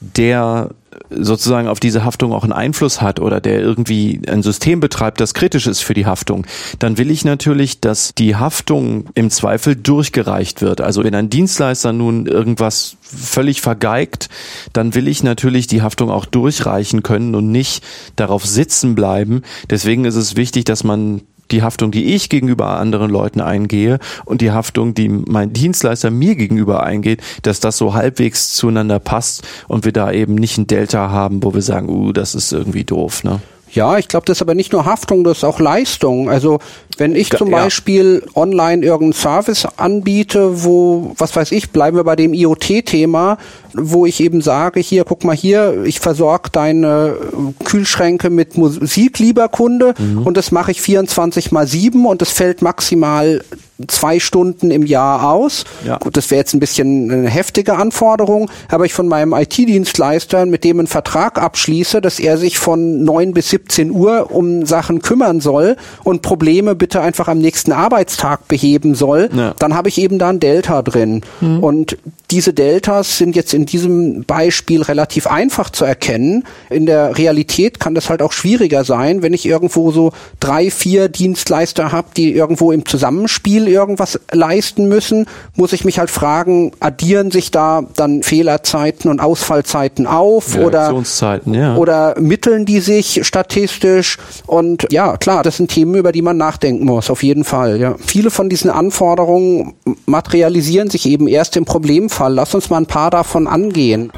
der 0.00 0.70
sozusagen 1.10 1.68
auf 1.68 1.80
diese 1.80 2.04
Haftung 2.04 2.32
auch 2.32 2.44
einen 2.44 2.52
Einfluss 2.52 3.00
hat 3.00 3.20
oder 3.20 3.40
der 3.40 3.60
irgendwie 3.60 4.20
ein 4.28 4.42
System 4.42 4.80
betreibt, 4.80 5.20
das 5.20 5.34
kritisch 5.34 5.66
ist 5.66 5.80
für 5.80 5.94
die 5.94 6.06
Haftung, 6.06 6.46
dann 6.78 6.98
will 6.98 7.10
ich 7.10 7.24
natürlich, 7.24 7.80
dass 7.80 8.14
die 8.14 8.36
Haftung 8.36 9.06
im 9.14 9.30
Zweifel 9.30 9.76
durchgereicht 9.76 10.62
wird. 10.62 10.80
Also 10.80 11.04
wenn 11.04 11.14
ein 11.14 11.30
Dienstleister 11.30 11.92
nun 11.92 12.26
irgendwas 12.26 12.96
völlig 13.00 13.60
vergeigt, 13.60 14.28
dann 14.72 14.94
will 14.94 15.08
ich 15.08 15.22
natürlich 15.22 15.66
die 15.66 15.82
Haftung 15.82 16.10
auch 16.10 16.24
durchreichen 16.24 17.02
können 17.02 17.34
und 17.34 17.50
nicht 17.50 17.84
darauf 18.16 18.44
sitzen 18.44 18.94
bleiben. 18.94 19.42
Deswegen 19.70 20.04
ist 20.04 20.16
es 20.16 20.36
wichtig, 20.36 20.64
dass 20.64 20.84
man 20.84 21.22
die 21.50 21.62
Haftung, 21.62 21.90
die 21.90 22.14
ich 22.14 22.28
gegenüber 22.28 22.78
anderen 22.78 23.10
Leuten 23.10 23.40
eingehe 23.40 23.98
und 24.24 24.40
die 24.40 24.50
Haftung, 24.50 24.94
die 24.94 25.08
mein 25.08 25.52
Dienstleister 25.52 26.10
mir 26.10 26.36
gegenüber 26.36 26.82
eingeht, 26.82 27.22
dass 27.42 27.60
das 27.60 27.76
so 27.76 27.94
halbwegs 27.94 28.54
zueinander 28.54 28.98
passt 28.98 29.46
und 29.66 29.84
wir 29.84 29.92
da 29.92 30.12
eben 30.12 30.34
nicht 30.34 30.58
ein 30.58 30.66
Delta 30.66 31.10
haben, 31.10 31.42
wo 31.42 31.54
wir 31.54 31.62
sagen, 31.62 31.88
uh, 31.88 32.12
das 32.12 32.34
ist 32.34 32.52
irgendwie 32.52 32.84
doof, 32.84 33.24
ne? 33.24 33.40
Ja, 33.72 33.98
ich 33.98 34.08
glaube, 34.08 34.24
das 34.26 34.38
ist 34.38 34.42
aber 34.42 34.54
nicht 34.54 34.72
nur 34.72 34.86
Haftung, 34.86 35.24
das 35.24 35.38
ist 35.38 35.44
auch 35.44 35.60
Leistung. 35.60 36.30
Also 36.30 36.58
wenn 36.96 37.14
ich 37.14 37.30
zum 37.30 37.50
ja. 37.50 37.58
Beispiel 37.58 38.24
online 38.34 38.84
irgendeinen 38.84 39.12
Service 39.12 39.66
anbiete, 39.76 40.64
wo, 40.64 41.12
was 41.18 41.36
weiß 41.36 41.52
ich, 41.52 41.70
bleiben 41.70 41.96
wir 41.96 42.04
bei 42.04 42.16
dem 42.16 42.32
IoT-Thema, 42.32 43.36
wo 43.80 44.06
ich 44.06 44.20
eben 44.20 44.40
sage, 44.40 44.80
hier, 44.80 45.04
guck 45.04 45.24
mal 45.24 45.36
hier, 45.36 45.84
ich 45.84 46.00
versorge 46.00 46.50
deine 46.50 47.16
Kühlschränke 47.64 48.30
mit 48.30 48.56
Musik, 48.56 49.18
lieber 49.18 49.48
Kunde, 49.48 49.94
mhm. 49.98 50.22
und 50.22 50.36
das 50.36 50.52
mache 50.52 50.70
ich 50.70 50.80
24 50.80 51.52
mal 51.52 51.66
7 51.66 52.06
und 52.06 52.22
das 52.22 52.30
fällt 52.30 52.62
maximal 52.62 53.40
zwei 53.86 54.18
Stunden 54.18 54.70
im 54.72 54.84
Jahr 54.84 55.30
aus. 55.30 55.64
Ja. 55.86 55.98
Gut, 55.98 56.16
das 56.16 56.30
wäre 56.30 56.40
jetzt 56.40 56.52
ein 56.52 56.60
bisschen 56.60 57.10
eine 57.10 57.28
heftige 57.28 57.76
Anforderung, 57.76 58.50
aber 58.68 58.84
ich 58.84 58.92
von 58.92 59.06
meinem 59.06 59.32
IT-Dienstleister 59.32 60.46
mit 60.46 60.64
dem 60.64 60.80
einen 60.80 60.88
Vertrag 60.88 61.40
abschließe, 61.40 62.00
dass 62.00 62.18
er 62.18 62.38
sich 62.38 62.58
von 62.58 63.04
9 63.04 63.32
bis 63.32 63.50
17 63.50 63.92
Uhr 63.92 64.32
um 64.32 64.66
Sachen 64.66 65.00
kümmern 65.00 65.40
soll 65.40 65.76
und 66.02 66.22
Probleme 66.22 66.74
bitte 66.74 67.00
einfach 67.00 67.28
am 67.28 67.38
nächsten 67.38 67.70
Arbeitstag 67.70 68.48
beheben 68.48 68.96
soll, 68.96 69.30
ja. 69.34 69.54
dann 69.58 69.74
habe 69.74 69.88
ich 69.88 69.98
eben 69.98 70.18
da 70.18 70.30
ein 70.30 70.40
Delta 70.40 70.82
drin. 70.82 71.22
Mhm. 71.40 71.62
Und 71.62 71.98
diese 72.30 72.52
Deltas 72.52 73.16
sind 73.16 73.36
jetzt 73.36 73.54
in 73.54 73.64
diesem 73.68 74.24
Beispiel 74.24 74.82
relativ 74.82 75.26
einfach 75.26 75.70
zu 75.70 75.84
erkennen. 75.84 76.44
In 76.70 76.86
der 76.86 77.16
Realität 77.16 77.80
kann 77.80 77.94
das 77.94 78.10
halt 78.10 78.22
auch 78.22 78.32
schwieriger 78.32 78.84
sein, 78.84 79.22
wenn 79.22 79.34
ich 79.34 79.46
irgendwo 79.46 79.92
so 79.92 80.12
drei, 80.40 80.70
vier 80.70 81.08
Dienstleister 81.08 81.92
habe, 81.92 82.08
die 82.16 82.32
irgendwo 82.32 82.72
im 82.72 82.86
Zusammenspiel 82.86 83.68
irgendwas 83.68 84.18
leisten 84.32 84.88
müssen, 84.88 85.26
muss 85.54 85.72
ich 85.72 85.84
mich 85.84 85.98
halt 85.98 86.10
fragen, 86.10 86.72
addieren 86.80 87.30
sich 87.30 87.50
da 87.50 87.84
dann 87.94 88.22
Fehlerzeiten 88.22 89.10
und 89.10 89.20
Ausfallzeiten 89.20 90.06
auf 90.06 90.56
oder, 90.56 91.02
ja. 91.46 91.76
oder 91.76 92.14
mitteln 92.18 92.64
die 92.66 92.80
sich 92.80 93.20
statistisch? 93.26 94.18
Und 94.46 94.86
ja, 94.90 95.16
klar, 95.16 95.42
das 95.42 95.56
sind 95.56 95.70
Themen, 95.70 95.94
über 95.94 96.12
die 96.12 96.22
man 96.22 96.36
nachdenken 96.36 96.84
muss, 96.84 97.10
auf 97.10 97.22
jeden 97.22 97.44
Fall. 97.44 97.78
Ja. 97.80 97.96
Viele 98.04 98.30
von 98.30 98.48
diesen 98.48 98.70
Anforderungen 98.70 99.74
materialisieren 100.06 100.90
sich 100.90 101.06
eben 101.06 101.28
erst 101.28 101.56
im 101.56 101.64
Problemfall. 101.64 102.34
Lass 102.34 102.54
uns 102.54 102.70
mal 102.70 102.78
ein 102.78 102.86
paar 102.86 103.10
davon 103.10 103.46
angehen. 103.58 104.12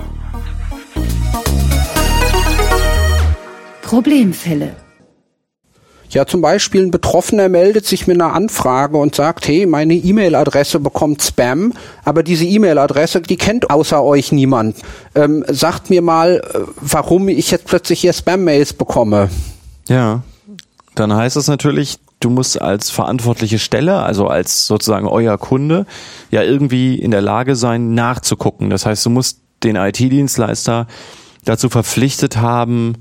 Problemfälle. 3.82 4.76
Ja, 6.11 6.26
zum 6.26 6.41
Beispiel 6.41 6.82
ein 6.82 6.91
Betroffener 6.91 7.49
meldet 7.49 7.86
sich 7.86 8.07
mit 8.07 8.20
einer 8.20 8.34
Anfrage 8.34 8.97
und 8.97 9.14
sagt, 9.14 9.47
hey, 9.47 9.64
meine 9.64 9.95
E-Mail-Adresse 9.95 10.80
bekommt 10.80 11.22
Spam, 11.22 11.72
aber 12.05 12.22
diese 12.24 12.45
E-Mail-Adresse, 12.45 13.20
die 13.20 13.36
kennt 13.36 13.70
außer 13.70 14.03
euch 14.03 14.32
niemand. 14.32 14.76
Ähm, 15.14 15.45
sagt 15.49 15.88
mir 15.88 16.03
mal, 16.03 16.43
äh, 16.53 16.59
warum 16.80 17.28
ich 17.28 17.51
jetzt 17.53 17.66
plötzlich 17.66 18.01
hier 18.01 18.12
Spam-Mails 18.12 18.72
bekomme. 18.72 19.30
Ja, 19.88 20.22
dann 20.97 21.14
heißt 21.14 21.36
es 21.36 21.47
natürlich, 21.47 21.99
du 22.20 22.30
musst 22.30 22.60
als 22.60 22.90
verantwortliche 22.90 23.58
Stelle, 23.58 24.02
also 24.02 24.28
als 24.28 24.66
sozusagen 24.66 25.08
euer 25.08 25.38
Kunde, 25.38 25.86
ja 26.30 26.42
irgendwie 26.42 26.94
in 26.94 27.10
der 27.10 27.22
Lage 27.22 27.56
sein, 27.56 27.94
nachzugucken. 27.94 28.70
Das 28.70 28.86
heißt, 28.86 29.04
du 29.04 29.10
musst 29.10 29.40
den 29.64 29.76
IT-Dienstleister 29.76 30.86
dazu 31.44 31.68
verpflichtet 31.68 32.36
haben, 32.36 32.96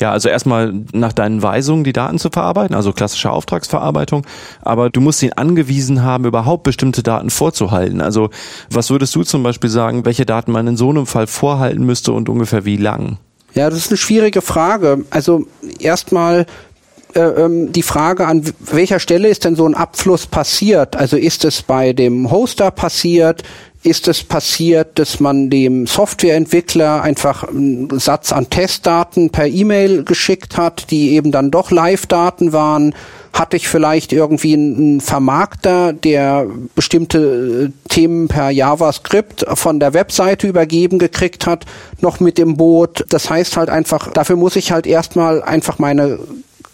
ja, 0.00 0.12
also 0.12 0.28
erstmal 0.28 0.72
nach 0.92 1.12
deinen 1.12 1.42
Weisungen 1.42 1.82
die 1.82 1.92
Daten 1.92 2.18
zu 2.18 2.30
verarbeiten, 2.30 2.76
also 2.76 2.92
klassische 2.92 3.30
Auftragsverarbeitung, 3.30 4.24
aber 4.62 4.90
du 4.90 5.00
musst 5.00 5.22
ihn 5.22 5.32
angewiesen 5.32 6.02
haben, 6.02 6.24
überhaupt 6.24 6.62
bestimmte 6.62 7.02
Daten 7.02 7.30
vorzuhalten. 7.30 8.00
Also 8.00 8.30
was 8.70 8.90
würdest 8.90 9.14
du 9.16 9.24
zum 9.24 9.42
Beispiel 9.42 9.70
sagen, 9.70 10.04
welche 10.04 10.26
Daten 10.26 10.52
man 10.52 10.66
in 10.68 10.76
so 10.76 10.90
einem 10.90 11.06
Fall 11.06 11.26
vorhalten 11.26 11.84
müsste 11.84 12.12
und 12.12 12.28
ungefähr 12.28 12.64
wie 12.64 12.76
lang? 12.76 13.18
Ja, 13.54 13.70
das 13.70 13.78
ist 13.80 13.90
eine 13.90 13.96
schwierige 13.96 14.40
Frage. 14.40 15.04
Also 15.10 15.46
erstmal 15.80 16.46
die 17.14 17.82
Frage, 17.82 18.26
an 18.26 18.44
welcher 18.60 19.00
Stelle 19.00 19.28
ist 19.28 19.44
denn 19.44 19.56
so 19.56 19.66
ein 19.66 19.74
Abfluss 19.74 20.26
passiert? 20.26 20.94
Also 20.94 21.16
ist 21.16 21.44
es 21.44 21.62
bei 21.62 21.92
dem 21.92 22.30
Hoster 22.30 22.70
passiert? 22.70 23.42
ist 23.82 24.08
es 24.08 24.24
passiert, 24.24 24.98
dass 24.98 25.20
man 25.20 25.50
dem 25.50 25.86
Softwareentwickler 25.86 27.02
einfach 27.02 27.44
einen 27.44 27.98
Satz 27.98 28.32
an 28.32 28.50
Testdaten 28.50 29.30
per 29.30 29.46
E-Mail 29.46 30.04
geschickt 30.04 30.56
hat, 30.56 30.90
die 30.90 31.12
eben 31.12 31.30
dann 31.30 31.50
doch 31.50 31.70
Live-Daten 31.70 32.52
waren? 32.52 32.94
Hatte 33.32 33.56
ich 33.56 33.68
vielleicht 33.68 34.12
irgendwie 34.12 34.54
einen 34.54 35.00
Vermarkter, 35.00 35.92
der 35.92 36.46
bestimmte 36.74 37.70
äh, 37.70 37.88
Themen 37.88 38.26
per 38.26 38.50
JavaScript 38.50 39.46
von 39.54 39.78
der 39.78 39.94
Webseite 39.94 40.48
übergeben 40.48 40.98
gekriegt 40.98 41.46
hat, 41.46 41.64
noch 42.00 42.18
mit 42.18 42.36
dem 42.36 42.56
Boot? 42.56 43.04
Das 43.10 43.30
heißt 43.30 43.56
halt 43.56 43.70
einfach, 43.70 44.10
dafür 44.12 44.36
muss 44.36 44.56
ich 44.56 44.72
halt 44.72 44.86
erstmal 44.86 45.42
einfach 45.42 45.78
meine 45.78 46.18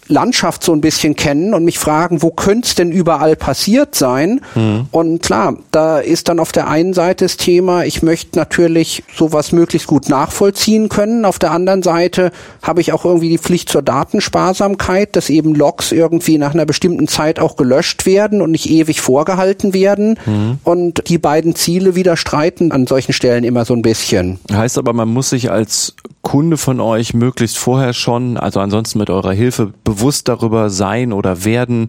Landschaft 0.07 0.63
so 0.63 0.71
ein 0.71 0.81
bisschen 0.81 1.15
kennen 1.15 1.53
und 1.53 1.65
mich 1.65 1.79
fragen, 1.79 2.21
wo 2.21 2.31
könnte 2.31 2.67
es 2.67 2.75
denn 2.75 2.91
überall 2.91 3.35
passiert 3.35 3.95
sein? 3.95 4.41
Mhm. 4.53 4.87
Und 4.91 5.23
klar, 5.23 5.57
da 5.71 5.99
ist 5.99 6.29
dann 6.29 6.39
auf 6.39 6.51
der 6.51 6.67
einen 6.67 6.93
Seite 6.93 7.25
das 7.25 7.37
Thema, 7.37 7.85
ich 7.85 8.03
möchte 8.03 8.37
natürlich 8.37 9.03
sowas 9.15 9.51
möglichst 9.51 9.87
gut 9.87 10.09
nachvollziehen 10.09 10.89
können. 10.89 11.25
Auf 11.25 11.39
der 11.39 11.51
anderen 11.51 11.81
Seite 11.81 12.31
habe 12.61 12.81
ich 12.81 12.93
auch 12.93 13.05
irgendwie 13.05 13.29
die 13.29 13.37
Pflicht 13.37 13.69
zur 13.69 13.81
Datensparsamkeit, 13.81 15.15
dass 15.15 15.29
eben 15.29 15.55
Logs 15.55 15.91
irgendwie 15.91 16.37
nach 16.37 16.53
einer 16.53 16.65
bestimmten 16.65 17.07
Zeit 17.07 17.39
auch 17.39 17.55
gelöscht 17.55 18.05
werden 18.05 18.41
und 18.41 18.51
nicht 18.51 18.69
ewig 18.69 19.01
vorgehalten 19.01 19.73
werden. 19.73 20.19
Mhm. 20.25 20.59
Und 20.63 21.09
die 21.09 21.17
beiden 21.17 21.55
Ziele 21.55 21.95
widerstreiten 21.95 22.71
an 22.71 22.85
solchen 22.85 23.13
Stellen 23.13 23.43
immer 23.43 23.65
so 23.65 23.73
ein 23.73 23.81
bisschen. 23.81 24.39
Heißt 24.51 24.77
aber, 24.77 24.93
man 24.93 25.09
muss 25.09 25.31
sich 25.31 25.51
als 25.51 25.95
Kunde 26.21 26.57
von 26.57 26.79
euch 26.79 27.13
möglichst 27.13 27.57
vorher 27.57 27.93
schon, 27.93 28.37
also 28.37 28.59
ansonsten 28.59 28.97
mit 28.97 29.11
eurer 29.11 29.31
Hilfe, 29.31 29.71
bewusst 29.83 29.94
darüber 30.23 30.69
sein 30.69 31.13
oder 31.13 31.43
werden, 31.43 31.87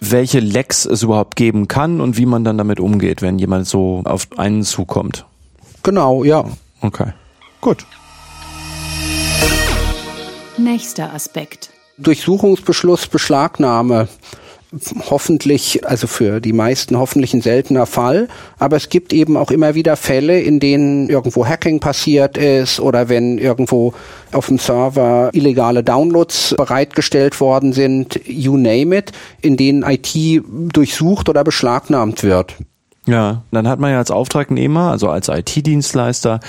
welche 0.00 0.40
Lecks 0.40 0.84
es 0.84 1.02
überhaupt 1.02 1.36
geben 1.36 1.68
kann 1.68 2.00
und 2.00 2.16
wie 2.16 2.26
man 2.26 2.44
dann 2.44 2.58
damit 2.58 2.80
umgeht, 2.80 3.22
wenn 3.22 3.38
jemand 3.38 3.66
so 3.66 4.02
auf 4.04 4.28
einen 4.36 4.62
zukommt. 4.62 5.24
Genau, 5.82 6.24
ja. 6.24 6.44
Okay. 6.80 7.12
Gut. 7.60 7.86
Nächster 10.58 11.12
Aspekt. 11.12 11.70
Durchsuchungsbeschluss, 11.98 13.06
Beschlagnahme 13.06 14.08
hoffentlich, 15.10 15.86
also 15.86 16.06
für 16.06 16.40
die 16.40 16.52
meisten 16.52 16.98
hoffentlich 16.98 17.34
ein 17.34 17.42
seltener 17.42 17.86
Fall. 17.86 18.28
Aber 18.58 18.76
es 18.76 18.88
gibt 18.88 19.12
eben 19.12 19.36
auch 19.36 19.50
immer 19.50 19.74
wieder 19.74 19.96
Fälle, 19.96 20.40
in 20.40 20.60
denen 20.60 21.08
irgendwo 21.08 21.46
Hacking 21.46 21.80
passiert 21.80 22.36
ist 22.36 22.80
oder 22.80 23.08
wenn 23.08 23.38
irgendwo 23.38 23.94
auf 24.32 24.46
dem 24.46 24.58
Server 24.58 25.30
illegale 25.32 25.82
Downloads 25.82 26.54
bereitgestellt 26.56 27.40
worden 27.40 27.72
sind, 27.72 28.20
you 28.26 28.56
name 28.56 28.96
it, 28.96 29.12
in 29.40 29.56
denen 29.56 29.82
IT 29.82 30.42
durchsucht 30.72 31.28
oder 31.28 31.44
beschlagnahmt 31.44 32.22
wird. 32.22 32.56
Ja, 33.06 33.42
dann 33.52 33.68
hat 33.68 33.78
man 33.78 33.92
ja 33.92 33.98
als 33.98 34.10
Auftragnehmer, 34.10 34.90
also 34.90 35.08
als 35.08 35.28
IT-Dienstleister, 35.28 36.40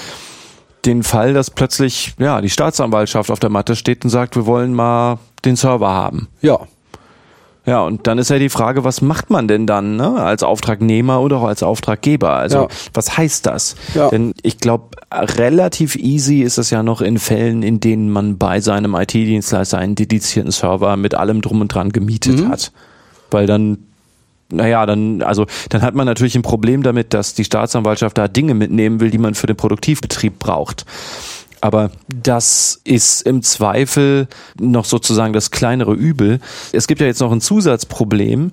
den 0.86 1.04
Fall, 1.04 1.34
dass 1.34 1.52
plötzlich 1.52 2.16
ja 2.18 2.42
die 2.42 2.50
Staatsanwaltschaft 2.50 3.30
auf 3.30 3.40
der 3.40 3.50
Matte 3.50 3.76
steht 3.76 4.04
und 4.04 4.10
sagt, 4.10 4.36
wir 4.36 4.46
wollen 4.46 4.74
mal 4.74 5.20
den 5.46 5.56
Server 5.56 5.90
haben. 5.90 6.30
Ja. 6.42 6.60
Ja, 7.68 7.82
und 7.82 8.08
dann 8.08 8.18
ist 8.18 8.30
ja 8.30 8.40
die 8.40 8.48
Frage, 8.48 8.86
was 8.86 9.02
macht 9.02 9.30
man 9.30 9.50
denn 9.50 9.68
dann 9.68 9.98
ne? 9.98 10.16
als 10.22 10.42
Auftragnehmer 10.42 11.20
oder 11.20 11.38
auch 11.38 11.44
als 11.44 11.64
Auftraggeber? 11.64 12.32
Also 12.32 12.60
ja. 12.60 12.68
was 12.94 13.18
heißt 13.18 13.46
das? 13.46 13.76
Ja. 13.94 14.10
Denn 14.10 14.34
ich 14.42 14.60
glaube, 14.60 14.96
relativ 15.12 15.98
easy 15.98 16.44
ist 16.44 16.58
es 16.58 16.70
ja 16.70 16.82
noch 16.82 17.02
in 17.02 17.20
Fällen, 17.20 17.64
in 17.64 17.82
denen 17.82 18.10
man 18.10 18.38
bei 18.38 18.62
seinem 18.62 18.96
IT-Dienstleister 18.96 19.78
einen 19.78 19.96
dedizierten 19.96 20.52
Server 20.52 20.96
mit 20.96 21.14
allem 21.14 21.42
drum 21.42 21.60
und 21.60 21.68
dran 21.68 21.92
gemietet 21.92 22.40
mhm. 22.40 22.48
hat. 22.48 22.72
Weil 23.32 23.48
dann 23.48 23.80
naja, 24.50 24.86
dann, 24.86 25.22
also, 25.24 25.46
dann 25.68 25.82
hat 25.82 25.94
man 25.94 26.06
natürlich 26.06 26.36
ein 26.36 26.42
Problem 26.42 26.82
damit, 26.82 27.14
dass 27.14 27.34
die 27.34 27.44
Staatsanwaltschaft 27.44 28.18
da 28.18 28.30
Dinge 28.30 28.54
mitnehmen 28.54 29.02
will, 29.02 29.10
die 29.10 29.18
man 29.18 29.36
für 29.36 29.46
den 29.46 29.58
Produktivbetrieb 29.58 30.40
braucht. 30.40 30.86
Aber 31.62 31.92
das 32.08 32.82
ist 32.84 33.22
im 33.22 33.42
Zweifel 33.42 34.28
noch 34.60 34.86
sozusagen 34.86 35.34
das 35.34 35.52
kleinere 35.52 35.94
Übel. 35.94 36.40
Es 36.72 36.88
gibt 36.88 37.02
ja 37.02 37.08
jetzt 37.08 37.22
noch 37.22 37.32
ein 37.32 37.42
Zusatzproblem, 37.42 38.52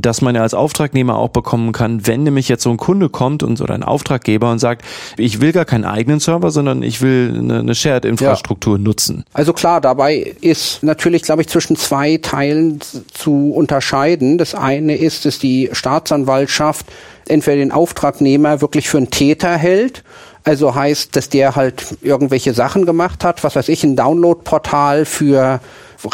das 0.00 0.20
man 0.22 0.34
ja 0.34 0.42
als 0.42 0.54
Auftragnehmer 0.54 1.16
auch 1.16 1.30
bekommen 1.30 1.72
kann, 1.72 2.06
wenn 2.06 2.22
nämlich 2.22 2.48
jetzt 2.48 2.62
so 2.62 2.70
ein 2.70 2.76
Kunde 2.76 3.08
kommt 3.08 3.42
und 3.42 3.60
oder 3.60 3.74
ein 3.74 3.82
Auftraggeber 3.82 4.50
und 4.50 4.58
sagt, 4.58 4.84
ich 5.16 5.40
will 5.40 5.52
gar 5.52 5.64
keinen 5.64 5.84
eigenen 5.84 6.20
Server, 6.20 6.50
sondern 6.50 6.82
ich 6.82 7.02
will 7.02 7.34
eine, 7.36 7.60
eine 7.60 7.74
Shared-Infrastruktur 7.74 8.76
ja. 8.76 8.82
nutzen. 8.82 9.24
Also 9.32 9.52
klar, 9.52 9.80
dabei 9.80 10.34
ist 10.40 10.82
natürlich, 10.82 11.22
glaube 11.22 11.42
ich, 11.42 11.48
zwischen 11.48 11.76
zwei 11.76 12.18
Teilen 12.18 12.80
zu 13.12 13.52
unterscheiden. 13.52 14.38
Das 14.38 14.54
eine 14.54 14.96
ist, 14.96 15.24
dass 15.24 15.38
die 15.38 15.70
Staatsanwaltschaft 15.72 16.86
entweder 17.26 17.56
den 17.56 17.72
Auftragnehmer 17.72 18.60
wirklich 18.60 18.88
für 18.88 18.98
einen 18.98 19.10
Täter 19.10 19.56
hält 19.56 20.04
also 20.48 20.74
heißt, 20.74 21.14
dass 21.14 21.28
der 21.28 21.56
halt 21.56 21.98
irgendwelche 22.00 22.54
Sachen 22.54 22.86
gemacht 22.86 23.22
hat, 23.22 23.44
was 23.44 23.54
weiß 23.54 23.68
ich, 23.68 23.84
ein 23.84 23.96
Downloadportal 23.96 25.04
für 25.04 25.60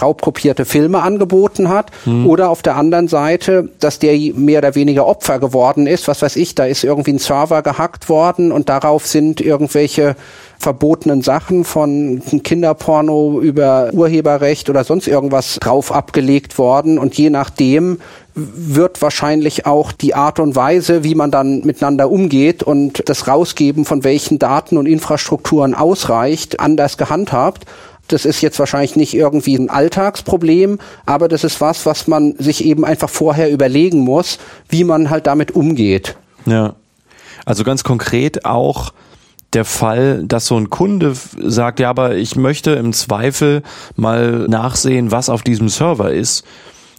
raubkopierte 0.01 0.65
Filme 0.65 1.03
angeboten 1.03 1.69
hat. 1.69 1.91
Hm. 2.05 2.27
Oder 2.27 2.51
auf 2.51 2.63
der 2.63 2.77
anderen 2.77 3.07
Seite, 3.07 3.69
dass 3.81 3.99
der 3.99 4.19
mehr 4.35 4.59
oder 4.59 4.75
weniger 4.75 5.07
Opfer 5.07 5.39
geworden 5.39 5.87
ist. 5.87 6.09
Was 6.09 6.23
weiß 6.23 6.37
ich, 6.37 6.55
da 6.55 6.65
ist 6.65 6.85
irgendwie 6.85 7.13
ein 7.13 7.19
Server 7.19 7.63
gehackt 7.63 8.09
worden 8.09 8.51
und 8.51 8.69
darauf 8.69 9.07
sind 9.07 9.41
irgendwelche 9.41 10.17
verbotenen 10.59 11.23
Sachen 11.23 11.65
von 11.65 12.23
Kinderporno 12.43 13.41
über 13.41 13.91
Urheberrecht 13.93 14.71
oder 14.71 14.85
sonst 14.85 15.07
irgendwas 15.07 15.59
drauf 15.61 15.93
abgelegt 15.93 16.59
worden 16.59 16.99
und 16.99 17.17
je 17.17 17.29
nachdem 17.29 17.99
wird 18.35 19.01
wahrscheinlich 19.01 19.65
auch 19.65 19.93
die 19.93 20.15
Art 20.15 20.41
und 20.41 20.57
Weise, 20.57 21.05
wie 21.05 21.15
man 21.15 21.31
dann 21.31 21.61
miteinander 21.61 22.11
umgeht 22.11 22.63
und 22.63 23.09
das 23.09 23.29
Rausgeben 23.29 23.85
von 23.85 24.03
welchen 24.03 24.39
Daten 24.39 24.77
und 24.77 24.87
Infrastrukturen 24.87 25.75
ausreicht, 25.75 26.59
anders 26.59 26.99
gehandhabt. 26.99 27.65
Das 28.09 28.25
ist 28.25 28.43
jetzt 28.43 28.59
wahrscheinlich 28.59 28.97
nicht 28.97 29.15
irgendwie 29.15 29.57
ein 29.57 29.71
Alltagsproblem, 29.71 30.79
aber 31.07 31.29
das 31.29 31.45
ist 31.45 31.61
was, 31.61 31.87
was 31.87 32.07
man 32.07 32.35
sich 32.39 32.65
eben 32.65 32.85
einfach 32.85 33.09
vorher 33.09 33.51
überlegen 33.51 34.01
muss, 34.01 34.39
wie 34.69 34.85
man 34.85 35.11
halt 35.11 35.27
damit 35.27 35.53
umgeht. 35.53 36.17
Ja. 36.45 36.75
Also 37.47 37.63
ganz 37.65 37.85
konkret 37.85 38.45
auch 38.45 38.93
der 39.55 39.65
Fall, 39.65 40.25
dass 40.25 40.47
so 40.47 40.57
ein 40.57 40.71
Kunde 40.71 41.15
sagt, 41.39 41.79
ja, 41.79 41.89
aber 41.89 42.17
ich 42.17 42.37
möchte 42.37 42.73
im 42.73 42.93
Zweifel 42.93 43.63
mal 43.97 44.47
nachsehen, 44.49 45.11
was 45.11 45.29
auf 45.29 45.43
diesem 45.43 45.69
Server 45.69 46.13
ist. 46.13 46.45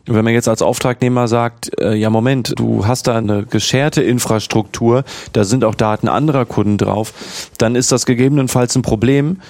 Wenn 0.07 0.23
man 0.23 0.33
jetzt 0.33 0.47
als 0.47 0.61
Auftragnehmer 0.61 1.27
sagt, 1.27 1.71
äh, 1.79 1.95
ja 1.95 2.09
Moment, 2.09 2.53
du 2.57 2.85
hast 2.85 3.07
da 3.07 3.17
eine 3.17 3.43
gescherte 3.45 4.03
Infrastruktur, 4.03 5.03
da 5.33 5.43
sind 5.43 5.63
auch 5.63 5.73
Daten 5.73 6.07
anderer 6.07 6.45
Kunden 6.45 6.77
drauf, 6.77 7.13
dann 7.57 7.75
ist 7.75 7.91
das 7.91 8.05
gegebenenfalls 8.05 8.75
ein 8.75 8.83
Problem. 8.83 9.41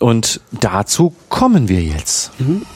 Und 0.00 0.40
dazu 0.50 1.14
kommen 1.28 1.68
wir 1.68 1.80
jetzt. 1.80 2.32
Mhm. 2.40 2.66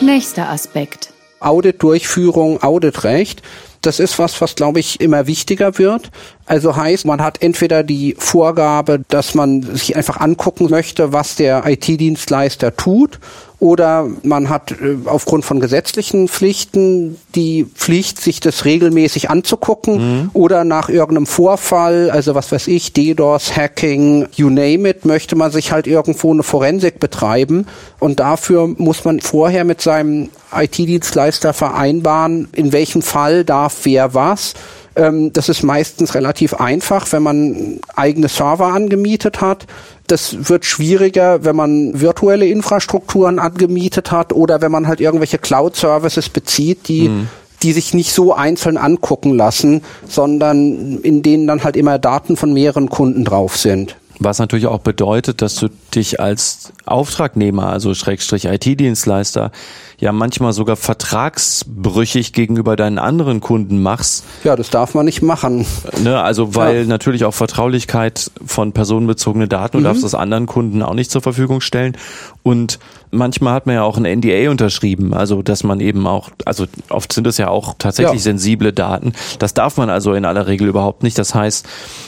Nächster 0.00 0.48
Aspekt. 0.48 1.12
Auditdurchführung, 1.40 2.62
Auditrecht. 2.62 3.42
Das 3.80 4.00
ist 4.00 4.18
was, 4.18 4.40
was 4.40 4.54
glaube 4.54 4.80
ich 4.80 5.00
immer 5.00 5.26
wichtiger 5.26 5.78
wird. 5.78 6.10
Also 6.46 6.76
heißt, 6.76 7.04
man 7.04 7.22
hat 7.22 7.42
entweder 7.42 7.82
die 7.82 8.16
Vorgabe, 8.18 9.02
dass 9.08 9.34
man 9.34 9.62
sich 9.62 9.96
einfach 9.96 10.18
angucken 10.18 10.68
möchte, 10.70 11.12
was 11.12 11.36
der 11.36 11.64
IT-Dienstleister 11.66 12.76
tut 12.76 13.18
oder 13.60 14.08
man 14.22 14.48
hat 14.48 14.72
äh, 14.72 14.96
aufgrund 15.06 15.44
von 15.44 15.58
gesetzlichen 15.58 16.28
Pflichten 16.28 17.16
die 17.34 17.64
Pflicht, 17.64 18.20
sich 18.20 18.40
das 18.40 18.64
regelmäßig 18.64 19.30
anzugucken 19.30 19.94
mhm. 19.96 20.30
oder 20.32 20.64
nach 20.64 20.88
irgendeinem 20.88 21.26
Vorfall, 21.26 22.10
also 22.10 22.34
was 22.34 22.52
weiß 22.52 22.68
ich, 22.68 22.92
DDoS, 22.92 23.56
Hacking, 23.56 24.28
you 24.36 24.48
name 24.48 24.88
it, 24.88 25.04
möchte 25.04 25.34
man 25.34 25.50
sich 25.50 25.72
halt 25.72 25.86
irgendwo 25.86 26.32
eine 26.32 26.44
Forensik 26.44 27.00
betreiben 27.00 27.66
und 27.98 28.20
dafür 28.20 28.68
muss 28.68 29.04
man 29.04 29.20
vorher 29.20 29.64
mit 29.64 29.80
seinem 29.80 30.30
IT-Dienstleister 30.54 31.52
vereinbaren, 31.52 32.48
in 32.52 32.72
welchem 32.72 33.02
Fall 33.02 33.44
darf 33.44 33.78
wer 33.82 34.14
was 34.14 34.54
ähm, 34.98 35.32
das 35.32 35.48
ist 35.48 35.62
meistens 35.62 36.14
relativ 36.14 36.54
einfach, 36.54 37.10
wenn 37.12 37.22
man 37.22 37.80
eigene 37.94 38.28
Server 38.28 38.66
angemietet 38.66 39.40
hat. 39.40 39.66
Das 40.08 40.48
wird 40.48 40.64
schwieriger, 40.64 41.44
wenn 41.44 41.54
man 41.54 42.00
virtuelle 42.00 42.46
Infrastrukturen 42.46 43.38
angemietet 43.38 44.10
hat 44.10 44.32
oder 44.32 44.60
wenn 44.60 44.72
man 44.72 44.88
halt 44.88 45.00
irgendwelche 45.00 45.38
Cloud-Services 45.38 46.28
bezieht, 46.30 46.88
die 46.88 47.08
mhm 47.08 47.28
die 47.62 47.72
sich 47.72 47.94
nicht 47.94 48.12
so 48.12 48.32
einzeln 48.34 48.76
angucken 48.76 49.34
lassen, 49.34 49.82
sondern 50.06 50.98
in 50.98 51.22
denen 51.22 51.46
dann 51.46 51.64
halt 51.64 51.76
immer 51.76 51.98
Daten 51.98 52.36
von 52.36 52.52
mehreren 52.52 52.88
Kunden 52.88 53.24
drauf 53.24 53.56
sind. 53.56 53.96
Was 54.20 54.38
natürlich 54.38 54.66
auch 54.66 54.80
bedeutet, 54.80 55.42
dass 55.42 55.54
du 55.54 55.68
dich 55.94 56.18
als 56.18 56.72
Auftragnehmer, 56.86 57.68
also 57.68 57.94
Schrägstrich 57.94 58.46
IT-Dienstleister, 58.46 59.52
ja 59.98 60.12
manchmal 60.12 60.52
sogar 60.52 60.76
vertragsbrüchig 60.76 62.32
gegenüber 62.32 62.76
deinen 62.76 62.98
anderen 62.98 63.40
Kunden 63.40 63.82
machst. 63.82 64.24
Ja, 64.44 64.56
das 64.56 64.70
darf 64.70 64.94
man 64.94 65.04
nicht 65.04 65.22
machen. 65.22 65.66
Ne, 66.02 66.20
also 66.20 66.54
weil 66.54 66.80
ja. 66.80 66.84
natürlich 66.84 67.24
auch 67.24 67.34
Vertraulichkeit 67.34 68.30
von 68.44 68.72
personenbezogene 68.72 69.48
Daten, 69.48 69.78
du 69.78 69.80
mhm. 69.80 69.84
darfst 69.84 70.04
das 70.04 70.14
anderen 70.14 70.46
Kunden 70.46 70.82
auch 70.82 70.94
nicht 70.94 71.10
zur 71.10 71.22
Verfügung 71.22 71.60
stellen. 71.60 71.96
Und 72.42 72.78
manchmal 73.10 73.54
hat 73.54 73.66
man 73.66 73.76
ja 73.76 73.82
auch 73.82 73.96
ein 73.96 74.18
NDA 74.18 74.50
unterschrieben, 74.50 75.14
also 75.14 75.42
dass 75.42 75.64
man 75.64 75.80
eben 75.80 76.06
auch, 76.06 76.30
also 76.44 76.66
oft 76.90 77.12
sind 77.12 77.26
es 77.26 77.38
ja 77.38 77.48
auch 77.48 77.74
tatsächlich 77.78 78.20
ja. 78.20 78.22
sensible 78.22 78.72
Daten. 78.72 79.12
Das 79.38 79.54
darf 79.54 79.76
man 79.76 79.90
also 79.90 80.14
in 80.14 80.24
aller 80.24 80.46
Regel 80.46 80.68
überhaupt 80.68 81.02
nicht. 81.02 81.18
Das 81.18 81.34
heißt, 81.34 81.66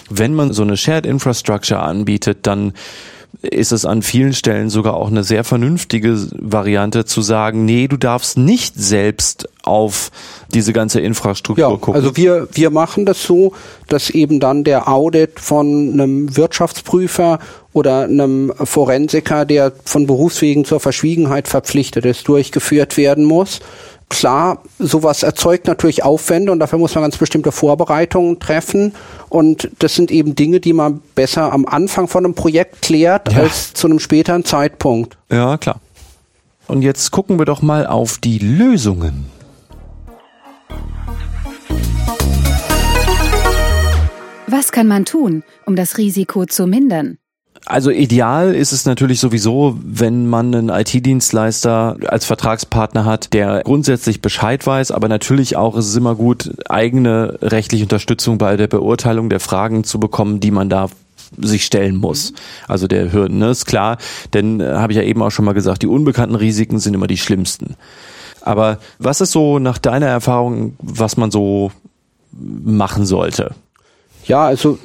wenn 0.09 0.35
man 0.35 0.53
so 0.53 0.63
eine 0.63 0.77
Shared 0.77 1.07
Infrastructure 1.07 1.81
anbietet, 1.81 2.47
dann 2.47 2.73
ist 3.43 3.73
es 3.73 3.85
an 3.85 4.03
vielen 4.03 4.35
Stellen 4.35 4.69
sogar 4.69 4.95
auch 4.95 5.09
eine 5.09 5.25
sehr 5.25 5.45
vernünftige 5.45 6.17
Variante 6.33 7.05
zu 7.05 7.23
sagen, 7.23 7.65
nee, 7.65 7.89
du 7.89 7.97
darfst 7.97 8.37
nicht 8.37 8.75
selbst 8.77 9.49
auf 9.63 10.11
diese 10.53 10.73
ganze 10.73 11.01
Infrastruktur 11.01 11.71
ja, 11.71 11.77
gucken. 11.77 11.95
Also 11.95 12.17
wir, 12.17 12.49
wir 12.53 12.71
machen 12.71 13.07
das 13.07 13.23
so, 13.23 13.53
dass 13.89 14.11
eben 14.11 14.41
dann 14.41 14.65
der 14.65 14.89
Audit 14.89 15.41
von 15.41 15.93
einem 15.93 16.37
Wirtschaftsprüfer 16.37 17.39
oder 17.73 18.05
einem 18.05 18.53
Forensiker, 18.57 19.45
der 19.45 19.73
von 19.85 20.07
Berufswegen 20.07 20.65
zur 20.65 20.81
Verschwiegenheit 20.81 21.49
verpflichtet 21.49 22.05
ist, 22.05 22.29
durchgeführt 22.29 22.97
werden 22.97 23.25
muss. 23.25 23.61
Klar, 24.11 24.59
sowas 24.81 25.23
erzeugt 25.23 25.69
natürlich 25.69 26.03
Aufwände 26.03 26.51
und 26.51 26.59
dafür 26.59 26.81
muss 26.81 26.95
man 26.97 27.03
ganz 27.03 27.17
bestimmte 27.17 27.53
Vorbereitungen 27.53 28.41
treffen. 28.41 28.93
Und 29.29 29.71
das 29.79 29.95
sind 29.95 30.11
eben 30.11 30.35
Dinge, 30.35 30.59
die 30.59 30.73
man 30.73 31.01
besser 31.15 31.53
am 31.53 31.65
Anfang 31.65 32.09
von 32.09 32.25
einem 32.25 32.35
Projekt 32.35 32.83
klärt 32.83 33.33
ja. 33.33 33.39
als 33.39 33.73
zu 33.73 33.87
einem 33.87 34.01
späteren 34.01 34.45
Zeitpunkt. 34.45 35.17
Ja, 35.31 35.57
klar. 35.57 35.81
Und 36.67 36.83
jetzt 36.83 37.13
gucken 37.13 37.39
wir 37.39 37.47
doch 37.47 37.63
mal 37.63 37.87
auf 37.87 38.19
die 38.19 38.39
Lösungen. 38.39 39.27
Was 44.49 44.73
kann 44.73 44.89
man 44.89 45.05
tun, 45.05 45.45
um 45.67 45.77
das 45.77 45.99
Risiko 45.99 46.47
zu 46.47 46.67
mindern? 46.67 47.20
Also 47.67 47.91
ideal 47.91 48.55
ist 48.55 48.73
es 48.73 48.87
natürlich 48.87 49.21
sowieso, 49.21 49.79
wenn 49.83 50.27
man 50.27 50.55
einen 50.55 50.69
IT-Dienstleister 50.71 51.97
als 52.07 52.25
Vertragspartner 52.25 53.05
hat, 53.05 53.33
der 53.35 53.63
grundsätzlich 53.65 54.23
Bescheid 54.23 54.67
weiß, 54.67 54.91
aber 54.91 55.09
natürlich 55.09 55.57
auch 55.57 55.77
ist 55.77 55.87
es 55.87 55.95
immer 55.95 56.15
gut, 56.15 56.51
eigene 56.69 57.39
rechtliche 57.43 57.85
Unterstützung 57.85 58.39
bei 58.39 58.57
der 58.57 58.67
Beurteilung 58.67 59.29
der 59.29 59.41
Fragen 59.41 59.85
zu 59.85 60.01
bekommen, 60.01 60.41
die 60.41 60.51
man 60.51 60.69
da 60.71 60.89
sich 61.39 61.65
stellen 61.65 61.97
muss. 61.97 62.33
Also 62.67 62.89
der 62.89 63.13
Hürden, 63.13 63.39
ne, 63.39 63.51
ist 63.51 63.67
klar, 63.67 63.99
denn 64.33 64.61
äh, 64.61 64.65
habe 64.65 64.93
ich 64.93 64.97
ja 64.97 65.05
eben 65.05 65.23
auch 65.23 65.31
schon 65.31 65.45
mal 65.45 65.53
gesagt, 65.53 65.83
die 65.83 65.87
unbekannten 65.87 66.35
Risiken 66.35 66.79
sind 66.79 66.95
immer 66.95 67.07
die 67.07 67.19
schlimmsten. 67.19 67.77
Aber 68.41 68.79
was 68.99 69.21
ist 69.21 69.33
so 69.33 69.59
nach 69.59 69.79
deiner 69.79 70.07
Erfahrung, 70.07 70.75
was 70.81 71.17
man 71.17 71.31
so 71.31 71.71
machen 72.33 73.07
sollte? 73.07 73.55
Ja, 74.25 74.47
also 74.47 74.79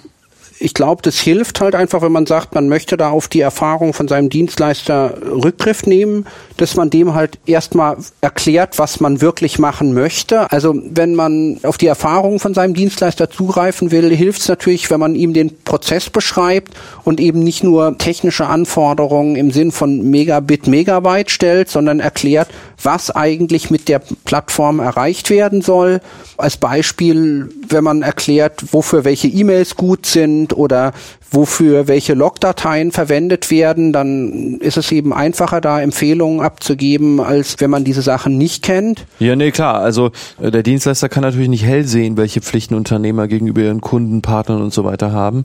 ich 0.58 0.74
glaube, 0.74 1.02
das 1.02 1.20
hilft 1.20 1.60
halt 1.60 1.76
einfach, 1.76 2.02
wenn 2.02 2.12
man 2.12 2.26
sagt, 2.26 2.56
man 2.56 2.70
möchte 2.70 2.96
da 2.96 3.10
auf 3.10 3.28
die 3.28 3.42
Erfahrung 3.42 3.94
von 3.94 4.08
seinem 4.08 4.30
Dienstleister 4.30 5.18
Rückgriff 5.22 5.86
nehmen, 5.86 6.26
dass 6.56 6.76
man 6.76 6.90
dem 6.90 7.14
halt 7.14 7.38
erstmal 7.46 7.98
erklärt, 8.22 8.80
was 8.80 9.02
man 9.02 9.20
wirklich 9.20 9.60
machen 9.60 9.94
möchte. 9.94 10.52
Also 10.52 10.74
wenn 10.74 11.14
man 11.14 11.60
auf 11.64 11.78
die 11.78 11.88
Erfahrung 11.88 12.40
von 12.40 12.54
seinem 12.54 12.74
Dienstleister 12.74 13.30
zugreifen 13.30 13.92
will, 13.92 14.16
hilft 14.16 14.42
es 14.42 14.48
natürlich, 14.48 14.90
wenn 14.90 15.00
man 15.00 15.16
ihm 15.16 15.34
den 15.34 15.62
Prozess 15.64 16.10
beschreibt 16.10 16.74
und 17.04 17.20
eben 17.20 17.44
nicht 17.44 17.64
nur 17.64 17.98
technische 17.98 18.48
Anforderungen 18.48 19.36
im 19.36 19.52
Sinn 19.52 19.74
von 19.74 20.10
Megabit, 20.10 20.68
Megabyte 20.68 21.32
stellt, 21.32 21.70
sondern 21.70 22.00
erklärt, 22.00 22.48
was 22.82 23.12
eigentlich 23.12 23.72
mit 23.72 23.90
der 23.90 24.02
Plattform 24.24 24.80
erreicht 24.80 25.30
werden 25.30 25.62
soll. 25.62 26.00
Als 26.38 26.56
Beispiel, 26.58 27.50
wenn 27.68 27.84
man 27.84 28.02
erklärt, 28.04 28.74
wofür 28.74 29.04
welche 29.04 29.28
E-Mails 29.28 29.76
gut 29.76 30.06
sind 30.06 30.45
oder 30.54 30.94
wofür 31.32 31.88
welche 31.88 32.14
Logdateien 32.14 32.92
verwendet 32.92 33.52
werden, 33.52 33.94
dann 33.94 34.56
ist 34.60 34.78
es 34.78 34.92
eben 34.92 35.14
einfacher, 35.14 35.62
da 35.62 35.82
Empfehlungen 35.82 36.42
abzugeben, 36.42 37.20
als 37.20 37.56
wenn 37.60 37.70
man 37.70 37.84
diese 37.84 38.02
Sachen 38.02 38.38
nicht 38.38 38.64
kennt. 38.64 39.06
Ja, 39.20 39.36
nee, 39.36 39.52
klar. 39.52 39.80
Also 39.80 40.12
äh, 40.42 40.52
der 40.52 40.64
Dienstleister 40.64 41.10
kann 41.10 41.24
natürlich 41.24 41.50
nicht 41.50 41.66
hell 41.66 41.86
sehen, 41.86 42.18
welche 42.18 42.42
Pflichten 42.42 42.76
Unternehmer 42.76 43.28
gegenüber 43.28 43.62
ihren 43.62 43.82
Kunden, 43.82 44.22
Partnern 44.22 44.62
und 44.62 44.74
so 44.74 44.84
weiter 44.84 45.12
haben 45.12 45.44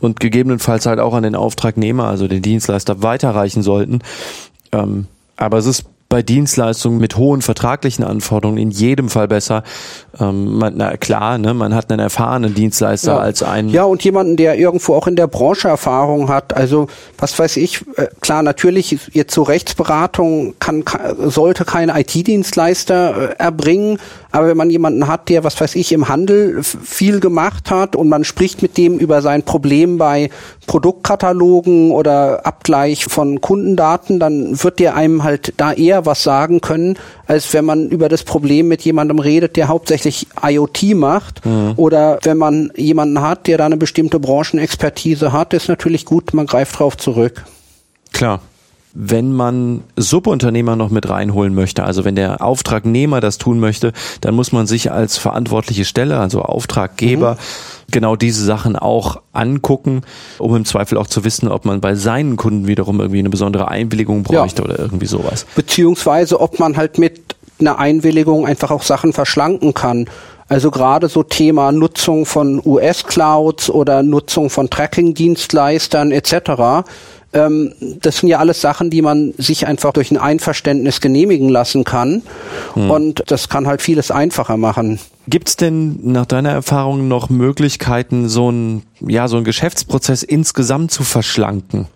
und 0.00 0.20
gegebenenfalls 0.20 0.86
halt 0.86 1.00
auch 1.00 1.14
an 1.14 1.22
den 1.22 1.34
Auftragnehmer, 1.34 2.06
also 2.06 2.28
den 2.28 2.42
Dienstleister, 2.42 3.02
weiterreichen 3.02 3.62
sollten. 3.62 4.00
Ähm, 4.72 5.06
aber 5.36 5.58
es 5.58 5.66
ist 5.66 5.84
bei 6.10 6.22
Dienstleistungen 6.22 6.98
mit 6.98 7.16
hohen 7.16 7.40
vertraglichen 7.40 8.04
Anforderungen 8.04 8.58
in 8.58 8.70
jedem 8.70 9.08
Fall 9.08 9.28
besser. 9.28 9.62
Ähm, 10.18 10.58
man, 10.58 10.74
na 10.76 10.96
klar, 10.96 11.38
ne, 11.38 11.54
man 11.54 11.72
hat 11.72 11.90
einen 11.90 12.00
erfahrenen 12.00 12.52
Dienstleister 12.52 13.12
ja. 13.12 13.18
als 13.18 13.44
einen. 13.44 13.70
Ja, 13.70 13.84
und 13.84 14.02
jemanden, 14.02 14.36
der 14.36 14.58
irgendwo 14.58 14.94
auch 14.94 15.06
in 15.06 15.14
der 15.14 15.28
Branche 15.28 15.68
Erfahrung 15.68 16.28
hat. 16.28 16.54
Also, 16.54 16.88
was 17.16 17.38
weiß 17.38 17.56
ich, 17.58 17.82
äh, 17.96 18.08
klar, 18.20 18.42
natürlich, 18.42 18.98
jetzt 19.12 19.32
so 19.32 19.44
Rechtsberatung 19.44 20.54
kann, 20.58 20.84
sollte 21.26 21.64
kein 21.64 21.88
IT-Dienstleister 21.88 23.30
äh, 23.30 23.34
erbringen, 23.38 23.98
aber 24.32 24.48
wenn 24.48 24.56
man 24.56 24.70
jemanden 24.70 25.06
hat, 25.06 25.28
der, 25.28 25.44
was 25.44 25.60
weiß 25.60 25.74
ich, 25.76 25.92
im 25.92 26.08
Handel 26.08 26.62
viel 26.62 27.20
gemacht 27.20 27.70
hat 27.70 27.96
und 27.96 28.08
man 28.08 28.24
spricht 28.24 28.62
mit 28.62 28.76
dem 28.76 28.98
über 28.98 29.22
sein 29.22 29.44
Problem 29.44 29.98
bei 29.98 30.30
Produktkatalogen 30.66 31.90
oder 31.90 32.46
Abgleich 32.46 33.04
von 33.06 33.40
Kundendaten, 33.40 34.20
dann 34.20 34.62
wird 34.62 34.78
der 34.78 34.94
einem 34.94 35.24
halt 35.24 35.54
da 35.56 35.72
eher 35.72 35.99
besser 36.00 36.10
was 36.10 36.22
sagen 36.22 36.60
können, 36.60 36.98
als 37.26 37.52
wenn 37.54 37.64
man 37.64 37.88
über 37.88 38.08
das 38.08 38.24
Problem 38.24 38.68
mit 38.68 38.82
jemandem 38.82 39.18
redet, 39.18 39.56
der 39.56 39.68
hauptsächlich 39.68 40.26
IoT 40.42 40.94
macht. 40.94 41.44
Mhm. 41.44 41.74
Oder 41.76 42.18
wenn 42.22 42.36
man 42.36 42.72
jemanden 42.76 43.20
hat, 43.20 43.46
der 43.46 43.58
da 43.58 43.66
eine 43.66 43.76
bestimmte 43.76 44.18
Branchenexpertise 44.18 45.32
hat, 45.32 45.54
ist 45.54 45.68
natürlich 45.68 46.04
gut, 46.04 46.34
man 46.34 46.46
greift 46.46 46.78
drauf 46.78 46.96
zurück. 46.96 47.44
Klar 48.12 48.40
wenn 48.92 49.32
man 49.32 49.82
Subunternehmer 49.96 50.74
noch 50.74 50.90
mit 50.90 51.08
reinholen 51.08 51.54
möchte, 51.54 51.84
also 51.84 52.04
wenn 52.04 52.16
der 52.16 52.42
Auftragnehmer 52.42 53.20
das 53.20 53.38
tun 53.38 53.60
möchte, 53.60 53.92
dann 54.20 54.34
muss 54.34 54.50
man 54.50 54.66
sich 54.66 54.90
als 54.90 55.16
verantwortliche 55.16 55.84
Stelle, 55.84 56.18
also 56.18 56.42
Auftraggeber, 56.42 57.34
mhm. 57.34 57.92
genau 57.92 58.16
diese 58.16 58.44
Sachen 58.44 58.74
auch 58.74 59.20
angucken, 59.32 60.02
um 60.38 60.56
im 60.56 60.64
Zweifel 60.64 60.98
auch 60.98 61.06
zu 61.06 61.24
wissen, 61.24 61.48
ob 61.48 61.64
man 61.64 61.80
bei 61.80 61.94
seinen 61.94 62.36
Kunden 62.36 62.66
wiederum 62.66 62.98
irgendwie 63.00 63.20
eine 63.20 63.30
besondere 63.30 63.68
Einwilligung 63.68 64.24
bräuchte 64.24 64.62
ja. 64.62 64.68
oder 64.68 64.78
irgendwie 64.78 65.06
sowas. 65.06 65.46
Beziehungsweise 65.54 66.40
ob 66.40 66.58
man 66.58 66.76
halt 66.76 66.98
mit 66.98 67.20
einer 67.60 67.78
Einwilligung 67.78 68.46
einfach 68.46 68.70
auch 68.72 68.82
Sachen 68.82 69.12
verschlanken 69.12 69.74
kann. 69.74 70.06
Also 70.48 70.72
gerade 70.72 71.08
so 71.08 71.22
Thema 71.22 71.70
Nutzung 71.70 72.26
von 72.26 72.60
US-Clouds 72.64 73.70
oder 73.70 74.02
Nutzung 74.02 74.50
von 74.50 74.68
Tracking-Dienstleistern 74.68 76.10
etc 76.10 76.82
ähm, 77.32 77.72
das 77.80 78.18
sind 78.18 78.28
ja 78.28 78.38
alles 78.38 78.60
Sachen, 78.60 78.90
die 78.90 79.02
man 79.02 79.34
sich 79.38 79.66
einfach 79.66 79.92
durch 79.92 80.10
ein 80.10 80.18
Einverständnis 80.18 81.00
genehmigen 81.00 81.48
lassen 81.48 81.84
kann. 81.84 82.22
Hm. 82.74 82.90
Und 82.90 83.22
das 83.28 83.48
kann 83.48 83.66
halt 83.66 83.82
vieles 83.82 84.10
einfacher 84.10 84.56
machen. 84.56 84.98
Gibt 85.28 85.48
es 85.48 85.56
denn 85.56 86.00
nach 86.02 86.26
deiner 86.26 86.50
Erfahrung 86.50 87.06
noch 87.06 87.30
Möglichkeiten, 87.30 88.28
so 88.28 88.50
ein, 88.50 88.82
ja, 89.00 89.28
so 89.28 89.36
einen 89.36 89.44
Geschäftsprozess 89.44 90.22
insgesamt 90.22 90.90
zu 90.90 91.04
verschlanken? 91.04 91.86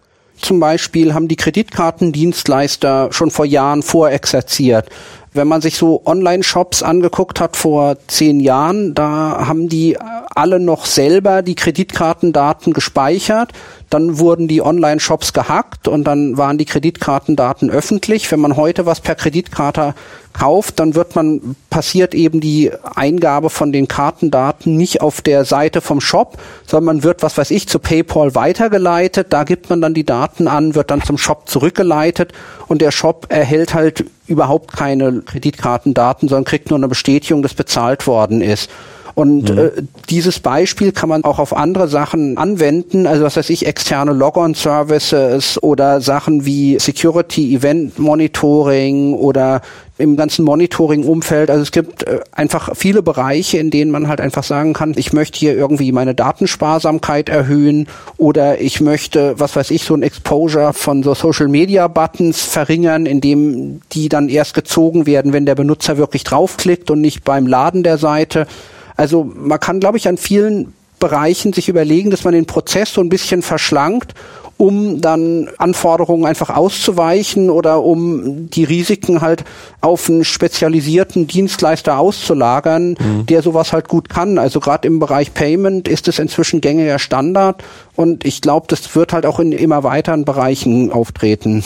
Zum 0.40 0.60
Beispiel 0.60 1.14
haben 1.14 1.28
die 1.28 1.36
Kreditkartendienstleister 1.36 3.08
schon 3.12 3.30
vor 3.30 3.44
Jahren 3.44 3.82
vorexerziert. 3.82 4.88
Wenn 5.32 5.48
man 5.48 5.60
sich 5.60 5.76
so 5.76 6.02
Online-Shops 6.04 6.82
angeguckt 6.82 7.40
hat 7.40 7.56
vor 7.56 7.96
zehn 8.06 8.38
Jahren, 8.38 8.94
da 8.94 9.46
haben 9.48 9.68
die 9.68 9.96
alle 10.34 10.60
noch 10.60 10.86
selber 10.86 11.42
die 11.42 11.54
Kreditkartendaten 11.56 12.72
gespeichert. 12.72 13.52
Dann 13.94 14.18
wurden 14.18 14.48
die 14.48 14.60
Online-Shops 14.60 15.32
gehackt 15.32 15.86
und 15.86 16.02
dann 16.02 16.36
waren 16.36 16.58
die 16.58 16.64
Kreditkartendaten 16.64 17.70
öffentlich. 17.70 18.28
Wenn 18.32 18.40
man 18.40 18.56
heute 18.56 18.86
was 18.86 19.00
per 19.00 19.14
Kreditkarte 19.14 19.94
kauft, 20.32 20.80
dann 20.80 20.96
wird 20.96 21.14
man, 21.14 21.54
passiert 21.70 22.12
eben 22.12 22.40
die 22.40 22.72
Eingabe 22.96 23.50
von 23.50 23.70
den 23.70 23.86
Kartendaten 23.86 24.76
nicht 24.76 25.00
auf 25.00 25.22
der 25.22 25.44
Seite 25.44 25.80
vom 25.80 26.00
Shop, 26.00 26.38
sondern 26.66 26.96
man 26.96 27.04
wird, 27.04 27.22
was 27.22 27.38
weiß 27.38 27.52
ich, 27.52 27.68
zu 27.68 27.78
PayPal 27.78 28.34
weitergeleitet. 28.34 29.28
Da 29.30 29.44
gibt 29.44 29.70
man 29.70 29.80
dann 29.80 29.94
die 29.94 30.04
Daten 30.04 30.48
an, 30.48 30.74
wird 30.74 30.90
dann 30.90 31.00
zum 31.00 31.16
Shop 31.16 31.48
zurückgeleitet 31.48 32.32
und 32.66 32.82
der 32.82 32.90
Shop 32.90 33.26
erhält 33.28 33.74
halt 33.74 34.06
überhaupt 34.26 34.76
keine 34.76 35.22
Kreditkartendaten, 35.22 36.28
sondern 36.28 36.44
kriegt 36.44 36.68
nur 36.68 36.80
eine 36.80 36.88
Bestätigung, 36.88 37.44
dass 37.44 37.54
bezahlt 37.54 38.08
worden 38.08 38.40
ist. 38.40 38.70
Und 39.14 39.50
mhm. 39.50 39.58
äh, 39.58 39.70
dieses 40.10 40.40
Beispiel 40.40 40.92
kann 40.92 41.08
man 41.08 41.24
auch 41.24 41.38
auf 41.38 41.56
andere 41.56 41.88
Sachen 41.88 42.36
anwenden, 42.36 43.06
also 43.06 43.24
was 43.24 43.36
weiß 43.36 43.50
ich, 43.50 43.66
externe 43.66 44.12
Log-on-Services 44.12 45.62
oder 45.62 46.00
Sachen 46.00 46.44
wie 46.44 46.78
Security 46.80 47.54
Event 47.54 47.98
Monitoring 47.98 49.14
oder 49.14 49.60
im 49.96 50.16
ganzen 50.16 50.44
Monitoring-Umfeld. 50.44 51.50
Also 51.50 51.62
es 51.62 51.70
gibt 51.70 52.02
äh, 52.02 52.18
einfach 52.32 52.70
viele 52.74 53.02
Bereiche, 53.02 53.58
in 53.58 53.70
denen 53.70 53.92
man 53.92 54.08
halt 54.08 54.20
einfach 54.20 54.42
sagen 54.42 54.72
kann, 54.72 54.94
ich 54.96 55.12
möchte 55.12 55.38
hier 55.38 55.56
irgendwie 55.56 55.92
meine 55.92 56.16
Datensparsamkeit 56.16 57.28
erhöhen 57.28 57.86
oder 58.16 58.60
ich 58.60 58.80
möchte, 58.80 59.38
was 59.38 59.54
weiß 59.54 59.70
ich, 59.70 59.84
so 59.84 59.94
ein 59.94 60.02
Exposure 60.02 60.72
von 60.72 61.04
so 61.04 61.14
Social-Media-Buttons 61.14 62.42
verringern, 62.42 63.06
indem 63.06 63.80
die 63.92 64.08
dann 64.08 64.28
erst 64.28 64.54
gezogen 64.54 65.06
werden, 65.06 65.32
wenn 65.32 65.46
der 65.46 65.54
Benutzer 65.54 65.96
wirklich 65.96 66.24
draufklickt 66.24 66.90
und 66.90 67.00
nicht 67.00 67.22
beim 67.22 67.46
Laden 67.46 67.84
der 67.84 67.98
Seite. 67.98 68.48
Also 68.96 69.24
man 69.24 69.60
kann, 69.60 69.80
glaube 69.80 69.98
ich, 69.98 70.08
an 70.08 70.16
vielen 70.16 70.72
Bereichen 70.98 71.52
sich 71.52 71.68
überlegen, 71.68 72.10
dass 72.10 72.24
man 72.24 72.34
den 72.34 72.46
Prozess 72.46 72.94
so 72.94 73.00
ein 73.00 73.08
bisschen 73.08 73.42
verschlankt, 73.42 74.14
um 74.56 75.00
dann 75.00 75.50
Anforderungen 75.58 76.24
einfach 76.24 76.50
auszuweichen 76.50 77.50
oder 77.50 77.82
um 77.82 78.48
die 78.50 78.64
Risiken 78.64 79.20
halt 79.20 79.44
auf 79.80 80.08
einen 80.08 80.24
spezialisierten 80.24 81.26
Dienstleister 81.26 81.98
auszulagern, 81.98 82.90
mhm. 82.90 83.26
der 83.26 83.42
sowas 83.42 83.72
halt 83.72 83.88
gut 83.88 84.08
kann. 84.08 84.38
Also 84.38 84.60
gerade 84.60 84.86
im 84.86 85.00
Bereich 85.00 85.34
Payment 85.34 85.88
ist 85.88 86.06
es 86.08 86.18
inzwischen 86.18 86.60
gängiger 86.60 86.98
Standard 86.98 87.62
und 87.96 88.24
ich 88.24 88.40
glaube, 88.40 88.66
das 88.68 88.94
wird 88.94 89.12
halt 89.12 89.26
auch 89.26 89.40
in 89.40 89.52
immer 89.52 89.82
weiteren 89.82 90.24
Bereichen 90.24 90.92
auftreten. 90.92 91.64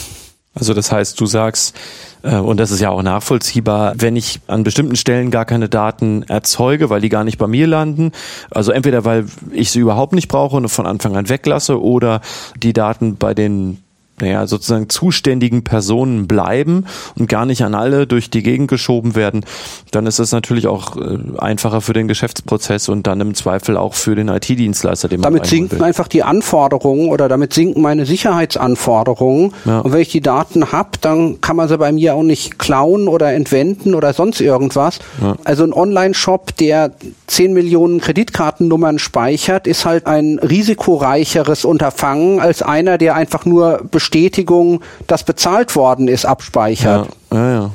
Also 0.59 0.75
das 0.75 0.91
heißt, 0.91 1.21
du 1.21 1.27
sagst, 1.27 1.77
äh, 2.23 2.37
und 2.37 2.59
das 2.59 2.71
ist 2.71 2.81
ja 2.81 2.91
auch 2.91 3.03
nachvollziehbar, 3.03 3.95
wenn 3.97 4.17
ich 4.17 4.41
an 4.47 4.65
bestimmten 4.65 4.97
Stellen 4.97 5.31
gar 5.31 5.45
keine 5.45 5.69
Daten 5.69 6.23
erzeuge, 6.25 6.91
weil 6.91 7.01
die 7.01 7.09
gar 7.09 7.25
nicht 7.25 7.39
bei 7.39 7.47
mir 7.47 7.67
landen, 7.67 8.13
also 8.51 8.73
entweder 8.73 9.05
weil 9.05 9.27
ich 9.53 9.71
sie 9.71 9.81
überhaupt 9.81 10.13
nicht 10.13 10.29
brauche 10.29 10.57
und 10.57 10.69
von 10.69 10.87
Anfang 10.87 11.17
an 11.17 11.29
weglasse 11.29 11.81
oder 11.81 12.21
die 12.57 12.73
Daten 12.73 13.17
bei 13.17 13.35
den 13.35 13.83
naja, 14.21 14.47
sozusagen 14.47 14.89
zuständigen 14.89 15.65
Personen 15.65 16.27
bleiben 16.27 16.87
und 17.17 17.29
gar 17.29 17.47
nicht 17.47 17.63
an 17.63 17.75
alle 17.75 18.07
durch 18.07 18.31
die 18.31 18.43
Gegend 18.43 18.69
geschoben 18.69 19.15
werden, 19.15 19.45
dann 19.91 20.07
ist 20.07 20.19
es 20.19 20.33
natürlich 20.33 20.67
auch 20.67 20.97
äh, 20.97 21.19
einfacher 21.39 21.81
für 21.81 21.93
den 21.93 22.09
Geschäftsprozess 22.09 22.89
und 22.89 23.07
dann 23.07 23.21
im 23.21 23.35
Zweifel 23.35 23.77
auch 23.77 23.95
für 23.95 24.15
den 24.15 24.29
IT-Dienstleister, 24.29 25.09
den 25.09 25.21
man 25.21 25.33
Damit 25.33 25.47
sinken 25.47 25.83
einfach 25.83 26.09
die 26.09 26.23
Anforderungen 26.23 27.09
oder 27.09 27.29
damit 27.29 27.53
sinken 27.53 27.83
meine 27.83 28.07
Sicherheitsanforderungen. 28.07 29.53
Ja. 29.65 29.81
Und 29.81 29.93
wenn 29.93 30.01
ich 30.01 30.11
die 30.11 30.21
Daten 30.21 30.73
habe, 30.73 30.91
dann 31.01 31.41
kann 31.41 31.57
man 31.57 31.69
sie 31.69 31.79
bei 31.79 31.93
mir 31.93 32.15
auch 32.15 32.23
nicht 32.23 32.59
klauen 32.59 33.09
oder 33.09 33.33
entwenden 33.33 33.95
oder 33.95 34.13
sonst 34.13 34.41
irgendwas. 34.41 34.99
Ja. 35.21 35.37
Also 35.45 35.65
ein 35.65 35.73
Online-Shop, 35.73 36.57
der 36.57 36.93
10 37.27 37.53
Millionen 37.53 38.01
Kreditkartennummern 38.01 38.99
speichert, 38.99 39.67
ist 39.67 39.85
halt 39.85 40.07
ein 40.07 40.39
risikoreicheres 40.39 41.65
Unterfangen 41.65 42.41
als 42.41 42.63
einer, 42.63 42.99
der 42.99 43.15
einfach 43.15 43.45
nur 43.45 43.83
Bestätigung, 44.09 44.81
dass 45.07 45.23
bezahlt 45.23 45.77
worden 45.77 46.09
ist, 46.09 46.25
abspeichert. 46.25 47.09
Ja, 47.31 47.37
ja, 47.37 47.53
ja. 47.53 47.71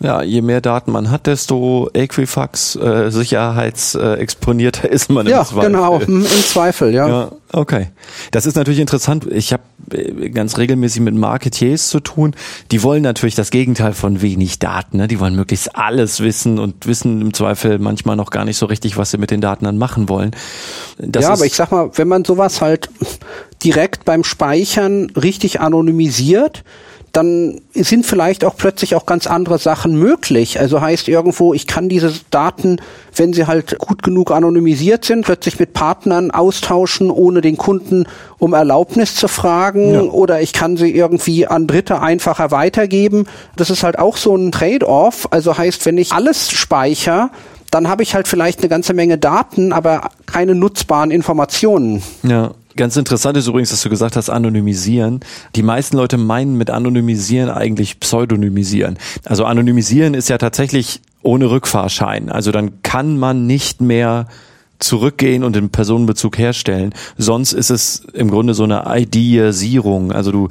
Ja, 0.00 0.20
je 0.20 0.42
mehr 0.42 0.60
Daten 0.60 0.90
man 0.90 1.12
hat, 1.12 1.28
desto 1.28 1.88
Equifax 1.94 2.74
äh, 2.74 3.10
sicherheitsexponierter 3.10 4.90
ist 4.90 5.10
man 5.10 5.26
im 5.26 5.30
ja, 5.30 5.44
Zweifel. 5.44 5.62
Ja, 5.62 5.68
genau, 5.68 5.98
im 6.00 6.24
Zweifel, 6.24 6.92
ja. 6.92 7.08
ja. 7.08 7.32
Okay. 7.52 7.90
Das 8.32 8.44
ist 8.44 8.56
natürlich 8.56 8.80
interessant. 8.80 9.28
Ich 9.30 9.52
habe 9.52 9.62
äh, 9.92 10.30
ganz 10.30 10.58
regelmäßig 10.58 11.02
mit 11.02 11.14
Marketiers 11.14 11.88
zu 11.88 12.00
tun. 12.00 12.34
Die 12.72 12.82
wollen 12.82 13.04
natürlich 13.04 13.36
das 13.36 13.50
Gegenteil 13.50 13.92
von 13.92 14.22
wenig 14.22 14.58
Daten. 14.58 14.96
Ne? 14.96 15.06
Die 15.06 15.20
wollen 15.20 15.36
möglichst 15.36 15.76
alles 15.76 16.18
wissen 16.18 16.58
und 16.58 16.84
wissen 16.88 17.20
im 17.20 17.32
Zweifel 17.32 17.78
manchmal 17.78 18.16
noch 18.16 18.30
gar 18.30 18.44
nicht 18.44 18.56
so 18.56 18.66
richtig, 18.66 18.96
was 18.96 19.12
sie 19.12 19.18
mit 19.18 19.30
den 19.30 19.40
Daten 19.40 19.66
dann 19.66 19.78
machen 19.78 20.08
wollen. 20.08 20.32
Das 20.98 21.22
ja, 21.22 21.32
aber 21.32 21.46
ich 21.46 21.54
sag 21.54 21.70
mal, 21.70 21.90
wenn 21.94 22.08
man 22.08 22.24
sowas 22.24 22.60
halt 22.60 22.90
direkt 23.64 24.04
beim 24.04 24.24
Speichern 24.24 25.10
richtig 25.16 25.60
anonymisiert, 25.60 26.64
dann 27.12 27.60
sind 27.74 28.06
vielleicht 28.06 28.42
auch 28.42 28.56
plötzlich 28.56 28.94
auch 28.94 29.04
ganz 29.04 29.26
andere 29.26 29.58
Sachen 29.58 29.98
möglich. 29.98 30.58
Also 30.58 30.80
heißt 30.80 31.08
irgendwo, 31.08 31.52
ich 31.52 31.66
kann 31.66 31.90
diese 31.90 32.10
Daten, 32.30 32.80
wenn 33.14 33.34
sie 33.34 33.46
halt 33.46 33.78
gut 33.78 34.02
genug 34.02 34.30
anonymisiert 34.30 35.04
sind, 35.04 35.26
plötzlich 35.26 35.58
mit 35.58 35.74
Partnern 35.74 36.30
austauschen, 36.30 37.10
ohne 37.10 37.42
den 37.42 37.58
Kunden 37.58 38.06
um 38.38 38.54
Erlaubnis 38.54 39.14
zu 39.14 39.28
fragen. 39.28 39.92
Ja. 39.92 40.00
Oder 40.00 40.40
ich 40.40 40.54
kann 40.54 40.78
sie 40.78 40.90
irgendwie 40.90 41.46
an 41.46 41.66
Dritte 41.66 42.00
einfacher 42.00 42.50
weitergeben. 42.50 43.26
Das 43.56 43.68
ist 43.68 43.82
halt 43.82 43.98
auch 43.98 44.16
so 44.16 44.34
ein 44.34 44.50
Trade-off. 44.50 45.28
Also 45.30 45.58
heißt, 45.58 45.84
wenn 45.84 45.98
ich 45.98 46.12
alles 46.12 46.50
speichere, 46.50 47.28
dann 47.70 47.88
habe 47.88 48.02
ich 48.02 48.14
halt 48.14 48.28
vielleicht 48.28 48.60
eine 48.60 48.68
ganze 48.68 48.94
Menge 48.94 49.18
Daten, 49.18 49.72
aber 49.72 50.10
keine 50.26 50.54
nutzbaren 50.54 51.10
Informationen. 51.10 52.02
Ja. 52.22 52.52
Ganz 52.76 52.96
interessant 52.96 53.36
ist 53.36 53.46
übrigens, 53.46 53.70
dass 53.70 53.82
du 53.82 53.90
gesagt 53.90 54.16
hast, 54.16 54.30
anonymisieren. 54.30 55.20
Die 55.54 55.62
meisten 55.62 55.96
Leute 55.96 56.16
meinen 56.16 56.56
mit 56.56 56.70
anonymisieren 56.70 57.50
eigentlich 57.50 58.00
pseudonymisieren. 58.00 58.98
Also 59.24 59.44
anonymisieren 59.44 60.14
ist 60.14 60.28
ja 60.28 60.38
tatsächlich 60.38 61.00
ohne 61.22 61.50
Rückfahrschein. 61.50 62.30
Also 62.30 62.52
dann 62.52 62.82
kann 62.82 63.18
man 63.18 63.46
nicht 63.46 63.80
mehr 63.80 64.26
zurückgehen 64.78 65.44
und 65.44 65.54
den 65.54 65.70
Personenbezug 65.70 66.38
herstellen. 66.38 66.92
Sonst 67.16 67.52
ist 67.52 67.70
es 67.70 68.04
im 68.12 68.30
Grunde 68.30 68.54
so 68.54 68.64
eine 68.64 68.84
Ideasierung. 68.96 70.12
Also 70.12 70.32
du 70.32 70.48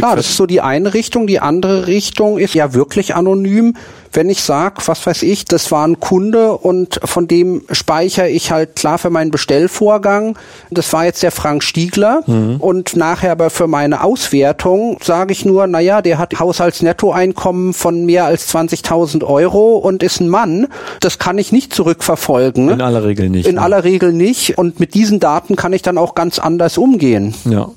Klar, 0.00 0.16
das 0.16 0.26
ist 0.30 0.36
so 0.36 0.46
die 0.46 0.60
eine 0.60 0.94
Richtung. 0.94 1.26
Die 1.26 1.40
andere 1.40 1.86
Richtung 1.86 2.38
ist 2.38 2.54
ja 2.54 2.74
wirklich 2.74 3.14
anonym. 3.14 3.74
Wenn 4.12 4.30
ich 4.30 4.42
sage, 4.42 4.76
was 4.86 5.06
weiß 5.06 5.22
ich, 5.24 5.44
das 5.44 5.70
war 5.70 5.86
ein 5.86 6.00
Kunde 6.00 6.52
und 6.52 7.00
von 7.04 7.28
dem 7.28 7.62
speichere 7.70 8.28
ich 8.28 8.50
halt 8.50 8.76
klar 8.76 8.98
für 8.98 9.10
meinen 9.10 9.30
Bestellvorgang. 9.30 10.38
Das 10.70 10.92
war 10.92 11.04
jetzt 11.04 11.22
der 11.22 11.30
Frank 11.30 11.62
Stiegler 11.62 12.22
mhm. 12.26 12.56
und 12.56 12.96
nachher 12.96 13.32
aber 13.32 13.50
für 13.50 13.66
meine 13.66 14.02
Auswertung 14.02 14.98
sage 15.02 15.32
ich 15.32 15.44
nur, 15.44 15.66
naja, 15.66 16.00
der 16.00 16.18
hat 16.18 16.38
Haushaltsnettoeinkommen 16.38 17.74
von 17.74 18.06
mehr 18.06 18.24
als 18.24 18.54
20.000 18.54 19.22
Euro 19.24 19.76
und 19.76 20.02
ist 20.02 20.20
ein 20.20 20.28
Mann. 20.28 20.68
Das 21.00 21.18
kann 21.18 21.36
ich 21.36 21.52
nicht 21.52 21.74
zurückverfolgen. 21.74 22.70
In 22.70 22.80
aller 22.80 23.04
Regel 23.04 23.28
nicht. 23.28 23.46
In 23.46 23.56
ne? 23.56 23.60
aller 23.60 23.84
Regel 23.84 24.12
nicht. 24.12 24.56
Und 24.56 24.80
mit 24.80 24.94
diesen 24.94 25.20
Daten 25.20 25.56
kann 25.56 25.72
ich 25.72 25.82
dann 25.82 25.98
auch 25.98 26.14
ganz 26.14 26.38
anders 26.38 26.78
umgehen. 26.78 27.34
Ja. 27.44 27.68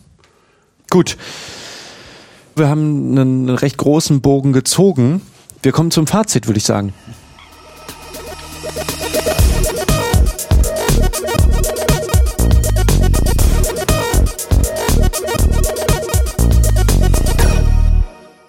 Gut. 0.89 1.17
Wir 2.59 2.67
haben 2.67 3.17
einen 3.17 3.49
recht 3.49 3.77
großen 3.77 4.19
Bogen 4.19 4.51
gezogen. 4.51 5.21
Wir 5.63 5.71
kommen 5.71 5.91
zum 5.91 6.07
Fazit, 6.07 6.45
würde 6.45 6.57
ich 6.57 6.65
sagen. 6.65 6.93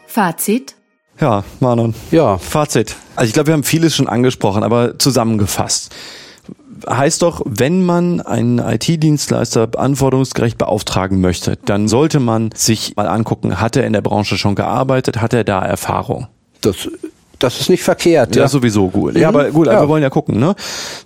Fazit? 0.09 0.75
Ja, 1.21 1.45
Manon. 1.61 1.95
Ja. 2.11 2.37
Fazit. 2.39 2.97
Also 3.15 3.29
ich 3.29 3.33
glaube, 3.33 3.47
wir 3.47 3.55
haben 3.55 3.63
vieles 3.63 3.95
schon 3.95 4.09
angesprochen, 4.09 4.65
aber 4.65 4.99
zusammengefasst. 4.99 5.95
Heißt 6.89 7.23
doch, 7.23 7.43
wenn 7.45 7.85
man 7.85 8.21
einen 8.21 8.59
IT-Dienstleister 8.59 9.69
anforderungsgerecht 9.77 10.57
beauftragen 10.59 11.21
möchte, 11.21 11.59
dann 11.65 11.89
sollte 11.89 12.21
man 12.21 12.51
sich 12.55 12.97
mal 12.97 13.07
angucken, 13.09 13.61
hat 13.61 13.77
er 13.77 13.87
in 13.87 13.93
der 13.93 14.01
Branche 14.03 14.39
schon 14.39 14.55
gearbeitet, 14.55 15.21
hat 15.21 15.33
er 15.33 15.45
da 15.45 15.61
Erfahrung? 15.63 16.29
Das, 16.61 16.89
das 17.39 17.61
ist 17.61 17.71
nicht 17.71 17.83
verkehrt. 17.83 18.37
Ja, 18.37 18.43
Ja, 18.43 18.49
sowieso 18.49 18.89
gut. 18.89 19.17
Ja, 19.17 19.31
Mhm. 19.31 19.37
aber 19.37 19.51
gut, 19.51 19.69
aber 19.69 19.77
Ja. 19.79 19.83
wir 19.85 19.89
wollen 19.89 20.03
ja 20.03 20.11
gucken, 20.11 20.39
ne? 20.39 20.55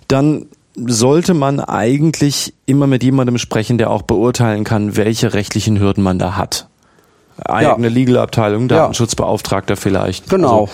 Dann 0.07 0.45
sollte 0.75 1.33
man 1.33 1.59
eigentlich 1.61 2.53
immer 2.65 2.85
mit 2.87 3.01
jemandem 3.03 3.37
sprechen, 3.37 3.77
der 3.77 3.89
auch 3.89 4.01
beurteilen 4.01 4.63
kann, 4.65 4.97
welche 4.97 5.33
rechtlichen 5.33 5.79
Hürden 5.79 6.03
man 6.03 6.19
da 6.19 6.35
hat. 6.35 6.67
Eigene 7.43 7.89
Legal-Abteilung, 7.89 8.63
Ja. 8.69 8.77
Datenschutzbeauftragter 8.77 9.75
vielleicht. 9.77 10.29
Genau. 10.29 10.61
Also 10.63 10.71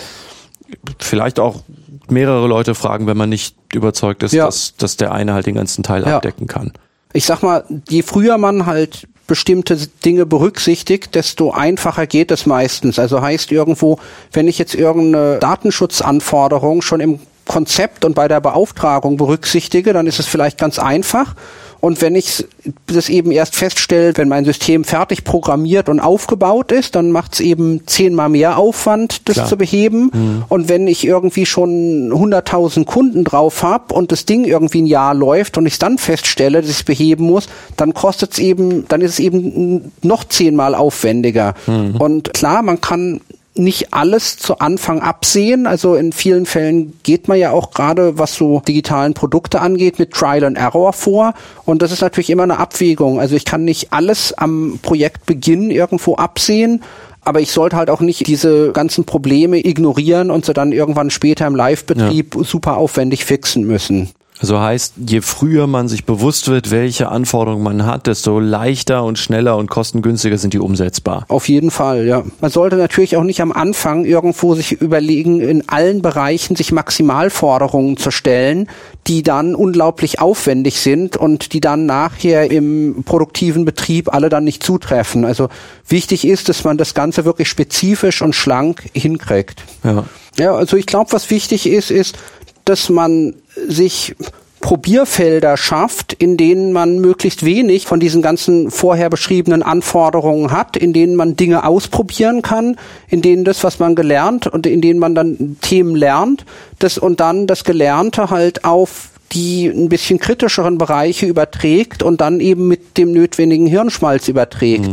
vielleicht 0.98 1.38
auch 1.40 1.62
mehrere 2.10 2.46
Leute 2.46 2.74
fragen, 2.74 3.06
wenn 3.06 3.16
man 3.16 3.28
nicht 3.28 3.56
überzeugt 3.74 4.22
ist, 4.22 4.32
Ja. 4.32 4.46
dass, 4.46 4.74
dass 4.76 4.96
der 4.96 5.12
eine 5.12 5.34
halt 5.34 5.46
den 5.46 5.54
ganzen 5.54 5.82
Teil 5.82 6.04
Ja. 6.06 6.16
abdecken 6.16 6.46
kann. 6.46 6.72
ich 7.14 7.26
sag 7.26 7.42
mal, 7.42 7.64
je 7.90 8.02
früher 8.02 8.38
man 8.38 8.64
halt 8.64 9.06
bestimmte 9.26 9.76
Dinge 10.04 10.24
berücksichtigt, 10.26 11.14
desto 11.14 11.50
einfacher 11.52 12.06
geht 12.06 12.30
es 12.30 12.46
meistens. 12.46 12.98
Also 12.98 13.20
heißt 13.20 13.52
irgendwo, 13.52 13.98
wenn 14.32 14.48
ich 14.48 14.58
jetzt 14.58 14.74
irgendeine 14.74 15.38
Datenschutzanforderung 15.38 16.82
schon 16.82 17.00
im 17.00 17.18
Konzept 17.46 18.04
und 18.04 18.14
bei 18.14 18.28
der 18.28 18.40
Beauftragung 18.40 19.16
berücksichtige, 19.16 19.92
dann 19.92 20.06
ist 20.06 20.18
es 20.18 20.26
vielleicht 20.26 20.58
ganz 20.58 20.78
einfach. 20.78 21.34
Und 21.82 22.00
wenn 22.00 22.14
ich 22.14 22.46
das 22.86 23.08
eben 23.08 23.32
erst 23.32 23.56
feststelle, 23.56 24.16
wenn 24.16 24.28
mein 24.28 24.44
System 24.44 24.84
fertig 24.84 25.24
programmiert 25.24 25.88
und 25.88 25.98
aufgebaut 25.98 26.70
ist, 26.70 26.94
dann 26.94 27.10
macht 27.10 27.34
es 27.34 27.40
eben 27.40 27.84
zehnmal 27.88 28.28
mehr 28.28 28.56
Aufwand, 28.56 29.28
das 29.28 29.34
Klar. 29.34 29.48
zu 29.48 29.56
beheben. 29.56 30.44
Und 30.48 30.68
wenn 30.68 30.86
ich 30.86 31.04
irgendwie 31.04 31.44
schon 31.44 32.12
100.000 32.12 32.84
Kunden 32.84 33.24
drauf 33.24 33.64
habe 33.64 33.94
und 33.94 34.12
das 34.12 34.26
Ding 34.26 34.44
irgendwie 34.44 34.82
ein 34.82 34.86
Jahr 34.86 35.12
läuft 35.12 35.58
und 35.58 35.66
ich 35.66 35.80
dann 35.80 35.98
feststelle, 35.98 36.60
dass 36.60 36.70
ich 36.70 36.76
es 36.76 36.82
beheben 36.84 37.24
muss, 37.24 37.48
dann 37.76 37.94
kostet 37.94 38.34
es 38.34 38.38
eben, 38.38 38.86
dann 38.86 39.00
ist 39.00 39.14
es 39.14 39.18
eben 39.18 39.90
noch 40.02 40.22
zehnmal 40.22 40.76
aufwendiger. 40.76 41.54
Und 41.98 42.32
klar, 42.32 42.62
man 42.62 42.80
kann 42.80 43.20
nicht 43.54 43.92
alles 43.92 44.38
zu 44.38 44.58
Anfang 44.58 45.00
absehen. 45.00 45.66
Also 45.66 45.94
in 45.94 46.12
vielen 46.12 46.46
Fällen 46.46 46.98
geht 47.02 47.28
man 47.28 47.38
ja 47.38 47.50
auch 47.50 47.72
gerade, 47.72 48.18
was 48.18 48.34
so 48.34 48.62
digitalen 48.66 49.14
Produkte 49.14 49.60
angeht, 49.60 49.98
mit 49.98 50.12
Trial 50.12 50.44
and 50.44 50.56
Error 50.56 50.92
vor. 50.92 51.34
Und 51.64 51.82
das 51.82 51.92
ist 51.92 52.00
natürlich 52.00 52.30
immer 52.30 52.44
eine 52.44 52.58
Abwägung. 52.58 53.20
Also 53.20 53.36
ich 53.36 53.44
kann 53.44 53.64
nicht 53.64 53.92
alles 53.92 54.32
am 54.32 54.78
Projektbeginn 54.82 55.70
irgendwo 55.70 56.16
absehen. 56.16 56.82
Aber 57.24 57.40
ich 57.40 57.52
sollte 57.52 57.76
halt 57.76 57.88
auch 57.88 58.00
nicht 58.00 58.26
diese 58.26 58.72
ganzen 58.72 59.04
Probleme 59.04 59.64
ignorieren 59.64 60.30
und 60.30 60.44
sie 60.44 60.54
dann 60.54 60.72
irgendwann 60.72 61.10
später 61.10 61.46
im 61.46 61.54
Live-Betrieb 61.54 62.36
super 62.42 62.78
aufwendig 62.78 63.24
fixen 63.24 63.64
müssen. 63.64 64.10
Also 64.42 64.58
heißt, 64.58 64.94
je 65.06 65.20
früher 65.20 65.68
man 65.68 65.86
sich 65.86 66.04
bewusst 66.04 66.48
wird, 66.48 66.72
welche 66.72 67.08
Anforderungen 67.08 67.62
man 67.62 67.86
hat, 67.86 68.08
desto 68.08 68.40
leichter 68.40 69.04
und 69.04 69.16
schneller 69.16 69.56
und 69.56 69.70
kostengünstiger 69.70 70.36
sind 70.36 70.52
die 70.52 70.58
umsetzbar. 70.58 71.24
Auf 71.28 71.48
jeden 71.48 71.70
Fall, 71.70 72.06
ja. 72.06 72.24
Man 72.40 72.50
sollte 72.50 72.74
natürlich 72.74 73.16
auch 73.16 73.22
nicht 73.22 73.40
am 73.40 73.52
Anfang 73.52 74.04
irgendwo 74.04 74.56
sich 74.56 74.72
überlegen, 74.72 75.40
in 75.40 75.68
allen 75.68 76.02
Bereichen 76.02 76.56
sich 76.56 76.72
Maximalforderungen 76.72 77.96
zu 77.96 78.10
stellen, 78.10 78.66
die 79.06 79.22
dann 79.22 79.54
unglaublich 79.54 80.18
aufwendig 80.20 80.80
sind 80.80 81.16
und 81.16 81.52
die 81.52 81.60
dann 81.60 81.86
nachher 81.86 82.50
im 82.50 83.04
produktiven 83.04 83.64
Betrieb 83.64 84.12
alle 84.12 84.28
dann 84.28 84.42
nicht 84.42 84.64
zutreffen. 84.64 85.24
Also 85.24 85.50
wichtig 85.86 86.26
ist, 86.26 86.48
dass 86.48 86.64
man 86.64 86.78
das 86.78 86.94
Ganze 86.94 87.24
wirklich 87.24 87.48
spezifisch 87.48 88.22
und 88.22 88.34
schlank 88.34 88.90
hinkriegt. 88.92 89.62
Ja. 89.84 90.04
Ja, 90.38 90.54
also 90.54 90.76
ich 90.76 90.86
glaube, 90.86 91.12
was 91.12 91.30
wichtig 91.30 91.66
ist, 91.66 91.90
ist, 91.90 92.16
dass 92.64 92.88
man 92.88 93.34
sich 93.66 94.14
Probierfelder 94.62 95.56
schafft, 95.56 96.12
in 96.12 96.36
denen 96.36 96.72
man 96.72 97.00
möglichst 97.00 97.44
wenig 97.44 97.86
von 97.86 97.98
diesen 97.98 98.22
ganzen 98.22 98.70
vorher 98.70 99.10
beschriebenen 99.10 99.62
Anforderungen 99.62 100.52
hat, 100.52 100.76
in 100.76 100.92
denen 100.92 101.16
man 101.16 101.36
Dinge 101.36 101.66
ausprobieren 101.66 102.42
kann, 102.42 102.76
in 103.08 103.22
denen 103.22 103.44
das, 103.44 103.64
was 103.64 103.80
man 103.80 103.96
gelernt 103.96 104.46
und 104.46 104.66
in 104.66 104.80
denen 104.80 105.00
man 105.00 105.16
dann 105.16 105.56
Themen 105.60 105.96
lernt, 105.96 106.46
das 106.78 106.96
und 106.96 107.18
dann 107.20 107.48
das 107.48 107.64
Gelernte 107.64 108.30
halt 108.30 108.64
auf 108.64 109.10
die 109.32 109.66
ein 109.66 109.88
bisschen 109.88 110.18
kritischeren 110.18 110.78
Bereiche 110.78 111.26
überträgt 111.26 112.02
und 112.02 112.20
dann 112.20 112.38
eben 112.38 112.68
mit 112.68 112.96
dem 112.98 113.12
notwendigen 113.12 113.66
Hirnschmalz 113.66 114.28
überträgt. 114.28 114.90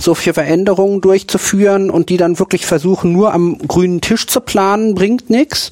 Solche 0.00 0.32
Veränderungen 0.32 1.02
durchzuführen 1.02 1.90
und 1.90 2.08
die 2.08 2.16
dann 2.16 2.38
wirklich 2.38 2.64
versuchen, 2.64 3.12
nur 3.12 3.34
am 3.34 3.58
grünen 3.58 4.00
Tisch 4.00 4.26
zu 4.26 4.40
planen, 4.40 4.94
bringt 4.94 5.28
nichts. 5.28 5.70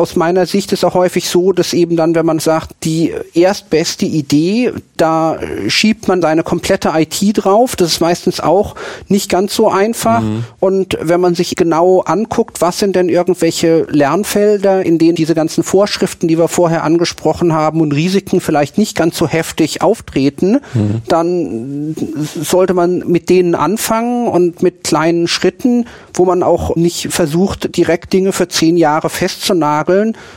Aus 0.00 0.16
meiner 0.16 0.46
Sicht 0.46 0.72
ist 0.72 0.82
auch 0.82 0.94
häufig 0.94 1.28
so, 1.28 1.52
dass 1.52 1.74
eben 1.74 1.94
dann, 1.94 2.14
wenn 2.14 2.24
man 2.24 2.38
sagt, 2.38 2.70
die 2.84 3.12
erstbeste 3.34 4.06
Idee, 4.06 4.72
da 4.96 5.38
schiebt 5.68 6.08
man 6.08 6.22
seine 6.22 6.42
komplette 6.42 6.92
IT 6.96 7.20
drauf. 7.34 7.76
Das 7.76 7.92
ist 7.92 8.00
meistens 8.00 8.40
auch 8.40 8.76
nicht 9.08 9.28
ganz 9.28 9.54
so 9.54 9.68
einfach. 9.68 10.22
Und 10.58 10.96
wenn 11.02 11.20
man 11.20 11.34
sich 11.34 11.54
genau 11.54 12.00
anguckt, 12.00 12.62
was 12.62 12.78
sind 12.78 12.96
denn 12.96 13.10
irgendwelche 13.10 13.86
Lernfelder, 13.90 14.86
in 14.86 14.96
denen 14.96 15.16
diese 15.16 15.34
ganzen 15.34 15.64
Vorschriften, 15.64 16.28
die 16.28 16.38
wir 16.38 16.48
vorher 16.48 16.82
angesprochen 16.82 17.52
haben 17.52 17.82
und 17.82 17.92
Risiken 17.92 18.40
vielleicht 18.40 18.78
nicht 18.78 18.96
ganz 18.96 19.18
so 19.18 19.28
heftig 19.28 19.82
auftreten, 19.82 20.60
dann 21.08 21.94
sollte 22.40 22.72
man 22.72 23.00
mit 23.06 23.28
denen 23.28 23.54
anfangen 23.54 24.28
und 24.28 24.62
mit 24.62 24.84
kleinen 24.84 25.28
Schritten, 25.28 25.84
wo 26.14 26.24
man 26.24 26.42
auch 26.42 26.74
nicht 26.74 27.08
versucht, 27.12 27.76
direkt 27.76 28.14
Dinge 28.14 28.32
für 28.32 28.48
zehn 28.48 28.78
Jahre 28.78 29.10
festzunageln, 29.10 29.89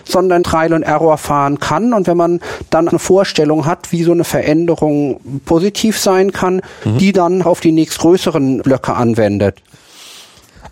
sondern 0.04 0.44
Trial 0.44 0.74
and 0.74 0.86
Error 0.86 1.18
fahren 1.18 1.60
kann. 1.60 1.94
Und 1.94 2.08
wenn 2.08 2.18
man 2.18 2.40
dann 2.70 2.88
eine 2.88 3.00
Vorstellung 3.00 3.66
hat, 3.66 3.92
wie 3.92 4.04
so 4.04 4.12
eine 4.12 4.24
Veränderung 4.24 5.20
positiv 5.46 6.00
sein 6.00 6.32
kann, 6.32 6.62
die 7.00 7.12
dann 7.12 7.42
auf 7.42 7.60
die 7.60 7.72
nächstgrößeren 7.72 8.62
Blöcke 8.62 8.94
anwendet. 8.94 9.62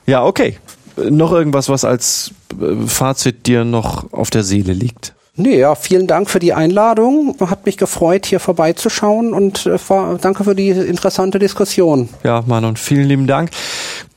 Ja, 0.06 0.26
okay. 0.26 0.58
Noch 0.98 1.32
irgendwas, 1.32 1.70
was 1.70 1.86
als 1.86 2.32
äh, 2.60 2.88
Fazit 2.88 3.48
dir 3.48 3.64
noch 3.64 4.12
auf 4.12 4.30
der 4.30 4.44
Seele 4.44 4.74
liegt? 4.74 5.14
Nee, 5.42 5.60
ja, 5.60 5.74
vielen 5.76 6.08
Dank 6.08 6.30
für 6.30 6.40
die 6.40 6.54
Einladung. 6.54 7.36
Hat 7.40 7.66
mich 7.66 7.78
gefreut, 7.78 8.26
hier 8.28 8.40
vorbeizuschauen 8.40 9.34
und 9.34 9.66
äh, 9.66 9.78
danke 10.22 10.44
für 10.44 10.54
die 10.56 10.70
interessante 10.70 11.40
Diskussion. 11.40 12.10
Ja, 12.24 12.44
Manon, 12.46 12.78
vielen 12.78 13.08
lieben 13.08 13.26
Dank. 13.28 13.50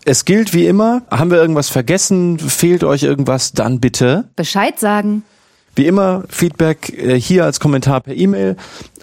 Es 0.04 0.26
gilt 0.26 0.52
wie 0.52 0.66
immer, 0.66 1.02
haben 1.10 1.30
wir 1.30 1.38
irgendwas 1.38 1.70
vergessen, 1.70 2.38
fehlt 2.38 2.84
euch 2.84 3.04
irgendwas, 3.04 3.52
dann 3.52 3.80
bitte. 3.80 4.28
Bescheid 4.36 4.78
sagen. 4.78 5.22
Wie 5.76 5.86
immer, 5.86 6.24
Feedback 6.28 6.92
äh, 6.98 7.18
hier 7.18 7.44
als 7.44 7.58
Kommentar 7.58 8.00
per 8.02 8.14
E-Mail 8.14 8.56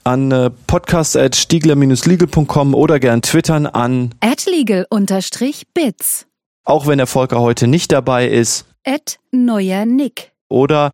an 0.03 0.31
äh, 0.31 0.49
podcast.stiegler-legal.com 0.67 2.75
oder 2.75 2.99
gern 2.99 3.21
twittern 3.21 3.65
an, 3.65 4.13
At 4.19 4.45
legal-bits. 4.45 6.25
auch 6.63 6.87
wenn 6.87 6.97
der 6.97 7.07
Volker 7.07 7.39
heute 7.41 7.67
nicht 7.67 7.91
dabei 7.91 8.27
ist, 8.27 8.65
At 8.85 9.19
neuer 9.31 9.85
Nick. 9.85 10.30
Oder 10.51 10.91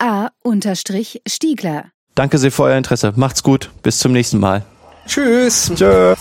ra-stiegler. 0.00 1.84
danke 2.14 2.38
sehr 2.38 2.50
für 2.50 2.62
euer 2.64 2.76
Interesse. 2.76 3.12
Macht's 3.16 3.42
gut, 3.42 3.70
bis 3.82 3.98
zum 3.98 4.12
nächsten 4.12 4.38
Mal. 4.40 4.64
Tschüss. 5.06 5.70
Tschö. 5.74 6.14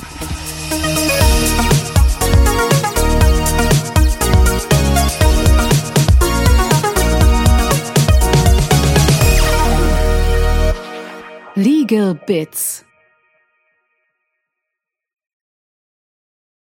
Legal 11.55 12.15
Bits. 12.25 12.85